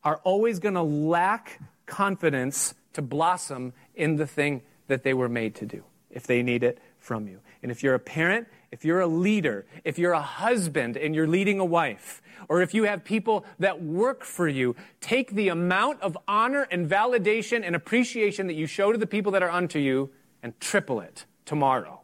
are 0.02 0.20
always 0.24 0.58
going 0.58 0.74
to 0.74 0.82
lack 0.82 1.60
confidence 1.84 2.74
to 2.94 3.02
blossom 3.02 3.72
in 3.94 4.16
the 4.16 4.26
thing 4.26 4.62
that 4.86 5.02
they 5.02 5.12
were 5.12 5.28
made 5.28 5.54
to 5.56 5.66
do 5.66 5.84
if 6.10 6.26
they 6.26 6.42
need 6.42 6.62
it 6.62 6.78
from 6.98 7.28
you. 7.28 7.40
And 7.62 7.70
if 7.70 7.82
you're 7.82 7.94
a 7.94 8.00
parent, 8.00 8.48
if 8.72 8.84
you're 8.84 9.00
a 9.00 9.06
leader, 9.06 9.66
if 9.84 9.98
you're 9.98 10.12
a 10.12 10.22
husband 10.22 10.96
and 10.96 11.14
you're 11.14 11.26
leading 11.26 11.58
a 11.58 11.64
wife, 11.64 12.22
or 12.48 12.62
if 12.62 12.72
you 12.72 12.84
have 12.84 13.04
people 13.04 13.44
that 13.58 13.82
work 13.82 14.24
for 14.24 14.48
you, 14.48 14.76
take 15.00 15.32
the 15.32 15.48
amount 15.48 16.00
of 16.00 16.16
honor 16.28 16.66
and 16.70 16.88
validation 16.88 17.62
and 17.64 17.74
appreciation 17.74 18.46
that 18.46 18.54
you 18.54 18.66
show 18.66 18.92
to 18.92 18.98
the 18.98 19.06
people 19.06 19.32
that 19.32 19.42
are 19.42 19.50
unto 19.50 19.78
you 19.78 20.10
and 20.42 20.58
triple 20.60 21.00
it 21.00 21.26
tomorrow. 21.44 22.00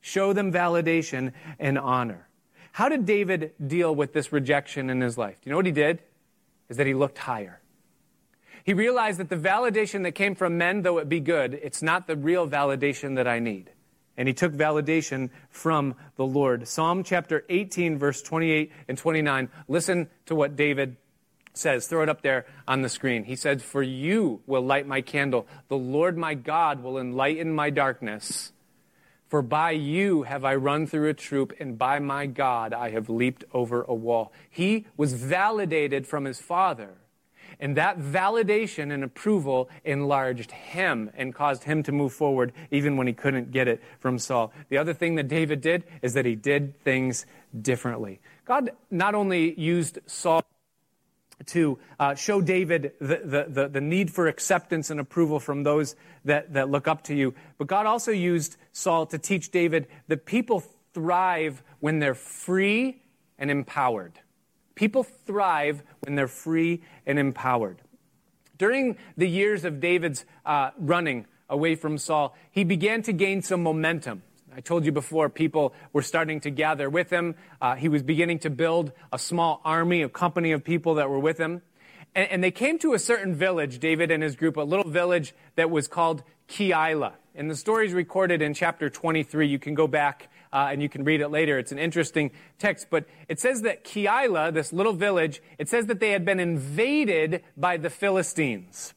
Show 0.00 0.32
them 0.32 0.52
validation 0.52 1.32
and 1.58 1.78
honor. 1.78 2.28
How 2.72 2.88
did 2.88 3.06
David 3.06 3.52
deal 3.64 3.94
with 3.94 4.12
this 4.12 4.32
rejection 4.32 4.90
in 4.90 5.00
his 5.00 5.16
life? 5.16 5.40
Do 5.40 5.48
you 5.48 5.52
know 5.52 5.58
what 5.58 5.66
he 5.66 5.72
did? 5.72 6.00
Is 6.68 6.76
that 6.76 6.86
he 6.86 6.94
looked 6.94 7.18
higher. 7.18 7.60
He 8.64 8.74
realized 8.74 9.20
that 9.20 9.28
the 9.28 9.36
validation 9.36 10.02
that 10.02 10.12
came 10.12 10.34
from 10.34 10.58
men, 10.58 10.82
though 10.82 10.98
it 10.98 11.08
be 11.08 11.20
good, 11.20 11.54
it's 11.62 11.82
not 11.82 12.06
the 12.06 12.16
real 12.16 12.48
validation 12.48 13.14
that 13.16 13.28
I 13.28 13.38
need. 13.38 13.70
And 14.16 14.28
he 14.28 14.34
took 14.34 14.52
validation 14.52 15.30
from 15.50 15.94
the 16.16 16.24
Lord. 16.24 16.68
Psalm 16.68 17.02
chapter 17.02 17.44
18, 17.48 17.98
verse 17.98 18.22
28 18.22 18.70
and 18.88 18.96
29. 18.96 19.48
Listen 19.66 20.08
to 20.26 20.34
what 20.34 20.56
David 20.56 20.96
says. 21.52 21.86
Throw 21.86 22.02
it 22.02 22.08
up 22.08 22.22
there 22.22 22.46
on 22.68 22.82
the 22.82 22.88
screen. 22.88 23.24
He 23.24 23.36
said, 23.36 23.62
For 23.62 23.82
you 23.82 24.42
will 24.46 24.62
light 24.62 24.86
my 24.86 25.00
candle. 25.00 25.46
The 25.68 25.76
Lord 25.76 26.16
my 26.16 26.34
God 26.34 26.82
will 26.82 26.98
enlighten 26.98 27.52
my 27.52 27.70
darkness. 27.70 28.52
For 29.28 29.42
by 29.42 29.72
you 29.72 30.22
have 30.22 30.44
I 30.44 30.54
run 30.54 30.86
through 30.86 31.08
a 31.08 31.14
troop, 31.14 31.54
and 31.58 31.76
by 31.76 31.98
my 31.98 32.26
God 32.26 32.72
I 32.72 32.90
have 32.90 33.08
leaped 33.08 33.42
over 33.52 33.82
a 33.82 33.94
wall. 33.94 34.32
He 34.48 34.86
was 34.96 35.14
validated 35.14 36.06
from 36.06 36.24
his 36.24 36.40
father. 36.40 36.98
And 37.64 37.78
that 37.78 37.98
validation 37.98 38.92
and 38.92 39.02
approval 39.02 39.70
enlarged 39.86 40.50
him 40.50 41.10
and 41.14 41.34
caused 41.34 41.64
him 41.64 41.82
to 41.84 41.92
move 41.92 42.12
forward 42.12 42.52
even 42.70 42.98
when 42.98 43.06
he 43.06 43.14
couldn't 43.14 43.52
get 43.52 43.68
it 43.68 43.82
from 44.00 44.18
Saul. 44.18 44.52
The 44.68 44.76
other 44.76 44.92
thing 44.92 45.14
that 45.14 45.28
David 45.28 45.62
did 45.62 45.84
is 46.02 46.12
that 46.12 46.26
he 46.26 46.34
did 46.34 46.78
things 46.82 47.24
differently. 47.58 48.20
God 48.44 48.72
not 48.90 49.14
only 49.14 49.58
used 49.58 49.98
Saul 50.04 50.42
to 51.46 51.78
uh, 51.98 52.14
show 52.14 52.42
David 52.42 52.92
the, 53.00 53.22
the, 53.24 53.46
the, 53.48 53.68
the, 53.68 53.80
need 53.80 54.10
for 54.10 54.26
acceptance 54.26 54.90
and 54.90 55.00
approval 55.00 55.40
from 55.40 55.62
those 55.62 55.96
that, 56.26 56.52
that 56.52 56.68
look 56.68 56.86
up 56.86 57.04
to 57.04 57.14
you. 57.14 57.34
But 57.56 57.66
God 57.66 57.86
also 57.86 58.12
used 58.12 58.58
Saul 58.72 59.06
to 59.06 59.16
teach 59.16 59.50
David 59.50 59.86
that 60.08 60.26
people 60.26 60.62
thrive 60.92 61.62
when 61.80 61.98
they're 61.98 62.14
free 62.14 63.00
and 63.38 63.50
empowered. 63.50 64.20
People 64.74 65.04
thrive 65.04 65.82
when 66.00 66.14
they're 66.14 66.28
free 66.28 66.82
and 67.06 67.18
empowered. 67.18 67.80
During 68.58 68.96
the 69.16 69.28
years 69.28 69.64
of 69.64 69.80
David's 69.80 70.24
uh, 70.44 70.70
running 70.78 71.26
away 71.48 71.74
from 71.74 71.98
Saul, 71.98 72.36
he 72.50 72.64
began 72.64 73.02
to 73.02 73.12
gain 73.12 73.42
some 73.42 73.62
momentum. 73.62 74.22
I 74.56 74.60
told 74.60 74.84
you 74.84 74.92
before, 74.92 75.28
people 75.28 75.74
were 75.92 76.02
starting 76.02 76.40
to 76.40 76.50
gather 76.50 76.88
with 76.88 77.10
him. 77.10 77.34
Uh, 77.60 77.74
he 77.74 77.88
was 77.88 78.04
beginning 78.04 78.38
to 78.40 78.50
build 78.50 78.92
a 79.12 79.18
small 79.18 79.60
army, 79.64 80.02
a 80.02 80.08
company 80.08 80.52
of 80.52 80.62
people 80.62 80.94
that 80.94 81.10
were 81.10 81.18
with 81.18 81.38
him. 81.38 81.62
And, 82.14 82.30
and, 82.30 82.44
they 82.44 82.52
came 82.52 82.78
to 82.78 82.94
a 82.94 82.98
certain 83.00 83.34
village, 83.34 83.80
David 83.80 84.12
and 84.12 84.22
his 84.22 84.36
group, 84.36 84.56
a 84.56 84.60
little 84.60 84.88
village 84.88 85.34
that 85.56 85.70
was 85.70 85.88
called 85.88 86.22
Keilah. 86.48 87.14
And 87.34 87.50
the 87.50 87.56
story 87.56 87.86
is 87.88 87.92
recorded 87.92 88.42
in 88.42 88.54
chapter 88.54 88.88
23. 88.88 89.48
You 89.48 89.58
can 89.58 89.74
go 89.74 89.88
back 89.88 90.28
uh, 90.54 90.68
and 90.70 90.80
you 90.80 90.88
can 90.88 91.02
read 91.02 91.20
it 91.20 91.28
later. 91.28 91.58
It's 91.58 91.72
an 91.72 91.80
interesting 91.80 92.30
text. 92.60 92.86
But 92.88 93.06
it 93.28 93.40
says 93.40 93.62
that 93.62 93.84
Keilah, 93.84 94.54
this 94.54 94.72
little 94.72 94.92
village, 94.92 95.42
it 95.58 95.68
says 95.68 95.86
that 95.86 95.98
they 95.98 96.10
had 96.10 96.24
been 96.24 96.38
invaded 96.38 97.42
by 97.56 97.76
the 97.76 97.90
Philistines. 97.90 98.94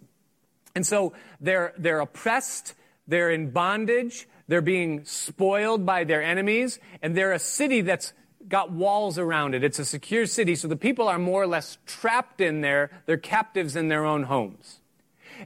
And 0.75 0.85
so 0.85 1.13
they're, 1.41 1.73
they're 1.77 1.99
oppressed, 1.99 2.75
they're 3.07 3.31
in 3.31 3.49
bondage, 3.49 4.27
they're 4.47 4.61
being 4.61 5.03
spoiled 5.05 5.85
by 5.85 6.03
their 6.03 6.21
enemies, 6.21 6.79
and 7.01 7.17
they're 7.17 7.33
a 7.33 7.39
city 7.39 7.81
that's 7.81 8.13
got 8.47 8.71
walls 8.71 9.17
around 9.17 9.55
it. 9.55 9.63
It's 9.63 9.79
a 9.79 9.85
secure 9.85 10.27
city, 10.27 10.55
so 10.55 10.67
the 10.67 10.75
people 10.75 11.07
are 11.07 11.17
more 11.17 11.41
or 11.41 11.47
less 11.47 11.79
trapped 11.87 12.39
in 12.39 12.61
there. 12.61 12.91
They're 13.07 13.17
captives 13.17 13.75
in 13.75 13.87
their 13.87 14.05
own 14.05 14.23
homes. 14.23 14.79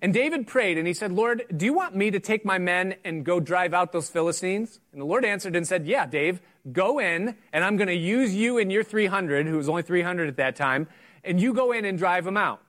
And 0.01 0.13
David 0.13 0.47
prayed 0.47 0.77
and 0.77 0.87
he 0.87 0.93
said, 0.93 1.11
Lord, 1.11 1.45
do 1.55 1.65
you 1.65 1.73
want 1.73 1.95
me 1.95 2.11
to 2.11 2.19
take 2.19 2.45
my 2.45 2.57
men 2.57 2.95
and 3.03 3.25
go 3.25 3.39
drive 3.39 3.73
out 3.73 3.91
those 3.91 4.09
Philistines? 4.09 4.79
And 4.91 5.01
the 5.01 5.05
Lord 5.05 5.25
answered 5.25 5.55
and 5.55 5.67
said, 5.67 5.85
Yeah, 5.85 6.05
Dave, 6.05 6.41
go 6.71 6.99
in 6.99 7.35
and 7.51 7.63
I'm 7.63 7.77
going 7.77 7.87
to 7.87 7.95
use 7.95 8.33
you 8.33 8.57
and 8.57 8.71
your 8.71 8.83
300, 8.83 9.47
who 9.47 9.57
was 9.57 9.67
only 9.67 9.81
300 9.81 10.29
at 10.29 10.37
that 10.37 10.55
time, 10.55 10.87
and 11.23 11.41
you 11.41 11.53
go 11.53 11.71
in 11.71 11.85
and 11.85 11.97
drive 11.97 12.25
them 12.25 12.37
out. 12.37 12.61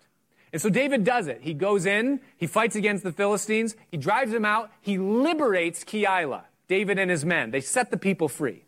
And 0.53 0.61
so 0.61 0.69
David 0.69 1.05
does 1.05 1.29
it. 1.29 1.41
He 1.43 1.55
goes 1.55 1.87
in, 1.87 2.21
he 2.37 2.47
fights 2.47 2.77
against 2.77 3.05
the 3.05 3.13
Philistines, 3.13 3.75
he 3.91 3.97
drives 3.97 4.33
them 4.33 4.45
out, 4.45 4.71
he 4.81 4.99
liberates 4.99 5.85
Keilah, 5.85 6.43
David 6.69 6.99
and 6.99 7.11
his 7.11 7.25
men. 7.25 7.51
They 7.51 7.61
set 7.61 7.91
the 7.91 7.97
people 7.97 8.29
free. 8.29 8.65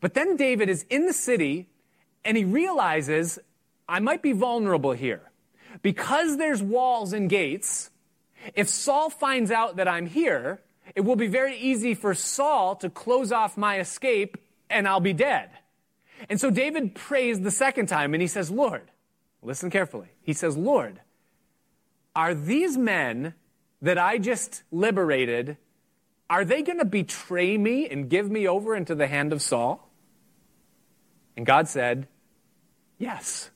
But 0.00 0.14
then 0.14 0.36
David 0.36 0.68
is 0.68 0.84
in 0.90 1.06
the 1.06 1.12
city 1.12 1.68
and 2.24 2.36
he 2.36 2.44
realizes, 2.44 3.38
I 3.88 4.00
might 4.00 4.20
be 4.20 4.32
vulnerable 4.32 4.92
here. 4.92 5.30
Because 5.82 6.36
there's 6.36 6.62
walls 6.62 7.12
and 7.12 7.28
gates, 7.28 7.90
if 8.54 8.68
Saul 8.68 9.10
finds 9.10 9.50
out 9.50 9.76
that 9.76 9.88
I'm 9.88 10.06
here, 10.06 10.60
it 10.94 11.02
will 11.02 11.16
be 11.16 11.26
very 11.26 11.56
easy 11.56 11.94
for 11.94 12.14
Saul 12.14 12.76
to 12.76 12.90
close 12.90 13.32
off 13.32 13.56
my 13.56 13.78
escape 13.78 14.38
and 14.70 14.86
I'll 14.86 15.00
be 15.00 15.12
dead. 15.12 15.50
And 16.28 16.40
so 16.40 16.50
David 16.50 16.94
prays 16.94 17.40
the 17.40 17.50
second 17.50 17.86
time 17.86 18.14
and 18.14 18.20
he 18.20 18.28
says, 18.28 18.50
Lord, 18.50 18.90
Listen 19.46 19.70
carefully. 19.70 20.08
He 20.22 20.32
says, 20.32 20.56
Lord, 20.56 21.00
are 22.16 22.34
these 22.34 22.76
men 22.76 23.34
that 23.80 23.96
I 23.96 24.18
just 24.18 24.64
liberated, 24.72 25.56
are 26.28 26.44
they 26.44 26.62
going 26.62 26.80
to 26.80 26.84
betray 26.84 27.56
me 27.56 27.88
and 27.88 28.10
give 28.10 28.28
me 28.28 28.48
over 28.48 28.74
into 28.74 28.96
the 28.96 29.06
hand 29.06 29.32
of 29.32 29.40
Saul? 29.40 29.88
And 31.36 31.46
God 31.46 31.68
said, 31.68 32.08
Yes, 32.98 33.50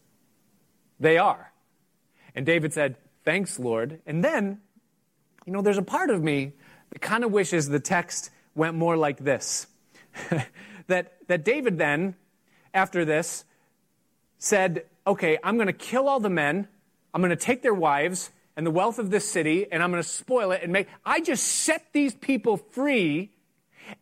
they 1.01 1.19
are. 1.19 1.50
And 2.35 2.47
David 2.47 2.73
said, 2.73 2.97
Thanks, 3.25 3.59
Lord. 3.59 4.01
And 4.07 4.25
then, 4.25 4.61
you 5.47 5.53
know, 5.53 5.63
there's 5.63 5.79
a 5.79 5.83
part 5.83 6.11
of 6.11 6.23
me 6.23 6.53
that 6.91 7.01
kind 7.01 7.25
of 7.25 7.33
wishes 7.33 7.69
the 7.69 7.81
text 7.81 8.31
went 8.55 8.75
more 8.75 8.97
like 8.97 9.19
this. 9.19 9.67
that, 10.87 11.13
that 11.29 11.45
David 11.45 11.79
then, 11.79 12.15
after 12.73 13.05
this, 13.05 13.45
said, 14.39 14.85
okay, 15.07 15.39
I'm 15.43 15.57
going 15.57 15.67
to 15.67 15.73
kill 15.73 16.09
all 16.09 16.21
the 16.21 16.31
men, 16.31 16.67
I'm 17.13 17.21
going 17.21 17.31
to 17.31 17.37
take 17.37 17.63
their 17.63 17.75
wives 17.75 18.31
and 18.57 18.67
the 18.67 18.71
wealth 18.71 18.99
of 18.99 19.11
this 19.11 19.31
city, 19.31 19.67
and 19.71 19.83
I'm 19.83 19.91
going 19.91 20.03
to 20.03 20.09
spoil 20.09 20.51
it 20.51 20.63
and 20.63 20.73
make. 20.73 20.89
I 21.05 21.21
just 21.21 21.45
set 21.45 21.93
these 21.93 22.15
people 22.15 22.57
free, 22.57 23.31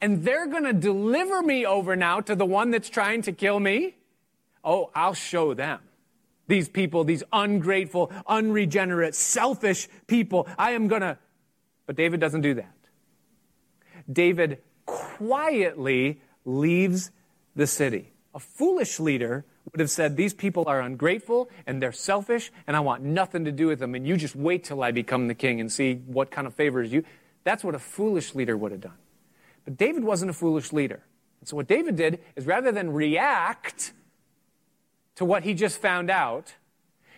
and 0.01 0.25
they're 0.25 0.47
going 0.47 0.65
to 0.65 0.73
deliver 0.73 1.43
me 1.43 1.67
over 1.67 1.97
now 1.97 2.21
to 2.21 2.35
the 2.35 2.47
one 2.47 2.71
that's 2.71 2.89
trying 2.89 3.23
to 3.23 3.33
kill 3.33 3.61
me. 3.61 3.97
Oh, 4.65 4.91
I'll 4.95 5.15
show 5.15 5.55
them. 5.55 5.81
These 6.49 6.69
people, 6.69 7.05
these 7.05 7.23
ungrateful, 7.33 8.11
unregenerate, 8.27 9.15
selfish 9.15 9.89
people. 10.07 10.49
I 10.59 10.73
am 10.73 10.89
going 10.89 11.03
to. 11.03 11.19
But 11.87 11.97
David 11.97 12.21
doesn't 12.21 12.41
do 12.41 12.55
that. 12.55 12.75
David 14.11 14.59
quietly 14.87 16.21
leaves 16.45 17.11
the 17.55 17.67
city. 17.67 18.13
A 18.35 18.39
foolish 18.39 18.99
leader 18.99 19.45
would 19.73 19.81
have 19.81 19.91
said, 19.91 20.17
These 20.17 20.35
people 20.35 20.65
are 20.67 20.81
ungrateful 20.81 21.51
and 21.67 21.83
they're 21.83 21.93
selfish, 21.93 22.51
and 22.67 22.77
I 22.77 22.81
want 22.81 23.03
nothing 23.03 23.45
to 23.45 23.53
do 23.53 23.67
with 23.67 23.79
them, 23.79 23.95
and 23.95 24.07
you 24.07 24.17
just 24.17 24.35
wait 24.37 24.65
till 24.65 24.83
I 24.83 24.91
become 24.91 25.29
the 25.29 25.35
king 25.35 25.61
and 25.61 25.71
see 25.71 25.97
what 26.07 26.31
kind 26.31 26.47
of 26.47 26.55
favors 26.55 26.93
you. 26.93 27.05
That's 27.45 27.63
what 27.63 27.75
a 27.75 27.79
foolish 27.79 28.35
leader 28.35 28.57
would 28.57 28.73
have 28.73 28.81
done. 28.81 28.99
But 29.65 29.77
David 29.77 30.05
wasn't 30.05 30.31
a 30.31 30.35
foolish 30.35 30.73
leader. 30.73 31.03
And 31.41 31.49
so 31.49 31.57
what 31.57 31.67
David 31.67 31.97
did 31.97 32.21
is 32.37 32.47
rather 32.47 32.73
than 32.73 32.93
react 32.93 33.93
to 35.19 35.25
what 35.25 35.43
he 35.43 35.53
just 35.53 35.83
found 35.83 36.11
out, 36.11 36.55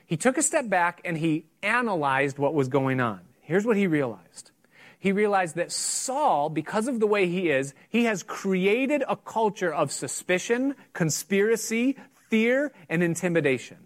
he 0.06 0.16
took 0.16 0.38
a 0.38 0.42
step 0.42 0.70
back 0.70 1.02
and 1.04 1.18
he 1.18 1.44
analyzed 1.62 2.38
what 2.38 2.54
was 2.54 2.66
going 2.66 2.98
on. 2.98 3.20
Here's 3.42 3.66
what 3.66 3.76
he 3.76 3.86
realized. 3.86 4.52
He 4.98 5.12
realized 5.12 5.56
that 5.56 5.70
Saul, 5.70 6.48
because 6.48 6.88
of 6.88 6.98
the 6.98 7.06
way 7.06 7.26
he 7.26 7.50
is, 7.50 7.74
he 7.90 8.04
has 8.04 8.22
created 8.22 9.04
a 9.06 9.16
culture 9.16 9.72
of 9.72 9.92
suspicion, 9.92 10.76
conspiracy, 10.94 11.98
fear, 12.30 12.72
and 12.88 13.02
intimidation. 13.02 13.76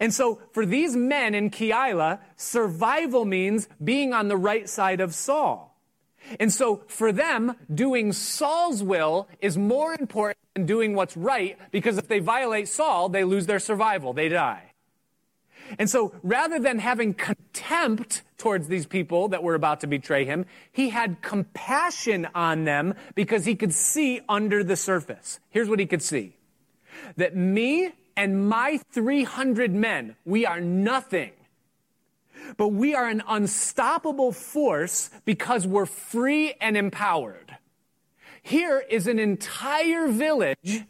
And 0.00 0.12
so 0.12 0.42
for 0.50 0.66
these 0.66 0.96
men 0.96 1.36
in 1.36 1.50
Keilah, 1.50 2.18
survival 2.36 3.24
means 3.24 3.68
being 3.82 4.12
on 4.12 4.26
the 4.26 4.36
right 4.36 4.68
side 4.68 5.00
of 5.00 5.14
Saul. 5.14 5.67
And 6.38 6.52
so 6.52 6.82
for 6.86 7.12
them, 7.12 7.56
doing 7.72 8.12
Saul's 8.12 8.82
will 8.82 9.28
is 9.40 9.56
more 9.56 9.94
important 9.98 10.38
than 10.54 10.66
doing 10.66 10.94
what's 10.94 11.16
right 11.16 11.58
because 11.70 11.98
if 11.98 12.08
they 12.08 12.18
violate 12.18 12.68
Saul, 12.68 13.08
they 13.08 13.24
lose 13.24 13.46
their 13.46 13.58
survival. 13.58 14.12
They 14.12 14.28
die. 14.28 14.68
And 15.78 15.90
so 15.90 16.14
rather 16.22 16.58
than 16.58 16.78
having 16.78 17.12
contempt 17.12 18.22
towards 18.38 18.68
these 18.68 18.86
people 18.86 19.28
that 19.28 19.42
were 19.42 19.54
about 19.54 19.80
to 19.80 19.86
betray 19.86 20.24
him, 20.24 20.46
he 20.72 20.88
had 20.90 21.20
compassion 21.20 22.26
on 22.34 22.64
them 22.64 22.94
because 23.14 23.44
he 23.44 23.54
could 23.54 23.74
see 23.74 24.20
under 24.28 24.64
the 24.64 24.76
surface. 24.76 25.40
Here's 25.50 25.68
what 25.68 25.78
he 25.78 25.86
could 25.86 26.02
see 26.02 26.36
that 27.16 27.36
me 27.36 27.92
and 28.16 28.48
my 28.48 28.80
300 28.92 29.72
men, 29.72 30.16
we 30.24 30.44
are 30.46 30.60
nothing. 30.60 31.32
But 32.56 32.68
we 32.68 32.94
are 32.94 33.08
an 33.08 33.22
unstoppable 33.28 34.32
force 34.32 35.10
because 35.24 35.66
we're 35.66 35.86
free 35.86 36.54
and 36.60 36.76
empowered. 36.76 37.56
Here 38.42 38.82
is 38.88 39.06
an 39.06 39.18
entire 39.18 40.08
village, 40.08 40.84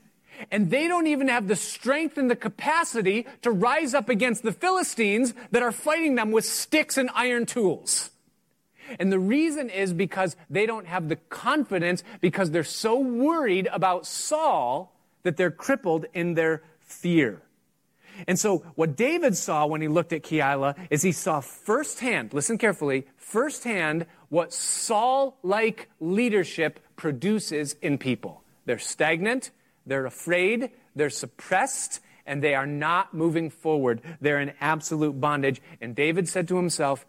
and 0.50 0.70
they 0.70 0.86
don't 0.86 1.06
even 1.06 1.28
have 1.28 1.48
the 1.48 1.56
strength 1.56 2.16
and 2.16 2.30
the 2.30 2.36
capacity 2.36 3.26
to 3.42 3.50
rise 3.50 3.94
up 3.94 4.08
against 4.08 4.42
the 4.42 4.52
Philistines 4.52 5.34
that 5.50 5.62
are 5.62 5.72
fighting 5.72 6.14
them 6.14 6.30
with 6.30 6.44
sticks 6.44 6.96
and 6.96 7.10
iron 7.14 7.46
tools. 7.46 8.10
And 8.98 9.12
the 9.12 9.18
reason 9.18 9.68
is 9.70 9.92
because 9.92 10.36
they 10.48 10.66
don't 10.66 10.86
have 10.86 11.08
the 11.08 11.16
confidence 11.16 12.02
because 12.20 12.50
they're 12.50 12.64
so 12.64 12.98
worried 12.98 13.68
about 13.72 14.06
Saul 14.06 14.94
that 15.24 15.36
they're 15.36 15.50
crippled 15.50 16.06
in 16.14 16.34
their 16.34 16.62
fear. 16.80 17.42
And 18.26 18.38
so, 18.38 18.58
what 18.74 18.96
David 18.96 19.36
saw 19.36 19.66
when 19.66 19.80
he 19.80 19.88
looked 19.88 20.12
at 20.12 20.22
Keilah 20.22 20.76
is 20.90 21.02
he 21.02 21.12
saw 21.12 21.40
firsthand, 21.40 22.34
listen 22.34 22.58
carefully, 22.58 23.06
firsthand 23.16 24.06
what 24.28 24.52
Saul 24.52 25.38
like 25.42 25.88
leadership 26.00 26.80
produces 26.96 27.74
in 27.80 27.98
people. 27.98 28.42
They're 28.64 28.78
stagnant, 28.78 29.50
they're 29.86 30.06
afraid, 30.06 30.70
they're 30.94 31.10
suppressed, 31.10 32.00
and 32.26 32.42
they 32.42 32.54
are 32.54 32.66
not 32.66 33.14
moving 33.14 33.48
forward. 33.48 34.02
They're 34.20 34.40
in 34.40 34.52
absolute 34.60 35.18
bondage. 35.18 35.62
And 35.80 35.96
David 35.96 36.28
said 36.28 36.48
to 36.48 36.56
himself, 36.56 37.06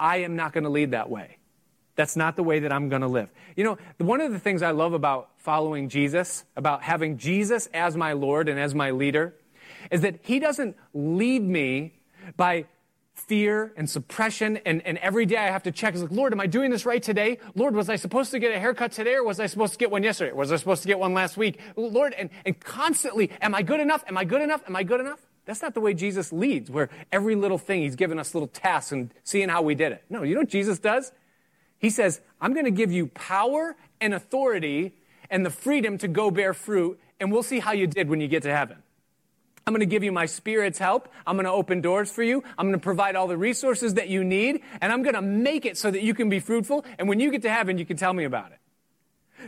I 0.00 0.18
am 0.18 0.34
not 0.34 0.52
going 0.52 0.64
to 0.64 0.70
lead 0.70 0.92
that 0.92 1.10
way. 1.10 1.38
That's 1.94 2.16
not 2.16 2.36
the 2.36 2.42
way 2.42 2.60
that 2.60 2.72
I'm 2.72 2.88
going 2.88 3.02
to 3.02 3.08
live. 3.08 3.28
You 3.54 3.64
know, 3.64 3.78
one 3.98 4.22
of 4.22 4.32
the 4.32 4.38
things 4.38 4.62
I 4.62 4.70
love 4.70 4.94
about 4.94 5.30
following 5.36 5.90
Jesus, 5.90 6.44
about 6.56 6.82
having 6.82 7.18
Jesus 7.18 7.68
as 7.74 7.96
my 7.96 8.14
Lord 8.14 8.48
and 8.48 8.58
as 8.58 8.74
my 8.74 8.92
leader, 8.92 9.34
is 9.90 10.02
that 10.02 10.20
He 10.22 10.38
doesn't 10.38 10.76
lead 10.94 11.42
me 11.42 11.94
by 12.36 12.66
fear 13.14 13.72
and 13.76 13.88
suppression 13.88 14.56
and, 14.64 14.82
and 14.86 14.98
every 14.98 15.26
day 15.26 15.36
I 15.36 15.50
have 15.50 15.62
to 15.64 15.72
check, 15.72 15.94
is 15.94 16.02
like, 16.02 16.10
Lord, 16.10 16.32
am 16.32 16.40
I 16.40 16.46
doing 16.46 16.70
this 16.70 16.86
right 16.86 17.02
today? 17.02 17.38
Lord, 17.54 17.74
was 17.74 17.88
I 17.88 17.96
supposed 17.96 18.30
to 18.32 18.38
get 18.38 18.54
a 18.54 18.58
haircut 18.58 18.92
today 18.92 19.14
or 19.14 19.24
was 19.24 19.38
I 19.38 19.46
supposed 19.46 19.74
to 19.74 19.78
get 19.78 19.90
one 19.90 20.02
yesterday? 20.02 20.32
Was 20.32 20.50
I 20.50 20.56
supposed 20.56 20.82
to 20.82 20.88
get 20.88 20.98
one 20.98 21.14
last 21.14 21.36
week? 21.36 21.60
Lord, 21.76 22.14
and, 22.14 22.30
and 22.44 22.58
constantly, 22.58 23.30
am 23.40 23.54
I 23.54 23.62
good 23.62 23.80
enough? 23.80 24.02
Am 24.08 24.16
I 24.16 24.24
good 24.24 24.42
enough? 24.42 24.62
Am 24.66 24.74
I 24.74 24.82
good 24.82 25.00
enough? 25.00 25.20
That's 25.44 25.62
not 25.62 25.74
the 25.74 25.80
way 25.80 25.92
Jesus 25.92 26.32
leads, 26.32 26.70
where 26.70 26.88
every 27.10 27.34
little 27.34 27.58
thing 27.58 27.82
he's 27.82 27.96
given 27.96 28.18
us 28.18 28.34
little 28.34 28.48
tasks 28.48 28.92
and 28.92 29.12
seeing 29.24 29.48
how 29.48 29.62
we 29.62 29.74
did 29.74 29.92
it. 29.92 30.04
No, 30.08 30.22
you 30.22 30.34
know 30.34 30.40
what 30.40 30.48
Jesus 30.48 30.78
does? 30.78 31.12
He 31.78 31.90
says, 31.90 32.20
I'm 32.40 32.52
going 32.52 32.64
to 32.64 32.70
give 32.70 32.92
you 32.92 33.08
power 33.08 33.76
and 34.00 34.14
authority 34.14 34.94
and 35.30 35.44
the 35.44 35.50
freedom 35.50 35.98
to 35.98 36.08
go 36.08 36.30
bear 36.30 36.54
fruit, 36.54 37.00
and 37.18 37.32
we'll 37.32 37.42
see 37.42 37.58
how 37.58 37.72
you 37.72 37.86
did 37.86 38.08
when 38.08 38.20
you 38.20 38.28
get 38.28 38.42
to 38.44 38.54
heaven. 38.54 38.82
I'm 39.66 39.72
going 39.72 39.80
to 39.80 39.86
give 39.86 40.02
you 40.02 40.12
my 40.12 40.26
spirit's 40.26 40.78
help. 40.78 41.08
I'm 41.26 41.36
going 41.36 41.46
to 41.46 41.52
open 41.52 41.80
doors 41.80 42.10
for 42.10 42.22
you. 42.22 42.42
I'm 42.58 42.66
going 42.66 42.78
to 42.78 42.82
provide 42.82 43.14
all 43.14 43.28
the 43.28 43.36
resources 43.36 43.94
that 43.94 44.08
you 44.08 44.24
need, 44.24 44.62
and 44.80 44.92
I'm 44.92 45.02
going 45.02 45.14
to 45.14 45.22
make 45.22 45.64
it 45.64 45.76
so 45.76 45.90
that 45.90 46.02
you 46.02 46.14
can 46.14 46.28
be 46.28 46.40
fruitful. 46.40 46.84
And 46.98 47.08
when 47.08 47.20
you 47.20 47.30
get 47.30 47.42
to 47.42 47.50
heaven, 47.50 47.78
you 47.78 47.86
can 47.86 47.96
tell 47.96 48.12
me 48.12 48.24
about 48.24 48.52
it. 48.52 48.58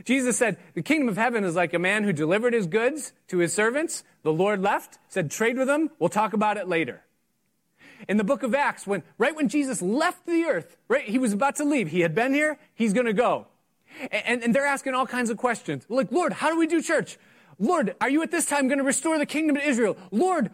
Jesus 0.04 0.36
said, 0.36 0.56
The 0.74 0.82
kingdom 0.82 1.08
of 1.08 1.16
heaven 1.16 1.44
is 1.44 1.54
like 1.54 1.74
a 1.74 1.78
man 1.78 2.04
who 2.04 2.12
delivered 2.12 2.52
his 2.52 2.66
goods 2.66 3.12
to 3.28 3.38
his 3.38 3.52
servants. 3.52 4.04
The 4.22 4.32
Lord 4.32 4.60
left, 4.62 4.98
said, 5.08 5.30
Trade 5.30 5.56
with 5.56 5.68
them. 5.68 5.90
We'll 5.98 6.08
talk 6.08 6.32
about 6.32 6.56
it 6.56 6.68
later. 6.68 7.02
In 8.08 8.16
the 8.16 8.24
book 8.24 8.42
of 8.42 8.54
Acts, 8.54 8.86
when, 8.86 9.02
right 9.18 9.34
when 9.34 9.48
Jesus 9.48 9.80
left 9.80 10.26
the 10.26 10.44
earth, 10.44 10.76
right, 10.88 11.04
he 11.04 11.18
was 11.18 11.32
about 11.32 11.56
to 11.56 11.64
leave. 11.64 11.88
He 11.88 12.00
had 12.00 12.14
been 12.14 12.34
here, 12.34 12.58
he's 12.74 12.92
going 12.92 13.06
to 13.06 13.12
go. 13.12 13.46
And, 14.10 14.42
and 14.42 14.54
they're 14.54 14.66
asking 14.66 14.94
all 14.94 15.06
kinds 15.06 15.30
of 15.30 15.36
questions. 15.36 15.86
Like, 15.88 16.10
Lord, 16.10 16.32
how 16.32 16.50
do 16.50 16.58
we 16.58 16.66
do 16.66 16.82
church? 16.82 17.16
Lord, 17.58 17.94
are 18.00 18.10
you 18.10 18.22
at 18.22 18.30
this 18.30 18.46
time 18.46 18.68
going 18.68 18.78
to 18.78 18.84
restore 18.84 19.18
the 19.18 19.26
kingdom 19.26 19.56
to 19.56 19.66
Israel? 19.66 19.96
Lord, 20.10 20.50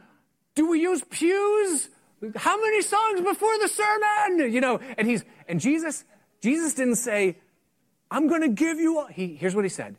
do 0.55 0.69
we 0.69 0.81
use 0.81 1.03
pews? 1.11 1.89
How 2.37 2.61
many 2.61 2.83
songs 2.83 3.21
before 3.21 3.59
the 3.59 3.69
sermon? 3.69 4.53
You 4.53 4.61
know, 4.61 4.81
and 4.99 5.09
he's, 5.09 5.25
and 5.49 5.61
Jesus, 5.61 6.05
Jesus 6.43 6.75
didn't 6.75 6.97
say, 6.97 7.39
I'm 8.11 8.29
going 8.29 8.43
to 8.43 8.49
give 8.49 8.79
you 8.79 8.99
all. 8.99 9.07
He, 9.07 9.35
here's 9.35 9.55
what 9.55 9.65
he 9.65 9.69
said. 9.69 9.97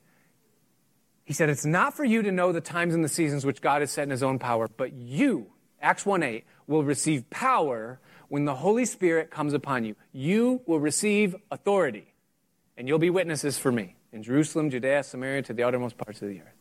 He 1.23 1.33
said, 1.33 1.49
It's 1.49 1.65
not 1.65 1.95
for 1.95 2.03
you 2.03 2.21
to 2.21 2.31
know 2.31 2.51
the 2.51 2.61
times 2.61 2.93
and 2.93 3.03
the 3.03 3.09
seasons 3.09 3.45
which 3.45 3.61
God 3.61 3.81
has 3.81 3.91
set 3.91 4.03
in 4.03 4.09
his 4.09 4.23
own 4.23 4.37
power, 4.37 4.67
but 4.67 4.93
you, 4.93 5.47
Acts 5.81 6.05
1 6.05 6.23
8, 6.23 6.43
will 6.67 6.83
receive 6.83 7.29
power 7.29 7.99
when 8.27 8.45
the 8.45 8.55
Holy 8.55 8.85
Spirit 8.85 9.31
comes 9.31 9.53
upon 9.53 9.85
you. 9.85 9.95
You 10.11 10.61
will 10.65 10.79
receive 10.79 11.35
authority, 11.49 12.13
and 12.77 12.87
you'll 12.87 12.99
be 12.99 13.09
witnesses 13.09 13.57
for 13.57 13.71
me 13.71 13.95
in 14.11 14.23
Jerusalem, 14.23 14.69
Judea, 14.69 15.03
Samaria, 15.03 15.43
to 15.43 15.53
the 15.53 15.63
uttermost 15.63 15.97
parts 15.97 16.21
of 16.21 16.27
the 16.27 16.41
earth. 16.41 16.60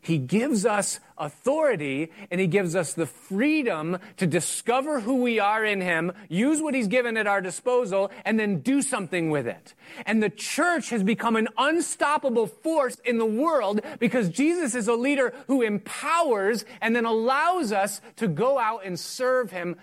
He 0.00 0.18
gives 0.18 0.64
us 0.64 1.00
authority 1.16 2.10
and 2.30 2.40
He 2.40 2.46
gives 2.46 2.74
us 2.74 2.92
the 2.92 3.06
freedom 3.06 3.98
to 4.16 4.26
discover 4.26 5.00
who 5.00 5.16
we 5.16 5.38
are 5.38 5.64
in 5.64 5.80
Him, 5.80 6.12
use 6.28 6.60
what 6.62 6.74
He's 6.74 6.88
given 6.88 7.16
at 7.16 7.26
our 7.26 7.40
disposal, 7.40 8.10
and 8.24 8.38
then 8.38 8.60
do 8.60 8.82
something 8.82 9.30
with 9.30 9.46
it. 9.46 9.74
And 10.06 10.22
the 10.22 10.30
church 10.30 10.90
has 10.90 11.02
become 11.02 11.36
an 11.36 11.48
unstoppable 11.56 12.46
force 12.46 12.96
in 13.04 13.18
the 13.18 13.26
world 13.26 13.80
because 13.98 14.28
Jesus 14.28 14.74
is 14.74 14.88
a 14.88 14.94
leader 14.94 15.34
who 15.46 15.62
empowers 15.62 16.64
and 16.80 16.94
then 16.94 17.04
allows 17.04 17.72
us 17.72 18.00
to 18.16 18.28
go 18.28 18.58
out 18.58 18.84
and 18.84 18.98
serve 18.98 19.50
Him 19.50 19.76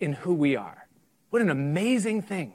in 0.00 0.12
who 0.12 0.34
we 0.34 0.56
are. 0.56 0.86
What 1.30 1.42
an 1.42 1.50
amazing 1.50 2.22
thing. 2.22 2.54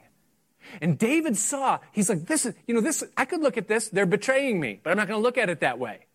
And 0.80 0.98
David 0.98 1.36
saw, 1.36 1.78
he's 1.92 2.08
like, 2.08 2.26
this 2.26 2.46
is, 2.46 2.54
you 2.66 2.74
know, 2.74 2.80
this, 2.80 3.04
I 3.16 3.24
could 3.24 3.40
look 3.40 3.56
at 3.56 3.68
this, 3.68 3.88
they're 3.88 4.06
betraying 4.06 4.58
me, 4.60 4.80
but 4.82 4.90
I'm 4.90 4.96
not 4.96 5.08
going 5.08 5.18
to 5.18 5.22
look 5.22 5.38
at 5.38 5.50
it 5.50 5.60
that 5.60 5.78
way. 5.78 6.06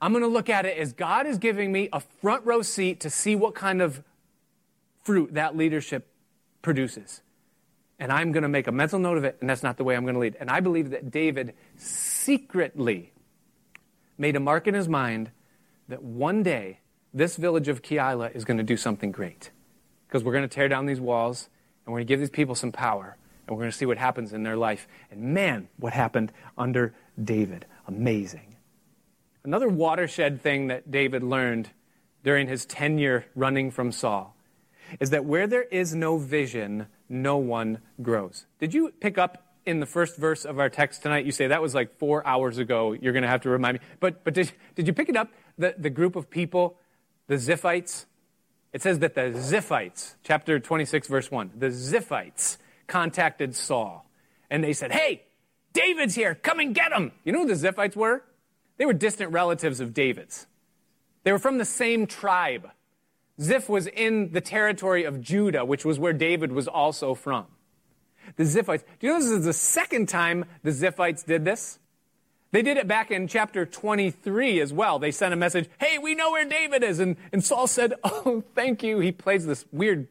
I'm 0.00 0.12
going 0.12 0.22
to 0.22 0.28
look 0.28 0.48
at 0.48 0.66
it 0.66 0.78
as 0.78 0.92
God 0.92 1.26
is 1.26 1.38
giving 1.38 1.72
me 1.72 1.88
a 1.92 2.00
front 2.00 2.44
row 2.44 2.62
seat 2.62 3.00
to 3.00 3.10
see 3.10 3.36
what 3.36 3.54
kind 3.54 3.82
of 3.82 4.02
fruit 5.02 5.34
that 5.34 5.56
leadership 5.56 6.08
produces. 6.62 7.20
And 7.98 8.10
I'm 8.10 8.32
going 8.32 8.42
to 8.42 8.48
make 8.48 8.66
a 8.66 8.72
mental 8.72 8.98
note 8.98 9.18
of 9.18 9.24
it, 9.24 9.36
and 9.40 9.48
that's 9.48 9.62
not 9.62 9.76
the 9.76 9.84
way 9.84 9.94
I'm 9.94 10.02
going 10.02 10.14
to 10.14 10.20
lead. 10.20 10.36
And 10.40 10.50
I 10.50 10.60
believe 10.60 10.90
that 10.90 11.10
David 11.10 11.54
secretly 11.76 13.12
made 14.18 14.36
a 14.36 14.40
mark 14.40 14.66
in 14.66 14.74
his 14.74 14.88
mind 14.88 15.30
that 15.88 16.02
one 16.02 16.42
day 16.42 16.80
this 17.12 17.36
village 17.36 17.68
of 17.68 17.82
Keilah 17.82 18.34
is 18.34 18.44
going 18.44 18.56
to 18.58 18.64
do 18.64 18.76
something 18.76 19.12
great. 19.12 19.50
Because 20.08 20.24
we're 20.24 20.32
going 20.32 20.48
to 20.48 20.54
tear 20.54 20.68
down 20.68 20.86
these 20.86 21.00
walls, 21.00 21.48
and 21.84 21.92
we're 21.92 21.98
going 21.98 22.06
to 22.06 22.12
give 22.12 22.20
these 22.20 22.30
people 22.30 22.54
some 22.54 22.72
power, 22.72 23.16
and 23.46 23.56
we're 23.56 23.62
going 23.62 23.70
to 23.70 23.76
see 23.76 23.86
what 23.86 23.98
happens 23.98 24.32
in 24.32 24.42
their 24.42 24.56
life. 24.56 24.88
And 25.10 25.20
man, 25.34 25.68
what 25.76 25.92
happened 25.92 26.32
under 26.58 26.94
David. 27.22 27.66
Amazing. 27.86 28.53
Another 29.44 29.68
watershed 29.68 30.40
thing 30.40 30.68
that 30.68 30.90
David 30.90 31.22
learned 31.22 31.68
during 32.22 32.48
his 32.48 32.64
tenure 32.64 33.26
running 33.34 33.70
from 33.70 33.92
Saul 33.92 34.34
is 35.00 35.10
that 35.10 35.26
where 35.26 35.46
there 35.46 35.62
is 35.62 35.94
no 35.94 36.16
vision, 36.16 36.86
no 37.10 37.36
one 37.36 37.80
grows. 38.00 38.46
Did 38.58 38.72
you 38.72 38.90
pick 39.00 39.18
up 39.18 39.42
in 39.66 39.80
the 39.80 39.86
first 39.86 40.16
verse 40.16 40.46
of 40.46 40.58
our 40.58 40.70
text 40.70 41.02
tonight? 41.02 41.26
You 41.26 41.32
say 41.32 41.48
that 41.48 41.60
was 41.60 41.74
like 41.74 41.98
four 41.98 42.26
hours 42.26 42.56
ago. 42.56 42.92
You're 42.92 43.12
going 43.12 43.22
to 43.22 43.28
have 43.28 43.42
to 43.42 43.50
remind 43.50 43.80
me. 43.80 43.86
But, 44.00 44.24
but 44.24 44.32
did, 44.32 44.50
did 44.76 44.86
you 44.86 44.94
pick 44.94 45.10
it 45.10 45.16
up? 45.16 45.28
The, 45.58 45.74
the 45.76 45.90
group 45.90 46.16
of 46.16 46.30
people, 46.30 46.78
the 47.26 47.36
Ziphites? 47.36 48.06
It 48.72 48.80
says 48.80 49.00
that 49.00 49.14
the 49.14 49.32
Ziphites, 49.32 50.14
chapter 50.24 50.58
26, 50.58 51.06
verse 51.06 51.30
1, 51.30 51.52
the 51.56 51.68
Ziphites 51.68 52.56
contacted 52.86 53.54
Saul. 53.54 54.06
And 54.50 54.64
they 54.64 54.72
said, 54.72 54.90
Hey, 54.90 55.24
David's 55.74 56.14
here. 56.14 56.34
Come 56.34 56.60
and 56.60 56.74
get 56.74 56.92
him. 56.92 57.12
You 57.24 57.32
know 57.32 57.46
who 57.46 57.54
the 57.54 57.68
Ziphites 57.68 57.94
were? 57.94 58.22
They 58.76 58.86
were 58.86 58.92
distant 58.92 59.32
relatives 59.32 59.80
of 59.80 59.94
David's. 59.94 60.46
They 61.22 61.32
were 61.32 61.38
from 61.38 61.58
the 61.58 61.64
same 61.64 62.06
tribe. 62.06 62.70
Ziph 63.40 63.68
was 63.68 63.86
in 63.86 64.32
the 64.32 64.40
territory 64.40 65.04
of 65.04 65.20
Judah, 65.20 65.64
which 65.64 65.84
was 65.84 65.98
where 65.98 66.12
David 66.12 66.52
was 66.52 66.68
also 66.68 67.14
from. 67.14 67.46
The 68.36 68.44
Ziphites. 68.44 68.84
Do 69.00 69.06
you 69.06 69.12
know 69.12 69.20
this 69.20 69.30
is 69.30 69.44
the 69.44 69.52
second 69.52 70.08
time 70.08 70.44
the 70.62 70.70
Ziphites 70.70 71.24
did 71.24 71.44
this? 71.44 71.78
They 72.52 72.62
did 72.62 72.76
it 72.76 72.86
back 72.86 73.10
in 73.10 73.26
chapter 73.26 73.66
23 73.66 74.60
as 74.60 74.72
well. 74.72 75.00
They 75.00 75.10
sent 75.10 75.34
a 75.34 75.36
message, 75.36 75.68
hey, 75.78 75.98
we 75.98 76.14
know 76.14 76.30
where 76.30 76.48
David 76.48 76.84
is. 76.84 77.00
And, 77.00 77.16
and 77.32 77.44
Saul 77.44 77.66
said, 77.66 77.94
oh, 78.04 78.44
thank 78.54 78.82
you. 78.82 79.00
He 79.00 79.10
plays 79.10 79.44
this 79.44 79.64
weird 79.72 80.06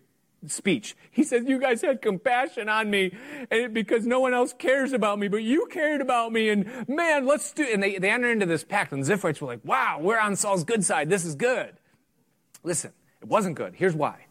speech. 0.47 0.95
He 1.11 1.23
says, 1.23 1.45
You 1.47 1.59
guys 1.59 1.81
had 1.81 2.01
compassion 2.01 2.69
on 2.69 2.89
me 2.89 3.15
and 3.49 3.73
because 3.73 4.05
no 4.05 4.19
one 4.19 4.33
else 4.33 4.53
cares 4.53 4.93
about 4.93 5.19
me, 5.19 5.27
but 5.27 5.43
you 5.43 5.67
cared 5.71 6.01
about 6.01 6.31
me. 6.31 6.49
And 6.49 6.87
man, 6.87 7.25
let's 7.25 7.51
do 7.51 7.63
And 7.63 7.81
they, 7.81 7.97
they 7.97 8.09
enter 8.09 8.31
into 8.31 8.45
this 8.45 8.63
pact, 8.63 8.91
and 8.91 9.03
Ziphites 9.03 9.41
were 9.41 9.47
like, 9.47 9.63
Wow, 9.63 9.99
we're 10.01 10.19
on 10.19 10.35
Saul's 10.35 10.63
good 10.63 10.83
side. 10.83 11.09
This 11.09 11.25
is 11.25 11.35
good. 11.35 11.73
Listen, 12.63 12.91
it 13.21 13.27
wasn't 13.27 13.55
good. 13.55 13.73
Here's 13.75 13.95
why. 13.95 14.25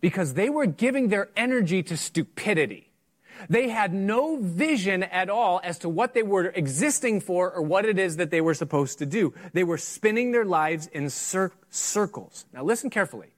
Because 0.00 0.34
they 0.34 0.48
were 0.48 0.66
giving 0.66 1.08
their 1.08 1.30
energy 1.36 1.82
to 1.84 1.96
stupidity. 1.96 2.88
They 3.48 3.68
had 3.68 3.94
no 3.94 4.36
vision 4.36 5.04
at 5.04 5.30
all 5.30 5.60
as 5.62 5.78
to 5.80 5.88
what 5.88 6.14
they 6.14 6.22
were 6.22 6.46
existing 6.46 7.20
for 7.20 7.52
or 7.52 7.62
what 7.62 7.84
it 7.84 7.98
is 7.98 8.16
that 8.16 8.30
they 8.30 8.40
were 8.40 8.54
supposed 8.54 8.98
to 8.98 9.06
do. 9.06 9.32
They 9.52 9.64
were 9.64 9.78
spinning 9.78 10.32
their 10.32 10.44
lives 10.44 10.88
in 10.88 11.08
cir- 11.10 11.52
circles. 11.70 12.46
Now 12.52 12.64
listen 12.64 12.90
carefully. 12.90 13.28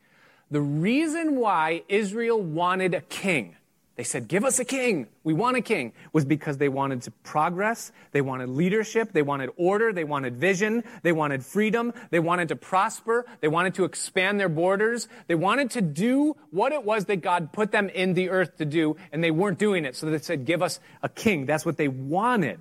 The 0.50 0.60
reason 0.60 1.36
why 1.36 1.84
Israel 1.88 2.40
wanted 2.40 2.94
a 2.94 3.00
king, 3.00 3.56
they 3.94 4.04
said, 4.04 4.28
Give 4.28 4.44
us 4.44 4.58
a 4.58 4.64
king. 4.64 5.08
We 5.24 5.34
want 5.34 5.58
a 5.58 5.60
king, 5.60 5.92
was 6.12 6.24
because 6.24 6.56
they 6.56 6.70
wanted 6.70 7.02
to 7.02 7.10
progress. 7.22 7.92
They 8.12 8.22
wanted 8.22 8.48
leadership. 8.48 9.12
They 9.12 9.22
wanted 9.22 9.50
order. 9.58 9.92
They 9.92 10.04
wanted 10.04 10.36
vision. 10.36 10.84
They 11.02 11.12
wanted 11.12 11.44
freedom. 11.44 11.92
They 12.08 12.18
wanted 12.18 12.48
to 12.48 12.56
prosper. 12.56 13.26
They 13.40 13.48
wanted 13.48 13.74
to 13.74 13.84
expand 13.84 14.40
their 14.40 14.48
borders. 14.48 15.06
They 15.26 15.34
wanted 15.34 15.70
to 15.72 15.82
do 15.82 16.34
what 16.50 16.72
it 16.72 16.82
was 16.82 17.04
that 17.04 17.16
God 17.16 17.52
put 17.52 17.72
them 17.72 17.90
in 17.90 18.14
the 18.14 18.30
earth 18.30 18.56
to 18.56 18.64
do, 18.64 18.96
and 19.12 19.22
they 19.22 19.30
weren't 19.30 19.58
doing 19.58 19.84
it. 19.84 19.94
So 19.94 20.10
they 20.10 20.18
said, 20.18 20.46
Give 20.46 20.62
us 20.62 20.80
a 21.02 21.08
king. 21.10 21.44
That's 21.44 21.66
what 21.66 21.76
they 21.76 21.88
wanted. 21.88 22.58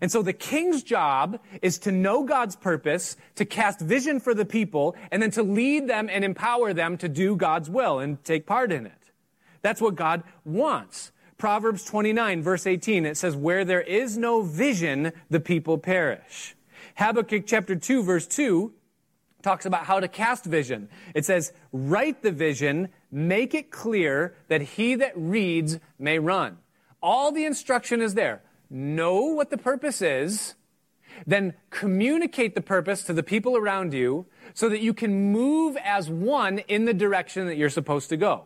And 0.00 0.10
so 0.10 0.22
the 0.22 0.32
king's 0.32 0.82
job 0.82 1.40
is 1.62 1.78
to 1.80 1.92
know 1.92 2.24
God's 2.24 2.56
purpose, 2.56 3.16
to 3.36 3.44
cast 3.44 3.80
vision 3.80 4.20
for 4.20 4.34
the 4.34 4.44
people, 4.44 4.96
and 5.10 5.22
then 5.22 5.30
to 5.32 5.42
lead 5.42 5.88
them 5.88 6.08
and 6.10 6.24
empower 6.24 6.72
them 6.72 6.96
to 6.98 7.08
do 7.08 7.36
God's 7.36 7.70
will 7.70 7.98
and 7.98 8.22
take 8.24 8.46
part 8.46 8.72
in 8.72 8.86
it. 8.86 9.10
That's 9.62 9.80
what 9.80 9.94
God 9.96 10.22
wants. 10.44 11.12
Proverbs 11.38 11.84
29 11.84 12.42
verse 12.42 12.66
18, 12.66 13.04
it 13.04 13.16
says, 13.16 13.36
where 13.36 13.64
there 13.64 13.82
is 13.82 14.16
no 14.16 14.42
vision, 14.42 15.12
the 15.28 15.40
people 15.40 15.76
perish. 15.76 16.54
Habakkuk 16.96 17.44
chapter 17.46 17.76
2 17.76 18.02
verse 18.02 18.26
2 18.26 18.72
talks 19.42 19.66
about 19.66 19.84
how 19.84 20.00
to 20.00 20.08
cast 20.08 20.44
vision. 20.44 20.88
It 21.14 21.24
says, 21.24 21.52
write 21.72 22.22
the 22.22 22.32
vision, 22.32 22.88
make 23.12 23.54
it 23.54 23.70
clear 23.70 24.34
that 24.48 24.62
he 24.62 24.94
that 24.96 25.12
reads 25.14 25.78
may 25.98 26.18
run. 26.18 26.58
All 27.02 27.30
the 27.30 27.44
instruction 27.44 28.00
is 28.00 28.14
there 28.14 28.42
know 28.70 29.20
what 29.20 29.50
the 29.50 29.58
purpose 29.58 30.02
is, 30.02 30.54
then 31.26 31.54
communicate 31.70 32.54
the 32.54 32.60
purpose 32.60 33.02
to 33.04 33.12
the 33.12 33.22
people 33.22 33.56
around 33.56 33.94
you 33.94 34.26
so 34.54 34.68
that 34.68 34.80
you 34.80 34.92
can 34.92 35.32
move 35.32 35.76
as 35.82 36.10
one 36.10 36.58
in 36.60 36.84
the 36.84 36.94
direction 36.94 37.46
that 37.46 37.56
you're 37.56 37.70
supposed 37.70 38.08
to 38.10 38.16
go. 38.16 38.44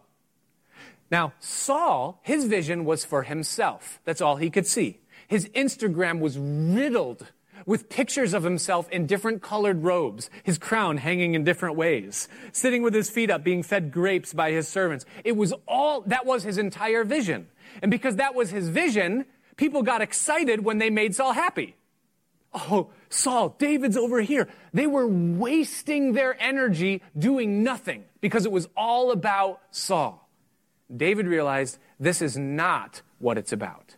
Now, 1.11 1.33
Saul, 1.41 2.21
his 2.23 2.45
vision 2.47 2.85
was 2.85 3.05
for 3.05 3.25
himself. 3.25 4.01
That's 4.05 4.21
all 4.21 4.37
he 4.37 4.51
could 4.51 4.66
see. 4.66 5.01
His 5.27 5.49
Instagram 5.49 6.21
was 6.21 6.39
riddled 6.39 7.27
with 7.66 7.89
pictures 7.89 8.33
of 8.33 8.43
himself 8.43 8.89
in 8.91 9.07
different 9.07 9.43
colored 9.43 9.83
robes, 9.83 10.31
his 10.43 10.59
crown 10.59 10.97
hanging 10.97 11.35
in 11.35 11.45
different 11.45 11.77
ways, 11.77 12.29
sitting 12.53 12.83
with 12.83 12.95
his 12.95 13.11
feet 13.11 13.31
up, 13.31 13.45
being 13.45 13.62
fed 13.62 13.93
grapes 13.93 14.33
by 14.33 14.51
his 14.51 14.66
servants. 14.66 15.05
It 15.25 15.37
was 15.37 15.53
all, 15.68 16.03
that 16.03 16.25
was 16.25 16.43
his 16.43 16.59
entire 16.59 17.05
vision. 17.05 17.49
And 17.83 17.91
because 17.91 18.16
that 18.16 18.35
was 18.35 18.51
his 18.51 18.68
vision, 18.68 19.27
people 19.61 19.83
got 19.83 20.01
excited 20.01 20.65
when 20.65 20.79
they 20.79 20.89
made 20.89 21.15
Saul 21.15 21.33
happy. 21.33 21.77
Oh, 22.55 22.89
Saul, 23.11 23.55
David's 23.59 23.97
over 23.97 24.23
here. 24.23 24.49
They 24.73 24.87
were 24.87 25.07
wasting 25.07 26.15
their 26.15 26.35
energy 26.43 27.03
doing 27.17 27.63
nothing 27.63 28.05
because 28.23 28.47
it 28.47 28.51
was 28.51 28.71
all 28.75 29.13
about 29.13 29.61
Saul. 29.71 30.31
David 30.95 31.27
realized 31.27 31.79
this 32.01 32.23
is 32.23 32.39
not 32.39 33.03
what 33.19 33.37
it's 33.37 33.53
about. 33.53 33.97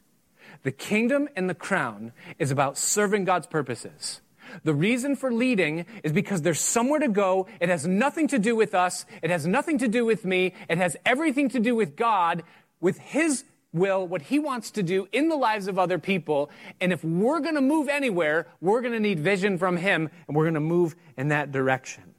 The 0.65 0.73
kingdom 0.73 1.29
and 1.37 1.49
the 1.49 1.55
crown 1.55 2.13
is 2.41 2.51
about 2.51 2.77
serving 2.77 3.25
God's 3.25 3.47
purposes. 3.47 4.21
The 4.65 4.75
reason 4.75 5.15
for 5.15 5.33
leading 5.33 5.87
is 6.03 6.13
because 6.13 6.43
there's 6.43 6.61
somewhere 6.61 6.99
to 6.99 7.09
go. 7.09 7.47
It 7.61 7.69
has 7.69 7.87
nothing 7.87 8.27
to 8.29 8.39
do 8.41 8.57
with 8.57 8.75
us. 8.75 9.07
It 9.23 9.31
has 9.31 9.47
nothing 9.47 9.79
to 9.79 9.87
do 9.87 10.05
with 10.05 10.25
me. 10.25 10.55
It 10.69 10.79
has 10.79 10.97
everything 11.07 11.49
to 11.51 11.61
do 11.61 11.77
with 11.77 11.95
God, 11.95 12.43
with 12.81 12.99
His 12.99 13.45
will, 13.73 14.07
what 14.07 14.23
He 14.23 14.39
wants 14.39 14.71
to 14.73 14.83
do 14.83 15.09
in 15.13 15.29
the 15.29 15.37
lives 15.37 15.67
of 15.67 15.79
other 15.79 15.99
people. 15.99 16.51
And 16.81 16.93
if 16.93 17.03
we're 17.05 17.41
going 17.41 17.55
to 17.55 17.61
move 17.61 17.89
anywhere, 17.89 18.47
we're 18.61 18.81
going 18.81 18.93
to 18.93 19.01
need 19.01 19.21
vision 19.21 19.59
from 19.59 19.77
Him, 19.77 20.11
and 20.27 20.37
we're 20.37 20.45
going 20.45 20.55
to 20.55 20.61
move 20.61 20.95
in 21.17 21.29
that 21.29 21.53
direction. 21.53 22.15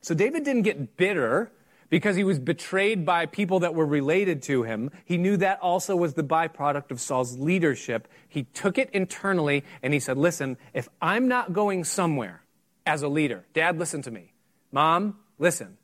So 0.00 0.14
David 0.14 0.44
didn't 0.44 0.62
get 0.62 0.96
bitter 0.96 1.50
because 1.88 2.16
he 2.16 2.24
was 2.24 2.38
betrayed 2.38 3.04
by 3.04 3.26
people 3.26 3.60
that 3.60 3.74
were 3.74 3.86
related 3.86 4.42
to 4.42 4.62
him. 4.62 4.90
He 5.04 5.18
knew 5.18 5.36
that 5.38 5.60
also 5.60 5.96
was 5.96 6.14
the 6.14 6.24
byproduct 6.24 6.90
of 6.90 7.00
Saul's 7.00 7.38
leadership. 7.38 8.08
He 8.28 8.44
took 8.44 8.78
it 8.78 8.90
internally 8.90 9.64
and 9.82 9.92
he 9.92 10.00
said, 10.00 10.18
Listen, 10.18 10.58
if 10.74 10.88
I'm 11.00 11.28
not 11.28 11.52
going 11.52 11.84
somewhere 11.84 12.42
as 12.84 13.02
a 13.02 13.08
leader, 13.08 13.44
dad, 13.54 13.78
listen 13.78 14.02
to 14.02 14.10
me. 14.10 14.32
Mom, 14.72 15.18
listen. 15.38 15.76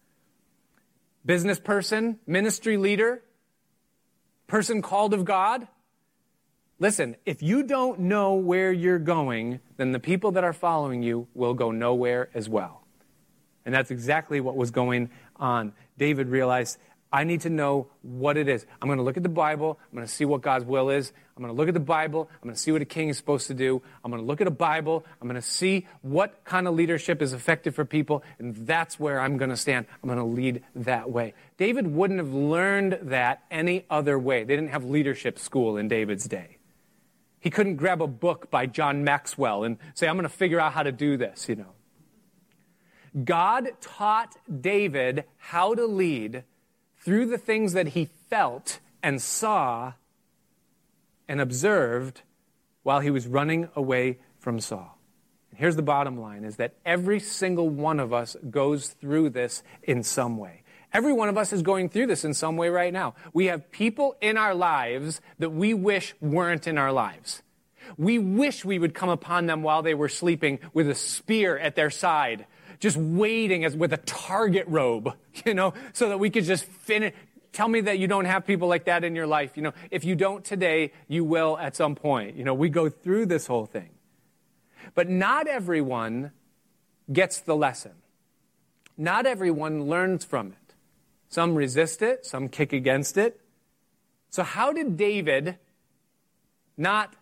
Business 1.24 1.60
person, 1.60 2.18
ministry 2.26 2.76
leader, 2.76 3.22
person 4.52 4.82
called 4.82 5.14
of 5.14 5.24
God, 5.24 5.66
listen, 6.78 7.16
if 7.24 7.42
you 7.42 7.62
don't 7.62 7.98
know 8.00 8.34
where 8.34 8.70
you're 8.70 8.98
going, 8.98 9.60
then 9.78 9.92
the 9.92 9.98
people 9.98 10.32
that 10.32 10.44
are 10.44 10.52
following 10.52 11.02
you 11.02 11.26
will 11.32 11.54
go 11.54 11.70
nowhere 11.70 12.28
as 12.34 12.50
well. 12.50 12.84
And 13.64 13.74
that's 13.74 13.90
exactly 13.90 14.42
what 14.42 14.54
was 14.54 14.70
going 14.70 15.08
on. 15.36 15.72
David 15.96 16.28
realized, 16.28 16.76
I 17.12 17.24
need 17.24 17.42
to 17.42 17.50
know 17.50 17.88
what 18.00 18.36
it 18.36 18.48
is. 18.48 18.64
I'm 18.80 18.88
going 18.88 18.98
to 18.98 19.04
look 19.04 19.18
at 19.18 19.22
the 19.22 19.28
Bible. 19.28 19.78
I'm 19.90 19.96
going 19.96 20.06
to 20.06 20.12
see 20.12 20.24
what 20.24 20.40
God's 20.40 20.64
will 20.64 20.88
is. 20.88 21.12
I'm 21.36 21.42
going 21.42 21.54
to 21.54 21.58
look 21.58 21.68
at 21.68 21.74
the 21.74 21.80
Bible. 21.80 22.30
I'm 22.34 22.48
going 22.48 22.54
to 22.54 22.60
see 22.60 22.72
what 22.72 22.80
a 22.80 22.86
king 22.86 23.10
is 23.10 23.18
supposed 23.18 23.48
to 23.48 23.54
do. 23.54 23.82
I'm 24.02 24.10
going 24.10 24.22
to 24.22 24.26
look 24.26 24.40
at 24.40 24.46
a 24.46 24.50
Bible. 24.50 25.04
I'm 25.20 25.28
going 25.28 25.40
to 25.40 25.46
see 25.46 25.86
what 26.00 26.44
kind 26.44 26.66
of 26.66 26.74
leadership 26.74 27.20
is 27.20 27.32
effective 27.32 27.74
for 27.74 27.84
people. 27.84 28.22
And 28.38 28.66
that's 28.66 28.98
where 28.98 29.20
I'm 29.20 29.36
going 29.36 29.50
to 29.50 29.56
stand. 29.56 29.86
I'm 30.02 30.08
going 30.08 30.18
to 30.18 30.24
lead 30.24 30.62
that 30.74 31.10
way. 31.10 31.34
David 31.58 31.86
wouldn't 31.86 32.18
have 32.18 32.32
learned 32.32 32.98
that 33.02 33.42
any 33.50 33.84
other 33.90 34.18
way. 34.18 34.44
They 34.44 34.56
didn't 34.56 34.70
have 34.70 34.84
leadership 34.84 35.38
school 35.38 35.76
in 35.76 35.88
David's 35.88 36.24
day. 36.24 36.56
He 37.40 37.50
couldn't 37.50 37.76
grab 37.76 38.00
a 38.00 38.06
book 38.06 38.50
by 38.50 38.66
John 38.66 39.04
Maxwell 39.04 39.64
and 39.64 39.76
say, 39.94 40.08
I'm 40.08 40.14
going 40.16 40.22
to 40.22 40.34
figure 40.34 40.60
out 40.60 40.72
how 40.72 40.84
to 40.84 40.92
do 40.92 41.16
this, 41.16 41.48
you 41.48 41.56
know. 41.56 41.72
God 43.24 43.68
taught 43.80 44.36
David 44.60 45.24
how 45.36 45.74
to 45.74 45.84
lead 45.84 46.44
through 47.04 47.26
the 47.26 47.38
things 47.38 47.72
that 47.72 47.88
he 47.88 48.08
felt 48.30 48.80
and 49.02 49.20
saw 49.20 49.92
and 51.28 51.40
observed 51.40 52.22
while 52.82 53.00
he 53.00 53.10
was 53.10 53.26
running 53.26 53.68
away 53.74 54.18
from 54.38 54.60
Saul. 54.60 54.98
And 55.50 55.58
here's 55.58 55.76
the 55.76 55.82
bottom 55.82 56.20
line 56.20 56.44
is 56.44 56.56
that 56.56 56.74
every 56.84 57.20
single 57.20 57.68
one 57.68 58.00
of 58.00 58.12
us 58.12 58.36
goes 58.50 58.88
through 58.88 59.30
this 59.30 59.62
in 59.82 60.02
some 60.02 60.36
way. 60.38 60.62
Every 60.92 61.12
one 61.12 61.28
of 61.28 61.38
us 61.38 61.52
is 61.52 61.62
going 61.62 61.88
through 61.88 62.06
this 62.06 62.24
in 62.24 62.34
some 62.34 62.56
way 62.56 62.68
right 62.68 62.92
now. 62.92 63.14
We 63.32 63.46
have 63.46 63.70
people 63.70 64.16
in 64.20 64.36
our 64.36 64.54
lives 64.54 65.20
that 65.38 65.50
we 65.50 65.74
wish 65.74 66.14
weren't 66.20 66.66
in 66.66 66.76
our 66.76 66.92
lives. 66.92 67.42
We 67.96 68.18
wish 68.18 68.64
we 68.64 68.78
would 68.78 68.94
come 68.94 69.08
upon 69.08 69.46
them 69.46 69.62
while 69.62 69.82
they 69.82 69.94
were 69.94 70.08
sleeping 70.08 70.58
with 70.72 70.88
a 70.88 70.94
spear 70.94 71.58
at 71.58 71.76
their 71.76 71.90
side 71.90 72.46
just 72.82 72.96
waiting 72.96 73.64
as 73.64 73.76
with 73.76 73.92
a 73.92 73.96
target 73.98 74.66
robe, 74.66 75.14
you 75.46 75.54
know, 75.54 75.72
so 75.92 76.08
that 76.08 76.18
we 76.18 76.28
could 76.28 76.44
just 76.44 76.64
finish. 76.64 77.14
Tell 77.52 77.68
me 77.68 77.80
that 77.82 78.00
you 78.00 78.08
don't 78.08 78.24
have 78.24 78.44
people 78.44 78.66
like 78.66 78.86
that 78.86 79.04
in 79.04 79.14
your 79.14 79.26
life. 79.26 79.56
You 79.56 79.62
know, 79.62 79.72
if 79.92 80.04
you 80.04 80.16
don't 80.16 80.44
today, 80.44 80.92
you 81.06 81.22
will 81.22 81.56
at 81.58 81.76
some 81.76 81.94
point. 81.94 82.34
You 82.34 82.42
know, 82.42 82.54
we 82.54 82.68
go 82.68 82.88
through 82.88 83.26
this 83.26 83.46
whole 83.46 83.66
thing. 83.66 83.90
But 84.96 85.08
not 85.08 85.46
everyone 85.46 86.32
gets 87.12 87.38
the 87.38 87.54
lesson. 87.54 87.92
Not 88.98 89.26
everyone 89.26 89.84
learns 89.84 90.24
from 90.24 90.48
it. 90.48 90.74
Some 91.28 91.54
resist 91.54 92.02
it, 92.02 92.26
some 92.26 92.48
kick 92.48 92.72
against 92.72 93.16
it. 93.16 93.40
So, 94.28 94.42
how 94.42 94.72
did 94.72 94.96
David 94.96 95.56
not 96.76 97.14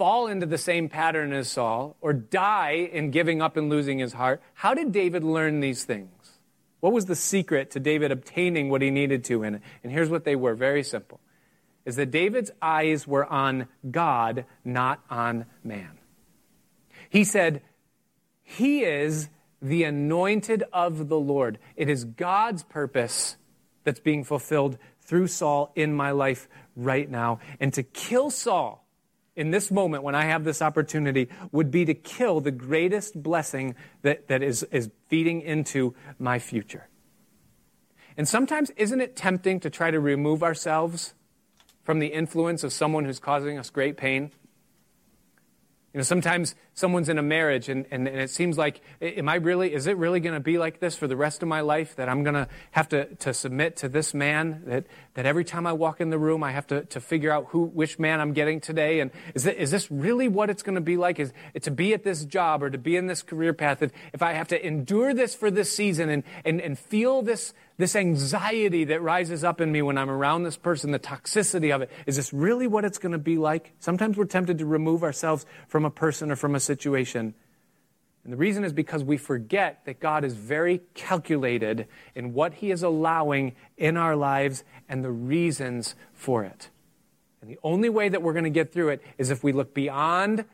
fall 0.00 0.28
into 0.28 0.46
the 0.46 0.56
same 0.56 0.88
pattern 0.88 1.30
as 1.30 1.46
Saul 1.46 1.94
or 2.00 2.14
die 2.14 2.88
in 2.90 3.10
giving 3.10 3.42
up 3.42 3.58
and 3.58 3.68
losing 3.68 3.98
his 3.98 4.14
heart. 4.14 4.40
How 4.54 4.72
did 4.72 4.92
David 4.92 5.22
learn 5.22 5.60
these 5.60 5.84
things? 5.84 6.38
What 6.80 6.94
was 6.94 7.04
the 7.04 7.14
secret 7.14 7.70
to 7.72 7.80
David 7.80 8.10
obtaining 8.10 8.70
what 8.70 8.80
he 8.80 8.90
needed 8.90 9.24
to 9.24 9.42
in 9.42 9.56
it? 9.56 9.62
And 9.82 9.92
here's 9.92 10.08
what 10.08 10.24
they 10.24 10.36
were 10.36 10.54
very 10.54 10.82
simple 10.82 11.20
is 11.84 11.96
that 11.96 12.10
David's 12.10 12.50
eyes 12.62 13.06
were 13.06 13.26
on 13.26 13.68
God, 13.90 14.46
not 14.64 15.04
on 15.10 15.44
man. 15.62 15.98
He 17.10 17.22
said, 17.22 17.60
He 18.42 18.84
is 18.84 19.28
the 19.60 19.84
anointed 19.84 20.64
of 20.72 21.08
the 21.08 21.20
Lord. 21.20 21.58
It 21.76 21.90
is 21.90 22.06
God's 22.06 22.62
purpose 22.62 23.36
that's 23.84 24.00
being 24.00 24.24
fulfilled 24.24 24.78
through 25.02 25.26
Saul 25.26 25.72
in 25.74 25.92
my 25.92 26.10
life 26.10 26.48
right 26.74 27.10
now. 27.10 27.38
And 27.60 27.74
to 27.74 27.82
kill 27.82 28.30
Saul 28.30 28.79
in 29.40 29.50
this 29.50 29.70
moment 29.70 30.02
when 30.02 30.14
I 30.14 30.26
have 30.26 30.44
this 30.44 30.60
opportunity 30.60 31.30
would 31.50 31.70
be 31.70 31.86
to 31.86 31.94
kill 31.94 32.40
the 32.40 32.50
greatest 32.50 33.22
blessing 33.22 33.74
that, 34.02 34.28
that 34.28 34.42
is, 34.42 34.64
is 34.64 34.90
feeding 35.08 35.40
into 35.40 35.94
my 36.18 36.38
future. 36.38 36.88
And 38.18 38.28
sometimes, 38.28 38.68
isn't 38.76 39.00
it 39.00 39.16
tempting 39.16 39.58
to 39.60 39.70
try 39.70 39.90
to 39.90 39.98
remove 39.98 40.42
ourselves 40.42 41.14
from 41.82 42.00
the 42.00 42.08
influence 42.08 42.62
of 42.64 42.72
someone 42.74 43.06
who's 43.06 43.18
causing 43.18 43.56
us 43.56 43.70
great 43.70 43.96
pain? 43.96 44.30
You 45.92 45.98
know, 45.98 46.04
sometimes 46.04 46.54
someone's 46.74 47.08
in 47.08 47.18
a 47.18 47.22
marriage 47.22 47.68
and, 47.68 47.84
and, 47.90 48.06
and 48.06 48.20
it 48.20 48.30
seems 48.30 48.56
like, 48.56 48.80
am 49.02 49.28
I 49.28 49.34
really, 49.34 49.74
is 49.74 49.88
it 49.88 49.96
really 49.96 50.20
going 50.20 50.34
to 50.34 50.40
be 50.40 50.56
like 50.56 50.78
this 50.78 50.96
for 50.96 51.08
the 51.08 51.16
rest 51.16 51.42
of 51.42 51.48
my 51.48 51.62
life 51.62 51.96
that 51.96 52.08
I'm 52.08 52.22
going 52.22 52.34
to 52.34 52.46
have 52.70 52.88
to, 52.90 53.06
to 53.16 53.34
submit 53.34 53.76
to 53.78 53.88
this 53.88 54.14
man? 54.14 54.62
That, 54.66 54.86
that 55.14 55.26
every 55.26 55.44
time 55.44 55.66
I 55.66 55.72
walk 55.72 56.00
in 56.00 56.10
the 56.10 56.18
room, 56.18 56.44
I 56.44 56.52
have 56.52 56.68
to, 56.68 56.84
to 56.84 57.00
figure 57.00 57.32
out 57.32 57.46
who, 57.48 57.64
which 57.64 57.98
man 57.98 58.20
I'm 58.20 58.32
getting 58.32 58.60
today? 58.60 59.00
And 59.00 59.10
is, 59.34 59.46
it, 59.46 59.56
is 59.56 59.72
this 59.72 59.90
really 59.90 60.28
what 60.28 60.48
it's 60.48 60.62
going 60.62 60.76
to 60.76 60.80
be 60.80 60.96
like? 60.96 61.18
Is 61.18 61.32
it 61.54 61.64
to 61.64 61.72
be 61.72 61.92
at 61.92 62.04
this 62.04 62.24
job 62.24 62.62
or 62.62 62.70
to 62.70 62.78
be 62.78 62.94
in 62.94 63.08
this 63.08 63.22
career 63.22 63.52
path? 63.52 63.82
If, 63.82 63.90
if 64.12 64.22
I 64.22 64.34
have 64.34 64.46
to 64.48 64.64
endure 64.64 65.12
this 65.12 65.34
for 65.34 65.50
this 65.50 65.74
season 65.74 66.08
and, 66.08 66.22
and, 66.44 66.60
and 66.60 66.78
feel 66.78 67.22
this, 67.22 67.52
this 67.80 67.96
anxiety 67.96 68.84
that 68.84 69.02
rises 69.02 69.42
up 69.42 69.60
in 69.60 69.72
me 69.72 69.82
when 69.82 69.98
I'm 69.98 70.10
around 70.10 70.44
this 70.44 70.56
person, 70.56 70.90
the 70.90 70.98
toxicity 70.98 71.74
of 71.74 71.82
it. 71.82 71.90
Is 72.06 72.16
this 72.16 72.32
really 72.32 72.66
what 72.66 72.84
it's 72.84 72.98
going 72.98 73.12
to 73.12 73.18
be 73.18 73.36
like? 73.36 73.72
Sometimes 73.78 74.16
we're 74.16 74.24
tempted 74.26 74.58
to 74.58 74.66
remove 74.66 75.02
ourselves 75.02 75.46
from 75.68 75.84
a 75.84 75.90
person 75.90 76.30
or 76.30 76.36
from 76.36 76.54
a 76.54 76.60
situation. 76.60 77.34
And 78.22 78.32
the 78.32 78.36
reason 78.36 78.64
is 78.64 78.72
because 78.72 79.02
we 79.02 79.16
forget 79.16 79.84
that 79.86 79.98
God 79.98 80.24
is 80.24 80.34
very 80.34 80.82
calculated 80.94 81.88
in 82.14 82.34
what 82.34 82.54
He 82.54 82.70
is 82.70 82.82
allowing 82.82 83.54
in 83.76 83.96
our 83.96 84.14
lives 84.14 84.62
and 84.88 85.02
the 85.02 85.10
reasons 85.10 85.94
for 86.12 86.44
it. 86.44 86.68
And 87.40 87.50
the 87.50 87.58
only 87.62 87.88
way 87.88 88.10
that 88.10 88.22
we're 88.22 88.34
going 88.34 88.44
to 88.44 88.50
get 88.50 88.72
through 88.72 88.90
it 88.90 89.02
is 89.16 89.30
if 89.30 89.42
we 89.42 89.52
look 89.52 89.72
beyond 89.72 90.44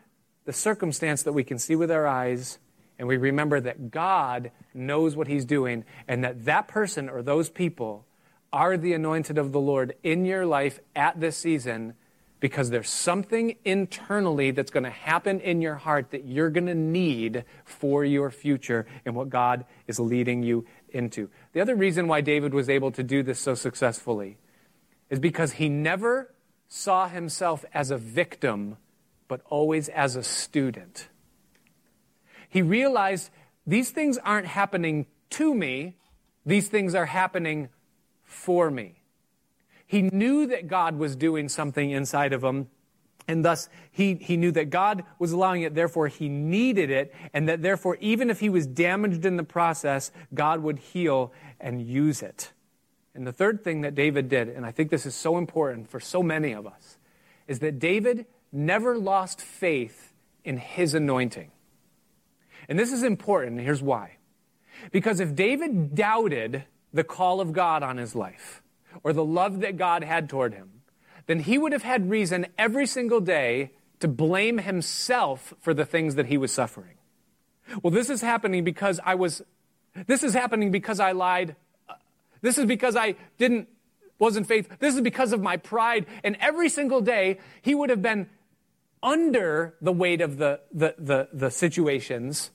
the 0.45 0.53
circumstance 0.53 1.25
that 1.25 1.33
we 1.33 1.43
can 1.43 1.59
see 1.59 1.75
with 1.75 1.91
our 1.91 2.07
eyes 2.07 2.59
and 2.99 3.07
we 3.09 3.17
remember 3.17 3.61
that 3.61 3.91
God 3.91 4.51
knows 4.73 5.17
what 5.17 5.29
He's 5.29 5.45
doing 5.45 5.85
and 6.09 6.25
that 6.25 6.45
that 6.45 6.69
person 6.69 7.09
or 7.09 7.23
those 7.23 7.51
people 7.51 8.07
are 8.53 8.77
the 8.77 8.95
anointed 8.95 9.39
of 9.39 9.53
the 9.53 9.61
Lord 9.61 9.95
in 10.03 10.25
your 10.25 10.47
life 10.47 10.81
at 10.95 11.21
this 11.21 11.37
season 11.37 11.95
because 12.41 12.71
there's 12.71 12.89
something 12.89 13.57
internally 13.65 14.51
that's 14.51 14.71
going 14.71 14.85
to 14.85 14.91
happen 14.91 15.41
in 15.41 15.63
your 15.63 15.75
heart 15.75 16.11
that 16.11 16.27
you're 16.27 16.51
going 16.51 16.67
to 16.67 16.75
need 16.75 17.45
for 17.65 18.05
your 18.05 18.31
future 18.31 18.87
and 19.05 19.15
what 19.15 19.31
God 19.31 19.65
is 19.87 19.99
leading 19.99 20.43
you 20.43 20.67
into. 20.91 21.31
The 21.53 21.61
other 21.61 21.75
reason 21.75 22.09
why 22.09 22.21
David 22.21 22.53
was 22.55 22.69
able 22.69 22.93
to 22.93 23.03
do 23.03 23.23
this 23.23 23.41
so 23.41 23.55
successfully 23.55 24.37
is 25.09 25.19
because 25.19 25.53
he 25.53 25.69
never 25.69 26.35
saw 26.69 27.09
himself 27.09 27.65
as 27.73 27.91
a 27.91 27.97
victim, 27.97 28.77
but 29.29 29.41
always 29.47 29.89
as 29.89 30.15
a 30.15 30.23
student 30.23 31.09
he 32.57 32.63
realized 32.63 33.29
these 33.67 33.91
things 33.91 34.17
aren't 34.17 34.47
happening 34.47 35.05
to 35.29 35.55
me, 35.55 35.99
these 36.47 36.69
things 36.69 36.95
are 36.95 37.05
happening 37.05 37.69
for 38.25 38.71
me. 38.71 39.03
He 39.87 40.01
knew 40.01 40.47
that 40.47 40.67
God 40.67 40.97
was 40.97 41.17
doing 41.17 41.51
something 41.51 41.91
inside 41.91 42.33
of 42.33 42.43
him 42.43 42.69
And 43.29 43.45
thus, 43.45 43.69
he, 43.91 44.15
he 44.15 44.37
knew 44.37 44.53
that 44.53 44.71
God 44.71 45.05
was 45.19 45.33
allowing 45.33 45.63
it, 45.63 45.75
therefore, 45.75 46.07
he 46.09 46.29
needed 46.29 46.91
it, 46.91 47.13
and 47.33 47.49
that 47.49 47.61
therefore, 47.61 47.97
even 48.01 48.31
if 48.31 48.39
he 48.41 48.49
was 48.49 48.67
damaged 48.67 49.25
in 49.25 49.37
the 49.37 49.43
process, 49.43 50.13
God 50.33 50.63
would 50.63 50.79
heal 50.79 51.33
and 51.61 51.83
use 51.83 52.23
it. 52.23 52.53
And 53.15 53.27
the 53.27 53.33
third 53.33 53.65
thing 53.65 53.81
that 53.81 53.95
David 53.95 54.29
did, 54.29 54.49
and 54.49 54.65
I 54.65 54.71
think 54.71 54.91
this 54.91 55.07
is 55.07 55.15
so 55.15 55.39
important 55.39 55.91
for 55.91 55.99
so 55.99 56.23
many 56.23 56.53
of 56.53 56.67
us, 56.67 56.99
is 57.49 57.59
that 57.61 57.79
David 57.79 58.27
never 58.53 58.97
lost 58.97 59.41
faith 59.41 60.13
in 60.45 60.59
his 60.59 60.95
anointing. 60.95 61.51
And 62.69 62.79
this 62.79 62.93
is 62.93 63.03
important, 63.03 63.61
here's 63.61 63.83
why. 63.83 64.17
Because 64.93 65.21
if 65.21 65.35
David 65.35 65.95
doubted 65.95 66.65
the 66.93 67.05
call 67.05 67.41
of 67.41 67.53
God 67.53 67.83
on 67.83 67.97
his 67.97 68.15
life, 68.15 68.63
or 69.03 69.13
the 69.13 69.25
love 69.25 69.61
that 69.61 69.77
God 69.77 70.03
had 70.03 70.29
toward 70.29 70.55
him, 70.55 70.71
then 71.27 71.41
he 71.41 71.59
would 71.59 71.73
have 71.73 71.83
had 71.83 72.11
reason 72.11 72.47
every 72.57 72.87
single 72.87 73.21
day 73.21 73.73
to 74.01 74.09
blame 74.09 74.59
himself 74.59 75.55
for 75.61 75.75
the 75.75 75.85
things 75.85 76.15
that 76.15 76.27
he 76.27 76.39
was 76.39 76.53
suffering. 76.53 76.97
Well, 77.83 77.91
this 77.91 78.11
is 78.11 78.21
happening 78.21 78.65
because 78.65 79.01
I 79.05 79.17
was, 79.17 79.43
this 80.07 80.23
is 80.23 80.35
happening 80.35 80.71
because 80.71 81.01
I 81.01 81.13
lied. 81.13 81.57
This 82.43 82.59
is 82.59 82.67
because 82.67 82.95
I 82.97 83.17
didn't, 83.39 83.69
wasn't 84.19 84.47
faithful. 84.47 84.77
This 84.79 84.95
is 84.95 85.01
because 85.01 85.33
of 85.33 85.43
my 85.43 85.57
pride. 85.57 86.07
And 86.23 86.37
every 86.41 86.69
single 86.69 87.01
day, 87.01 87.39
he 87.63 87.75
would 87.75 87.91
have 87.91 88.03
been 88.03 88.29
under 89.03 89.75
the 89.81 89.93
weight 89.93 90.21
of 90.21 90.37
the, 90.37 90.61
the, 90.73 90.95
the, 90.99 91.29
the 91.33 91.51
situations 91.51 92.51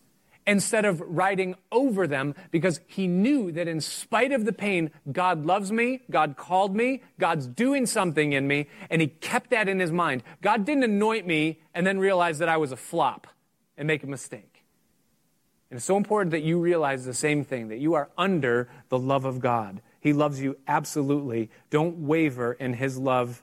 instead 0.47 0.85
of 0.85 1.01
riding 1.01 1.55
over 1.71 2.07
them 2.07 2.35
because 2.49 2.79
he 2.87 3.07
knew 3.07 3.51
that 3.51 3.67
in 3.67 3.81
spite 3.81 4.31
of 4.31 4.45
the 4.45 4.53
pain, 4.53 4.91
God 5.11 5.45
loves 5.45 5.71
me, 5.71 6.01
God 6.09 6.35
called 6.37 6.75
me, 6.75 7.01
God's 7.19 7.47
doing 7.47 7.85
something 7.85 8.33
in 8.33 8.47
me, 8.47 8.67
and 8.89 9.01
he 9.01 9.07
kept 9.07 9.49
that 9.51 9.69
in 9.69 9.79
his 9.79 9.91
mind. 9.91 10.23
God 10.41 10.65
didn't 10.65 10.83
anoint 10.83 11.27
me 11.27 11.59
and 11.73 11.85
then 11.85 11.99
realize 11.99 12.39
that 12.39 12.49
I 12.49 12.57
was 12.57 12.71
a 12.71 12.77
flop 12.77 13.27
and 13.77 13.87
make 13.87 14.03
a 14.03 14.07
mistake. 14.07 14.63
And 15.69 15.77
it's 15.77 15.85
so 15.85 15.95
important 15.95 16.31
that 16.31 16.43
you 16.43 16.59
realize 16.59 17.05
the 17.05 17.13
same 17.13 17.45
thing 17.45 17.69
that 17.69 17.77
you 17.79 17.93
are 17.93 18.09
under 18.17 18.69
the 18.89 18.99
love 18.99 19.23
of 19.23 19.39
God. 19.39 19.81
He 20.01 20.11
loves 20.11 20.41
you 20.41 20.57
absolutely. 20.67 21.49
Don't 21.69 21.99
waver 21.99 22.53
in 22.53 22.73
his 22.73 22.97
love 22.97 23.41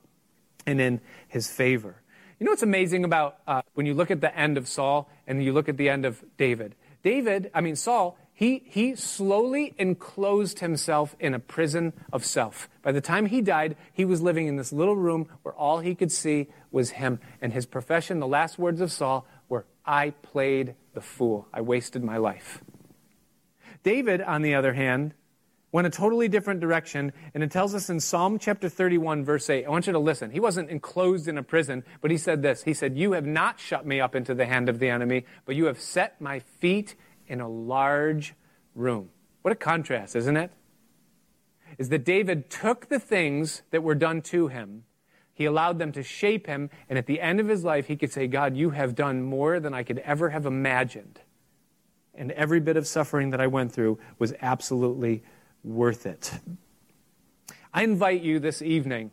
and 0.67 0.81
in 0.81 1.01
his 1.29 1.51
favor. 1.51 2.03
You 2.39 2.45
know 2.45 2.53
what's 2.53 2.63
amazing 2.63 3.05
about 3.05 3.39
uh, 3.47 3.63
when 3.75 3.87
you 3.87 3.95
look 3.95 4.11
at 4.11 4.21
the 4.21 4.37
end 4.37 4.59
of 4.59 4.69
Saul 4.69 5.11
and 5.27 5.43
you 5.43 5.53
look 5.53 5.69
at 5.69 5.77
the 5.77 5.89
end 5.89 6.05
of 6.05 6.23
David? 6.37 6.75
David, 7.09 7.51
I 7.55 7.63
mean, 7.63 7.75
Saul, 7.75 8.19
he, 8.35 8.65
he 8.67 8.95
slowly 8.95 9.75
enclosed 9.79 10.59
himself 10.59 11.17
in 11.19 11.33
a 11.33 11.39
prison 11.39 11.95
of 12.13 12.23
self. 12.23 12.69
By 12.83 12.93
the 12.93 13.01
time 13.01 13.25
he 13.25 13.41
died, 13.41 13.79
he 13.95 14.05
was 14.05 14.21
living 14.21 14.47
in 14.47 14.57
this 14.57 14.75
little 14.75 14.95
room 14.95 15.27
where 15.41 15.55
all 15.55 15.79
he 15.79 15.95
could 15.95 16.13
see 16.13 16.49
was 16.71 16.91
him. 16.91 17.19
And 17.41 17.55
his 17.55 17.65
profession, 17.65 18.21
the 18.21 18.27
last 18.27 18.59
words 18.59 18.83
of 18.83 18.93
Saul, 18.93 19.27
were, 19.49 19.65
I 19.87 20.11
played 20.11 20.75
the 20.93 21.01
fool. 21.01 21.49
I 21.51 21.63
wasted 21.63 22.05
my 22.05 22.19
life. 22.19 22.63
David, 23.83 24.21
on 24.21 24.43
the 24.43 24.55
other 24.55 24.75
hand, 24.75 25.15
went 25.71 25.87
a 25.87 25.91
totally 25.91 26.29
different 26.29 26.61
direction, 26.61 27.13
and 27.35 27.43
it 27.43 27.51
tells 27.51 27.75
us 27.75 27.91
in 27.91 28.01
Psalm 28.01 28.39
chapter 28.39 28.69
31, 28.69 29.25
verse 29.25 29.51
8. 29.51 29.67
I 29.67 29.71
want 29.71 29.87
you 29.87 29.93
to 29.93 29.99
listen. 29.99 30.31
He 30.31 30.41
wasn't 30.41 30.71
enclosed 30.71 31.29
in 31.29 31.37
a 31.37 31.43
prison, 31.43 31.85
but 32.01 32.11
he 32.11 32.17
said 32.17 32.43
this 32.43 32.63
He 32.63 32.75
said, 32.75 32.97
You 32.97 33.13
have 33.13 33.27
not 33.27 33.61
shut 33.61 33.87
me 33.87 34.01
up 34.01 34.15
into 34.15 34.35
the 34.35 34.47
hand 34.47 34.69
of 34.69 34.79
the 34.79 34.89
enemy, 34.89 35.27
but 35.45 35.57
you 35.57 35.67
have 35.67 35.81
set 35.81 36.21
my 36.21 36.39
feet 36.39 36.95
in 37.27 37.41
a 37.41 37.49
large 37.49 38.35
room. 38.75 39.11
What 39.43 39.53
a 39.53 39.57
contrast, 39.57 40.17
isn't 40.17 40.37
it? 40.37 40.51
Is 41.77 41.91
that 41.91 42.05
David 42.05 42.49
took 42.49 42.89
the 42.89 42.99
things 42.99 43.63
that 43.71 43.83
were 43.83 43.95
done 43.95 44.23
to 44.23 44.49
him, 44.49 44.85
he 45.35 45.45
allowed 45.45 45.79
them 45.79 45.93
to 45.93 46.03
shape 46.03 46.49
him, 46.49 46.69
and 46.89 46.99
at 46.99 47.07
the 47.07 47.21
end 47.21 47.39
of 47.39 47.47
his 47.47 47.63
life, 47.63 47.87
he 47.87 47.95
could 47.95 48.11
say, 48.11 48.27
God, 48.27 48.57
you 48.57 48.71
have 48.71 48.97
done 48.97 49.23
more 49.23 49.61
than 49.61 49.73
I 49.73 49.85
could 49.85 49.99
ever 50.01 50.31
have 50.31 50.47
imagined. 50.47 51.21
And 52.13 52.33
every 52.33 52.59
bit 52.59 52.77
of 52.77 52.89
suffering 52.89 53.31
that 53.31 53.41
I 53.41 53.47
went 53.47 53.71
through 53.71 54.01
was 54.19 54.35
absolutely 54.43 55.23
worth 55.65 56.07
it. 56.07 56.33
I 57.73 57.83
invite 57.83 58.23
you 58.23 58.39
this 58.39 58.63
evening, 58.63 59.11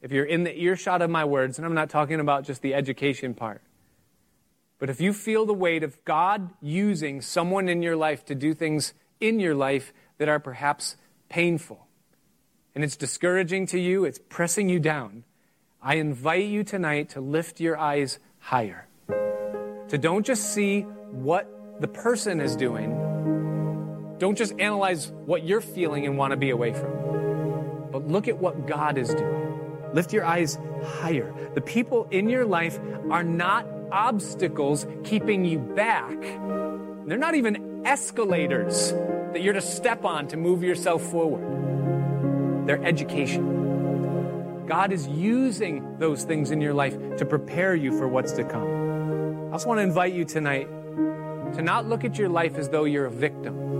if 0.00 0.10
you're 0.10 0.24
in 0.24 0.44
the 0.44 0.58
earshot 0.58 1.02
of 1.02 1.10
my 1.10 1.24
words, 1.24 1.58
and 1.58 1.66
I'm 1.66 1.74
not 1.74 1.90
talking 1.90 2.20
about 2.20 2.44
just 2.44 2.62
the 2.62 2.74
education 2.74 3.34
part, 3.34 3.62
but 4.78 4.90
if 4.90 5.00
you 5.00 5.12
feel 5.12 5.46
the 5.46 5.54
weight 5.54 5.84
of 5.84 6.04
God 6.04 6.50
using 6.60 7.20
someone 7.20 7.68
in 7.68 7.82
your 7.82 7.94
life 7.94 8.24
to 8.24 8.34
do 8.34 8.54
things 8.54 8.94
in 9.20 9.38
your 9.38 9.54
life 9.54 9.92
that 10.18 10.28
are 10.28 10.40
perhaps 10.40 10.96
painful, 11.28 11.86
and 12.74 12.82
it's 12.82 12.96
discouraging 12.96 13.66
to 13.66 13.78
you, 13.78 14.04
it's 14.04 14.18
pressing 14.28 14.68
you 14.68 14.80
down, 14.80 15.24
I 15.80 15.96
invite 15.96 16.46
you 16.46 16.64
tonight 16.64 17.10
to 17.10 17.20
lift 17.20 17.60
your 17.60 17.76
eyes 17.76 18.18
higher. 18.38 18.88
To 19.08 19.98
don't 19.98 20.24
just 20.24 20.54
see 20.54 20.82
what 21.10 21.80
the 21.80 21.88
person 21.88 22.40
is 22.40 22.56
doing, 22.56 22.96
don't 24.22 24.38
just 24.38 24.54
analyze 24.60 25.10
what 25.26 25.42
you're 25.42 25.60
feeling 25.60 26.06
and 26.06 26.16
want 26.16 26.30
to 26.30 26.36
be 26.36 26.50
away 26.50 26.72
from, 26.72 27.88
but 27.90 28.06
look 28.06 28.28
at 28.28 28.38
what 28.38 28.68
God 28.68 28.96
is 28.96 29.12
doing. 29.12 29.90
Lift 29.94 30.12
your 30.12 30.24
eyes 30.24 30.60
higher. 30.84 31.34
The 31.56 31.60
people 31.60 32.06
in 32.12 32.28
your 32.28 32.46
life 32.46 32.78
are 33.10 33.24
not 33.24 33.66
obstacles 33.90 34.86
keeping 35.02 35.44
you 35.44 35.58
back. 35.58 36.20
They're 36.20 37.18
not 37.18 37.34
even 37.34 37.84
escalators 37.84 38.92
that 39.32 39.42
you're 39.42 39.54
to 39.54 39.60
step 39.60 40.04
on 40.04 40.28
to 40.28 40.36
move 40.36 40.62
yourself 40.62 41.02
forward. 41.02 42.68
They're 42.68 42.84
education. 42.84 44.66
God 44.68 44.92
is 44.92 45.08
using 45.08 45.98
those 45.98 46.22
things 46.22 46.52
in 46.52 46.60
your 46.60 46.74
life 46.74 46.96
to 47.16 47.24
prepare 47.26 47.74
you 47.74 47.98
for 47.98 48.06
what's 48.06 48.30
to 48.34 48.44
come. 48.44 49.48
I 49.48 49.54
also 49.54 49.66
want 49.66 49.78
to 49.78 49.82
invite 49.82 50.12
you 50.12 50.24
tonight 50.24 50.68
to 51.54 51.60
not 51.60 51.88
look 51.88 52.04
at 52.04 52.16
your 52.16 52.28
life 52.28 52.54
as 52.56 52.68
though 52.68 52.84
you're 52.84 53.06
a 53.06 53.10
victim 53.10 53.72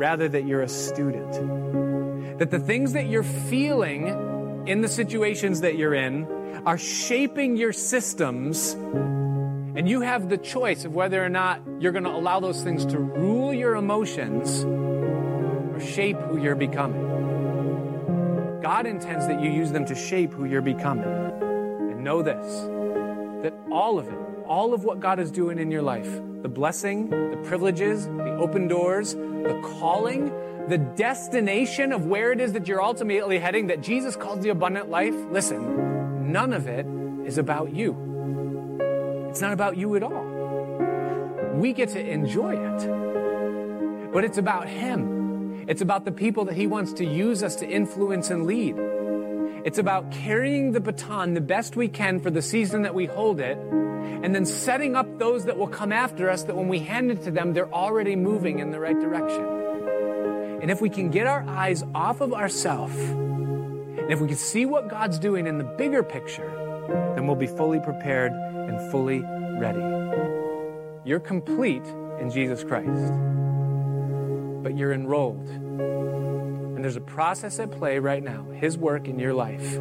rather 0.00 0.30
that 0.30 0.46
you're 0.46 0.62
a 0.62 0.68
student. 0.68 2.38
That 2.38 2.50
the 2.50 2.58
things 2.58 2.94
that 2.94 3.06
you're 3.06 3.22
feeling 3.22 4.64
in 4.66 4.80
the 4.80 4.88
situations 4.88 5.60
that 5.60 5.76
you're 5.76 5.92
in 5.92 6.26
are 6.64 6.78
shaping 6.78 7.58
your 7.58 7.74
systems, 7.74 8.72
and 8.72 9.86
you 9.86 10.00
have 10.00 10.30
the 10.30 10.38
choice 10.38 10.86
of 10.86 10.94
whether 10.94 11.22
or 11.22 11.28
not 11.28 11.60
you're 11.80 11.92
going 11.92 12.04
to 12.04 12.10
allow 12.10 12.40
those 12.40 12.62
things 12.62 12.86
to 12.86 12.98
rule 12.98 13.52
your 13.52 13.76
emotions 13.76 14.64
or 14.64 15.78
shape 15.80 16.16
who 16.16 16.38
you're 16.38 16.54
becoming. 16.54 18.60
God 18.62 18.86
intends 18.86 19.26
that 19.26 19.42
you 19.42 19.50
use 19.50 19.70
them 19.70 19.84
to 19.84 19.94
shape 19.94 20.32
who 20.32 20.46
you're 20.46 20.62
becoming. 20.62 21.04
And 21.04 22.02
know 22.02 22.22
this 22.22 22.68
that 23.42 23.52
all 23.70 23.98
of 23.98 24.08
it, 24.08 24.18
all 24.46 24.72
of 24.72 24.84
what 24.84 25.00
God 25.00 25.18
is 25.18 25.30
doing 25.30 25.58
in 25.58 25.70
your 25.70 25.82
life, 25.82 26.10
the 26.42 26.48
blessing, 26.48 27.10
the 27.10 27.40
privileges, 27.44 28.06
the 28.06 28.36
open 28.36 28.68
doors, 28.68 29.14
the 29.42 29.60
calling, 29.78 30.32
the 30.68 30.78
destination 30.78 31.92
of 31.92 32.06
where 32.06 32.32
it 32.32 32.40
is 32.40 32.52
that 32.52 32.68
you're 32.68 32.82
ultimately 32.82 33.38
heading, 33.38 33.68
that 33.68 33.80
Jesus 33.80 34.16
calls 34.16 34.40
the 34.40 34.50
abundant 34.50 34.88
life, 34.88 35.14
listen, 35.30 36.32
none 36.32 36.52
of 36.52 36.66
it 36.66 36.86
is 37.26 37.38
about 37.38 37.74
you. 37.74 37.96
It's 39.30 39.40
not 39.40 39.52
about 39.52 39.76
you 39.76 39.94
at 39.96 40.02
all. 40.02 40.26
We 41.54 41.72
get 41.72 41.90
to 41.90 42.00
enjoy 42.00 42.56
it, 42.56 44.12
but 44.12 44.24
it's 44.24 44.38
about 44.38 44.68
Him. 44.68 45.66
It's 45.68 45.82
about 45.82 46.04
the 46.04 46.12
people 46.12 46.44
that 46.46 46.56
He 46.56 46.66
wants 46.66 46.92
to 46.94 47.04
use 47.04 47.42
us 47.42 47.56
to 47.56 47.68
influence 47.68 48.30
and 48.30 48.46
lead. 48.46 48.76
It's 49.64 49.78
about 49.78 50.10
carrying 50.10 50.72
the 50.72 50.80
baton 50.80 51.34
the 51.34 51.40
best 51.40 51.76
we 51.76 51.88
can 51.88 52.20
for 52.20 52.30
the 52.30 52.42
season 52.42 52.82
that 52.82 52.94
we 52.94 53.06
hold 53.06 53.40
it 53.40 53.58
and 54.22 54.34
then 54.34 54.44
setting 54.44 54.96
up 54.96 55.18
those 55.18 55.44
that 55.44 55.56
will 55.56 55.68
come 55.68 55.92
after 55.92 56.28
us 56.30 56.44
that 56.44 56.56
when 56.56 56.68
we 56.68 56.78
hand 56.78 57.10
it 57.10 57.22
to 57.22 57.30
them, 57.30 57.52
they're 57.52 57.72
already 57.72 58.16
moving 58.16 58.58
in 58.58 58.70
the 58.70 58.80
right 58.80 58.98
direction. 58.98 59.44
And 60.62 60.70
if 60.70 60.80
we 60.80 60.90
can 60.90 61.10
get 61.10 61.26
our 61.26 61.42
eyes 61.48 61.82
off 61.94 62.20
of 62.20 62.34
ourselves, 62.34 62.96
and 62.96 64.10
if 64.10 64.20
we 64.20 64.28
can 64.28 64.36
see 64.36 64.66
what 64.66 64.88
God's 64.88 65.18
doing 65.18 65.46
in 65.46 65.56
the 65.56 65.64
bigger 65.64 66.02
picture, 66.02 66.50
then 67.14 67.26
we'll 67.26 67.36
be 67.36 67.46
fully 67.46 67.80
prepared 67.80 68.32
and 68.32 68.90
fully 68.90 69.20
ready. 69.58 69.80
You're 71.04 71.20
complete 71.20 71.84
in 72.18 72.30
Jesus 72.30 72.62
Christ, 72.62 73.12
but 74.62 74.76
you're 74.76 74.92
enrolled. 74.92 75.48
And 76.80 76.84
there's 76.86 76.96
a 76.96 77.02
process 77.02 77.58
at 77.58 77.72
play 77.72 77.98
right 77.98 78.22
now, 78.22 78.42
His 78.54 78.78
work 78.78 79.06
in 79.06 79.18
your 79.18 79.34
life, 79.34 79.74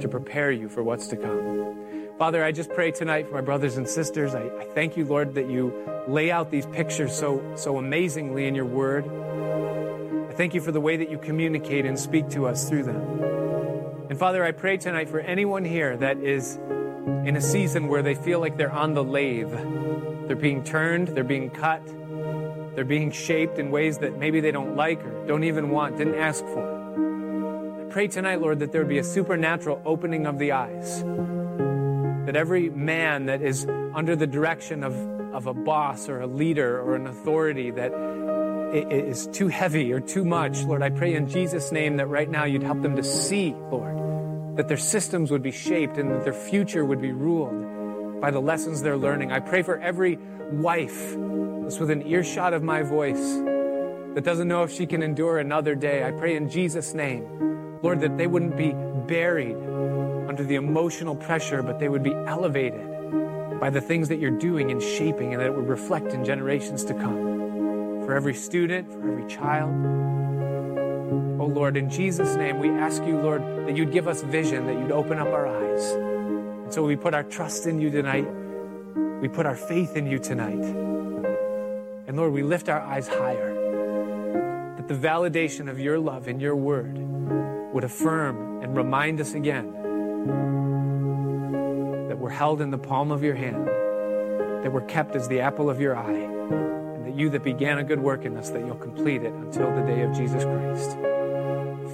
to 0.00 0.08
prepare 0.10 0.50
you 0.50 0.70
for 0.70 0.82
what's 0.82 1.06
to 1.08 1.16
come. 1.18 1.76
Father, 2.18 2.42
I 2.42 2.52
just 2.52 2.72
pray 2.72 2.90
tonight 2.90 3.28
for 3.28 3.34
my 3.34 3.42
brothers 3.42 3.76
and 3.76 3.86
sisters. 3.86 4.34
I, 4.34 4.44
I, 4.44 4.64
thank 4.74 4.96
you, 4.96 5.04
Lord, 5.04 5.34
that 5.34 5.50
you 5.50 5.74
lay 6.08 6.30
out 6.30 6.50
these 6.50 6.64
pictures 6.64 7.14
so, 7.14 7.52
so 7.54 7.76
amazingly 7.76 8.46
in 8.46 8.54
your 8.54 8.64
word. 8.64 9.04
I 10.30 10.32
thank 10.32 10.54
you 10.54 10.62
for 10.62 10.72
the 10.72 10.80
way 10.80 10.96
that 10.96 11.10
you 11.10 11.18
communicate 11.18 11.84
and 11.84 11.98
speak 11.98 12.30
to 12.30 12.46
us 12.46 12.66
through 12.66 12.84
them. 12.84 14.06
And 14.08 14.18
Father, 14.18 14.42
I 14.42 14.52
pray 14.52 14.78
tonight 14.78 15.10
for 15.10 15.20
anyone 15.20 15.66
here 15.66 15.98
that 15.98 16.16
is 16.16 16.56
in 17.26 17.36
a 17.36 17.42
season 17.42 17.88
where 17.88 18.00
they 18.00 18.14
feel 18.14 18.40
like 18.40 18.56
they're 18.56 18.72
on 18.72 18.94
the 18.94 19.04
lathe. 19.04 19.52
They're 20.26 20.34
being 20.34 20.64
turned, 20.64 21.08
they're 21.08 21.24
being 21.24 21.50
cut, 21.50 21.82
they're 22.78 22.84
being 22.84 23.10
shaped 23.10 23.58
in 23.58 23.72
ways 23.72 23.98
that 23.98 24.16
maybe 24.20 24.38
they 24.38 24.52
don't 24.52 24.76
like 24.76 25.04
or 25.04 25.26
don't 25.26 25.42
even 25.42 25.70
want, 25.70 25.96
didn't 25.96 26.14
ask 26.14 26.44
for. 26.44 27.80
I 27.80 27.90
pray 27.90 28.06
tonight, 28.06 28.40
Lord, 28.40 28.60
that 28.60 28.70
there 28.70 28.82
would 28.82 28.88
be 28.88 28.98
a 28.98 29.04
supernatural 29.04 29.82
opening 29.84 30.26
of 30.26 30.38
the 30.38 30.52
eyes 30.52 31.02
that 31.02 32.36
every 32.36 32.70
man 32.70 33.26
that 33.26 33.42
is 33.42 33.66
under 33.96 34.14
the 34.14 34.28
direction 34.28 34.84
of, 34.84 34.94
of 35.34 35.48
a 35.48 35.54
boss 35.54 36.08
or 36.08 36.20
a 36.20 36.28
leader 36.28 36.80
or 36.80 36.94
an 36.94 37.08
authority 37.08 37.72
that 37.72 37.90
is 38.72 39.26
too 39.26 39.48
heavy 39.48 39.92
or 39.92 39.98
too 39.98 40.24
much, 40.24 40.62
Lord, 40.62 40.80
I 40.80 40.90
pray 40.90 41.16
in 41.16 41.28
Jesus' 41.28 41.72
name 41.72 41.96
that 41.96 42.06
right 42.06 42.30
now 42.30 42.44
you'd 42.44 42.62
help 42.62 42.80
them 42.80 42.94
to 42.94 43.02
see, 43.02 43.56
Lord, 43.72 44.56
that 44.56 44.68
their 44.68 44.76
systems 44.76 45.32
would 45.32 45.42
be 45.42 45.50
shaped 45.50 45.98
and 45.98 46.12
that 46.12 46.22
their 46.22 46.32
future 46.32 46.84
would 46.84 47.00
be 47.00 47.10
ruled 47.10 48.20
by 48.20 48.30
the 48.30 48.40
lessons 48.40 48.82
they're 48.82 48.96
learning. 48.96 49.32
I 49.32 49.40
pray 49.40 49.62
for 49.62 49.80
every 49.80 50.20
wife 50.52 51.16
that's 51.68 51.78
within 51.78 52.06
earshot 52.06 52.54
of 52.54 52.62
my 52.62 52.80
voice 52.80 53.34
that 54.14 54.24
doesn't 54.24 54.48
know 54.48 54.62
if 54.62 54.72
she 54.72 54.86
can 54.86 55.02
endure 55.02 55.38
another 55.38 55.74
day. 55.74 56.02
I 56.02 56.12
pray 56.12 56.34
in 56.34 56.48
Jesus' 56.48 56.94
name, 56.94 57.78
Lord, 57.82 58.00
that 58.00 58.16
they 58.16 58.26
wouldn't 58.26 58.56
be 58.56 58.72
buried 59.06 59.54
under 60.26 60.44
the 60.44 60.54
emotional 60.54 61.14
pressure, 61.14 61.62
but 61.62 61.78
they 61.78 61.90
would 61.90 62.02
be 62.02 62.14
elevated 62.14 63.60
by 63.60 63.68
the 63.68 63.82
things 63.82 64.08
that 64.08 64.16
you're 64.16 64.30
doing 64.30 64.70
and 64.70 64.82
shaping, 64.82 65.34
and 65.34 65.42
that 65.42 65.46
it 65.48 65.54
would 65.54 65.68
reflect 65.68 66.14
in 66.14 66.24
generations 66.24 66.86
to 66.86 66.94
come 66.94 68.02
for 68.06 68.14
every 68.14 68.32
student, 68.32 68.90
for 68.90 69.00
every 69.00 69.28
child. 69.28 69.70
Oh 71.38 71.50
Lord, 71.52 71.76
in 71.76 71.90
Jesus' 71.90 72.34
name, 72.34 72.60
we 72.60 72.70
ask 72.70 73.04
you, 73.04 73.18
Lord, 73.18 73.42
that 73.66 73.76
you'd 73.76 73.92
give 73.92 74.08
us 74.08 74.22
vision, 74.22 74.64
that 74.68 74.78
you'd 74.78 74.90
open 74.90 75.18
up 75.18 75.28
our 75.28 75.46
eyes. 75.46 75.84
And 75.92 76.72
so 76.72 76.82
we 76.82 76.96
put 76.96 77.12
our 77.12 77.24
trust 77.24 77.66
in 77.66 77.78
you 77.78 77.90
tonight. 77.90 78.26
We 79.20 79.28
put 79.28 79.44
our 79.44 79.54
faith 79.54 79.98
in 79.98 80.06
you 80.06 80.18
tonight. 80.18 80.88
And 82.08 82.16
Lord, 82.16 82.32
we 82.32 82.42
lift 82.42 82.70
our 82.70 82.80
eyes 82.80 83.06
higher. 83.06 83.54
That 84.76 84.88
the 84.88 84.94
validation 84.94 85.70
of 85.70 85.78
your 85.78 85.98
love 85.98 86.26
and 86.26 86.40
your 86.40 86.56
word 86.56 86.96
would 87.74 87.84
affirm 87.84 88.62
and 88.62 88.74
remind 88.74 89.20
us 89.20 89.34
again 89.34 89.74
that 92.08 92.18
we're 92.18 92.30
held 92.30 92.62
in 92.62 92.70
the 92.70 92.78
palm 92.78 93.12
of 93.12 93.22
your 93.22 93.34
hand, 93.34 93.66
that 93.66 94.72
we're 94.72 94.86
kept 94.86 95.16
as 95.16 95.28
the 95.28 95.40
apple 95.40 95.68
of 95.68 95.82
your 95.82 95.94
eye 95.94 96.10
and 96.14 97.04
that 97.04 97.14
you 97.14 97.28
that 97.28 97.44
began 97.44 97.76
a 97.76 97.84
good 97.84 98.00
work 98.00 98.24
in 98.24 98.38
us, 98.38 98.48
that 98.50 98.60
you'll 98.60 98.74
complete 98.76 99.22
it 99.22 99.34
until 99.34 99.70
the 99.76 99.82
day 99.82 100.00
of 100.00 100.16
Jesus 100.16 100.42
Christ. 100.44 100.96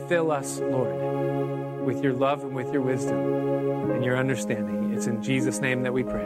Fill 0.08 0.30
us, 0.30 0.60
Lord, 0.60 1.84
with 1.84 2.04
your 2.04 2.12
love 2.12 2.44
and 2.44 2.54
with 2.54 2.72
your 2.72 2.82
wisdom 2.82 3.90
and 3.90 4.04
your 4.04 4.16
understanding. 4.16 4.94
It's 4.94 5.08
in 5.08 5.24
Jesus' 5.24 5.60
name 5.60 5.82
that 5.82 5.92
we 5.92 6.04
pray. 6.04 6.22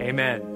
Amen. 0.00 0.55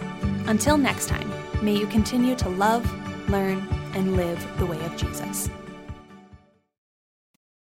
Until 0.47 0.77
next 0.77 1.07
time, 1.07 1.31
may 1.61 1.75
you 1.77 1.87
continue 1.87 2.35
to 2.35 2.49
love, 2.49 2.85
learn, 3.29 3.67
and 3.93 4.15
live 4.15 4.39
the 4.57 4.65
way 4.65 4.79
of 4.85 4.97
Jesus. 4.97 5.49